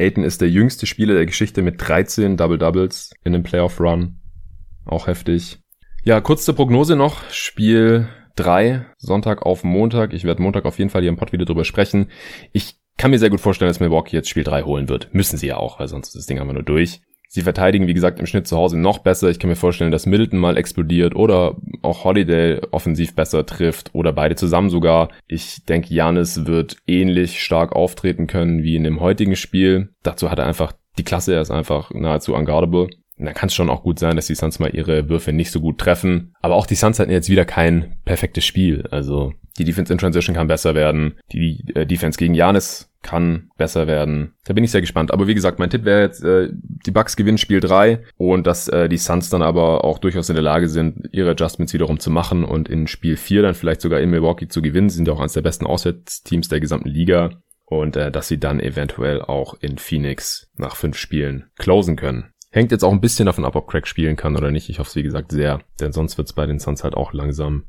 Aiton 0.00 0.24
ist 0.24 0.40
der 0.40 0.50
jüngste 0.50 0.86
Spieler 0.86 1.14
der 1.14 1.26
Geschichte 1.26 1.62
mit 1.62 1.76
13 1.78 2.36
Double-Doubles 2.36 3.12
in 3.22 3.34
einem 3.34 3.44
Playoff-Run. 3.44 4.18
Auch 4.84 5.06
heftig. 5.06 5.60
Ja, 6.02 6.20
kurz 6.20 6.44
zur 6.44 6.56
Prognose 6.56 6.96
noch. 6.96 7.22
Spiel 7.30 8.08
3, 8.38 8.86
Sonntag 8.98 9.42
auf 9.42 9.64
Montag. 9.64 10.12
Ich 10.12 10.24
werde 10.24 10.42
Montag 10.42 10.64
auf 10.64 10.78
jeden 10.78 10.90
Fall 10.90 11.02
hier 11.02 11.10
im 11.10 11.16
Pod 11.16 11.32
wieder 11.32 11.44
drüber 11.44 11.64
sprechen. 11.64 12.10
Ich 12.52 12.76
kann 12.96 13.10
mir 13.10 13.18
sehr 13.18 13.30
gut 13.30 13.40
vorstellen, 13.40 13.68
dass 13.68 13.80
Milwaukee 13.80 14.16
jetzt 14.16 14.28
Spiel 14.28 14.44
3 14.44 14.62
holen 14.62 14.88
wird. 14.88 15.12
Müssen 15.12 15.38
sie 15.38 15.48
ja 15.48 15.56
auch, 15.56 15.80
weil 15.80 15.88
sonst 15.88 16.08
ist 16.08 16.16
das 16.16 16.26
Ding 16.26 16.38
einfach 16.38 16.54
nur 16.54 16.62
durch. 16.62 17.00
Sie 17.30 17.42
verteidigen, 17.42 17.86
wie 17.86 17.94
gesagt, 17.94 18.20
im 18.20 18.26
Schnitt 18.26 18.46
zu 18.46 18.56
Hause 18.56 18.78
noch 18.78 18.98
besser. 18.98 19.28
Ich 19.28 19.38
kann 19.38 19.50
mir 19.50 19.56
vorstellen, 19.56 19.90
dass 19.90 20.06
Middleton 20.06 20.38
mal 20.38 20.56
explodiert 20.56 21.14
oder 21.14 21.56
auch 21.82 22.04
Holiday 22.04 22.60
offensiv 22.70 23.14
besser 23.14 23.44
trifft 23.44 23.90
oder 23.92 24.12
beide 24.12 24.34
zusammen 24.34 24.70
sogar. 24.70 25.10
Ich 25.26 25.64
denke, 25.66 25.92
Janis 25.92 26.46
wird 26.46 26.78
ähnlich 26.86 27.42
stark 27.42 27.74
auftreten 27.74 28.28
können 28.28 28.62
wie 28.62 28.76
in 28.76 28.84
dem 28.84 29.00
heutigen 29.00 29.36
Spiel. 29.36 29.90
Dazu 30.02 30.30
hat 30.30 30.38
er 30.38 30.46
einfach 30.46 30.72
die 30.96 31.04
Klasse, 31.04 31.34
er 31.34 31.42
ist 31.42 31.50
einfach 31.50 31.90
nahezu 31.92 32.34
unguardable. 32.34 32.88
Dann 33.18 33.34
kann 33.34 33.48
es 33.48 33.54
schon 33.54 33.70
auch 33.70 33.82
gut 33.82 33.98
sein, 33.98 34.16
dass 34.16 34.26
die 34.26 34.34
Suns 34.34 34.58
mal 34.58 34.74
ihre 34.74 35.08
Würfe 35.08 35.32
nicht 35.32 35.50
so 35.50 35.60
gut 35.60 35.78
treffen. 35.78 36.34
Aber 36.40 36.54
auch 36.54 36.66
die 36.66 36.76
Suns 36.76 36.98
hatten 36.98 37.10
jetzt 37.10 37.28
wieder 37.28 37.44
kein 37.44 37.96
perfektes 38.04 38.44
Spiel. 38.44 38.86
Also 38.90 39.32
die 39.58 39.64
Defense 39.64 39.92
in 39.92 39.98
Transition 39.98 40.36
kann 40.36 40.46
besser 40.46 40.74
werden. 40.74 41.18
Die 41.32 41.64
äh, 41.74 41.84
Defense 41.84 42.18
gegen 42.18 42.34
Janis 42.34 42.90
kann 43.02 43.50
besser 43.56 43.86
werden. 43.86 44.34
Da 44.44 44.54
bin 44.54 44.64
ich 44.64 44.70
sehr 44.70 44.80
gespannt. 44.80 45.12
Aber 45.12 45.26
wie 45.26 45.34
gesagt, 45.34 45.58
mein 45.58 45.70
Tipp 45.70 45.84
wäre 45.84 46.02
jetzt, 46.02 46.22
äh, 46.22 46.48
die 46.52 46.90
Bucks 46.90 47.16
gewinnen 47.16 47.38
Spiel 47.38 47.60
3 47.60 48.04
und 48.16 48.46
dass 48.46 48.68
äh, 48.68 48.88
die 48.88 48.98
Suns 48.98 49.30
dann 49.30 49.42
aber 49.42 49.84
auch 49.84 49.98
durchaus 49.98 50.28
in 50.28 50.36
der 50.36 50.42
Lage 50.42 50.68
sind, 50.68 51.08
ihre 51.12 51.30
Adjustments 51.30 51.72
wiederum 51.72 51.98
zu 51.98 52.10
machen 52.10 52.44
und 52.44 52.68
in 52.68 52.86
Spiel 52.86 53.16
4 53.16 53.42
dann 53.42 53.54
vielleicht 53.54 53.80
sogar 53.80 54.00
in 54.00 54.10
Milwaukee 54.10 54.48
zu 54.48 54.62
gewinnen. 54.62 54.90
Sie 54.90 54.96
sind 54.96 55.08
ja 55.08 55.14
auch 55.14 55.20
eines 55.20 55.32
der 55.32 55.42
besten 55.42 55.66
Auswärtsteams 55.66 56.48
der 56.48 56.60
gesamten 56.60 56.88
Liga. 56.88 57.30
Und 57.64 57.96
äh, 57.96 58.10
dass 58.10 58.28
sie 58.28 58.40
dann 58.40 58.60
eventuell 58.60 59.20
auch 59.20 59.54
in 59.60 59.76
Phoenix 59.76 60.50
nach 60.56 60.74
fünf 60.74 60.96
Spielen 60.96 61.50
closen 61.56 61.96
können. 61.96 62.32
Hängt 62.58 62.72
jetzt 62.72 62.82
auch 62.82 62.90
ein 62.90 63.00
bisschen 63.00 63.26
davon 63.26 63.44
ab, 63.44 63.54
ob 63.54 63.68
Craig 63.68 63.86
spielen 63.86 64.16
kann 64.16 64.36
oder 64.36 64.50
nicht. 64.50 64.68
Ich 64.68 64.80
hoffe 64.80 64.88
es, 64.88 64.96
wie 64.96 65.04
gesagt, 65.04 65.30
sehr. 65.30 65.60
Denn 65.78 65.92
sonst 65.92 66.18
wird 66.18 66.26
es 66.26 66.32
bei 66.32 66.44
den 66.44 66.58
Suns 66.58 66.82
halt 66.82 66.94
auch 66.94 67.12
langsam 67.12 67.62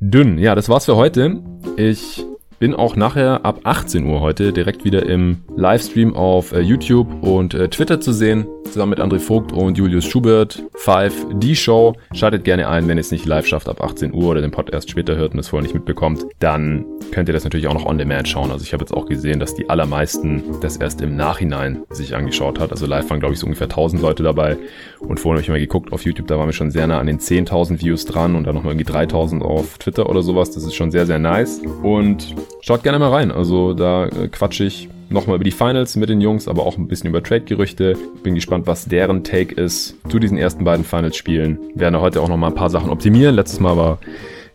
dünn. 0.00 0.36
Ja, 0.36 0.56
das 0.56 0.68
war's 0.68 0.86
für 0.86 0.96
heute. 0.96 1.40
Ich 1.76 2.24
bin 2.58 2.74
auch 2.74 2.96
nachher 2.96 3.44
ab 3.44 3.60
18 3.62 4.04
Uhr 4.04 4.20
heute 4.20 4.52
direkt 4.52 4.84
wieder 4.84 5.06
im 5.06 5.44
Livestream 5.56 6.16
auf 6.16 6.50
äh, 6.50 6.58
YouTube 6.58 7.22
und 7.22 7.54
äh, 7.54 7.68
Twitter 7.68 8.00
zu 8.00 8.12
sehen, 8.12 8.48
zusammen 8.64 8.90
mit 8.90 8.98
André 8.98 9.20
Vogt 9.20 9.52
und 9.52 9.78
Julius 9.78 10.06
Schubert. 10.06 10.64
5 10.74 11.26
Die 11.34 11.54
Show. 11.54 11.94
Schaltet 12.12 12.42
gerne 12.42 12.66
ein, 12.66 12.88
wenn 12.88 12.98
ihr 12.98 13.02
es 13.02 13.12
nicht 13.12 13.26
live 13.26 13.46
schafft 13.46 13.68
ab 13.68 13.80
18 13.80 14.12
Uhr 14.12 14.30
oder 14.30 14.40
den 14.40 14.50
Podcast 14.50 14.90
später 14.90 15.14
hört 15.14 15.34
und 15.34 15.38
es 15.38 15.50
vorher 15.50 15.62
nicht 15.62 15.74
mitbekommt. 15.74 16.26
Dann 16.40 16.84
könnt 17.10 17.28
ihr 17.28 17.32
das 17.32 17.44
natürlich 17.44 17.66
auch 17.66 17.74
noch 17.74 17.86
on 17.86 17.98
demand 17.98 18.28
schauen. 18.28 18.50
Also 18.50 18.64
ich 18.64 18.72
habe 18.72 18.82
jetzt 18.82 18.92
auch 18.92 19.06
gesehen, 19.06 19.40
dass 19.40 19.54
die 19.54 19.68
allermeisten 19.68 20.42
das 20.60 20.76
erst 20.76 21.00
im 21.00 21.16
Nachhinein 21.16 21.82
sich 21.90 22.14
angeschaut 22.14 22.60
hat. 22.60 22.70
Also 22.70 22.86
live 22.86 23.08
waren 23.10 23.20
glaube 23.20 23.34
ich 23.34 23.40
so 23.40 23.46
ungefähr 23.46 23.68
1000 23.68 24.00
Leute 24.00 24.22
dabei 24.22 24.56
und 25.00 25.18
vorhin 25.18 25.36
habe 25.36 25.42
ich 25.42 25.48
mal 25.48 25.58
geguckt 25.58 25.92
auf 25.92 26.04
YouTube, 26.04 26.26
da 26.26 26.38
waren 26.38 26.48
wir 26.48 26.52
schon 26.52 26.70
sehr 26.70 26.86
nah 26.86 26.98
an 26.98 27.06
den 27.06 27.18
10.000 27.18 27.80
Views 27.80 28.04
dran 28.04 28.36
und 28.36 28.44
dann 28.44 28.54
nochmal 28.54 28.72
irgendwie 28.72 28.90
3000 28.90 29.42
auf 29.42 29.78
Twitter 29.78 30.08
oder 30.08 30.22
sowas. 30.22 30.50
Das 30.50 30.64
ist 30.64 30.74
schon 30.74 30.90
sehr, 30.90 31.06
sehr 31.06 31.18
nice. 31.18 31.60
Und 31.82 32.34
Schaut 32.64 32.84
gerne 32.84 33.00
mal 33.00 33.10
rein. 33.10 33.32
Also 33.32 33.74
da 33.74 34.06
äh, 34.06 34.28
quatsche 34.28 34.62
ich 34.62 34.88
nochmal 35.10 35.34
über 35.34 35.44
die 35.44 35.50
Finals 35.50 35.96
mit 35.96 36.08
den 36.08 36.20
Jungs, 36.20 36.46
aber 36.46 36.64
auch 36.64 36.78
ein 36.78 36.86
bisschen 36.86 37.10
über 37.10 37.20
Trade-Gerüchte. 37.20 37.96
Bin 38.22 38.36
gespannt, 38.36 38.68
was 38.68 38.84
deren 38.84 39.24
Take 39.24 39.60
ist 39.60 39.96
zu 40.08 40.20
diesen 40.20 40.38
ersten 40.38 40.62
beiden 40.62 40.84
Finals-Spielen. 40.84 41.58
Werden 41.74 42.00
heute 42.00 42.20
auch 42.20 42.28
nochmal 42.28 42.50
ein 42.50 42.54
paar 42.54 42.70
Sachen 42.70 42.88
optimieren. 42.88 43.34
Letztes 43.34 43.58
Mal 43.58 43.76
war 43.76 43.98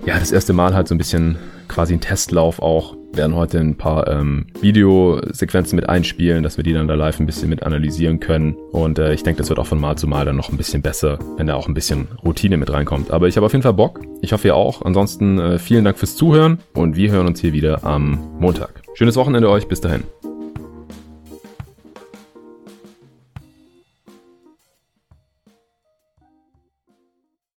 ja 0.05 0.19
das 0.19 0.31
erste 0.31 0.53
Mal 0.53 0.73
halt 0.73 0.87
so 0.87 0.95
ein 0.95 0.97
bisschen 0.97 1.37
quasi 1.67 1.93
ein 1.93 2.01
Testlauf 2.01 2.61
auch. 2.61 2.95
Werden 3.13 3.35
heute 3.35 3.59
ein 3.59 3.75
paar 3.75 4.07
ähm, 4.07 4.47
Videosequenzen 4.61 5.75
mit 5.75 5.89
einspielen, 5.89 6.43
dass 6.43 6.57
wir 6.57 6.63
die 6.63 6.73
dann 6.73 6.87
da 6.87 6.93
live 6.93 7.19
ein 7.19 7.25
bisschen 7.25 7.49
mit 7.49 7.63
analysieren 7.63 8.19
können. 8.19 8.55
Und 8.71 8.99
äh, 8.99 9.13
ich 9.13 9.23
denke, 9.23 9.39
das 9.39 9.49
wird 9.49 9.59
auch 9.59 9.65
von 9.65 9.79
Mal 9.79 9.97
zu 9.97 10.07
Mal 10.07 10.25
dann 10.25 10.35
noch 10.35 10.49
ein 10.49 10.57
bisschen 10.57 10.81
besser, 10.81 11.17
wenn 11.37 11.47
da 11.47 11.55
auch 11.55 11.67
ein 11.67 11.73
bisschen 11.73 12.07
Routine 12.23 12.57
mit 12.57 12.71
reinkommt. 12.71 13.11
Aber 13.11 13.27
ich 13.27 13.35
habe 13.37 13.45
auf 13.45 13.53
jeden 13.53 13.63
Fall 13.63 13.73
Bock. 13.73 14.01
Ich 14.21 14.33
hoffe 14.33 14.49
ihr 14.49 14.55
auch. 14.55 14.83
Ansonsten 14.83 15.39
äh, 15.39 15.57
vielen 15.57 15.85
Dank 15.85 15.97
fürs 15.97 16.15
Zuhören 16.15 16.59
und 16.73 16.95
wir 16.95 17.11
hören 17.11 17.27
uns 17.27 17.41
hier 17.41 17.53
wieder 17.53 17.83
am 17.83 18.19
Montag. 18.39 18.81
Schönes 18.93 19.15
Wochenende 19.15 19.49
euch. 19.49 19.67
Bis 19.67 19.81
dahin. 19.81 20.03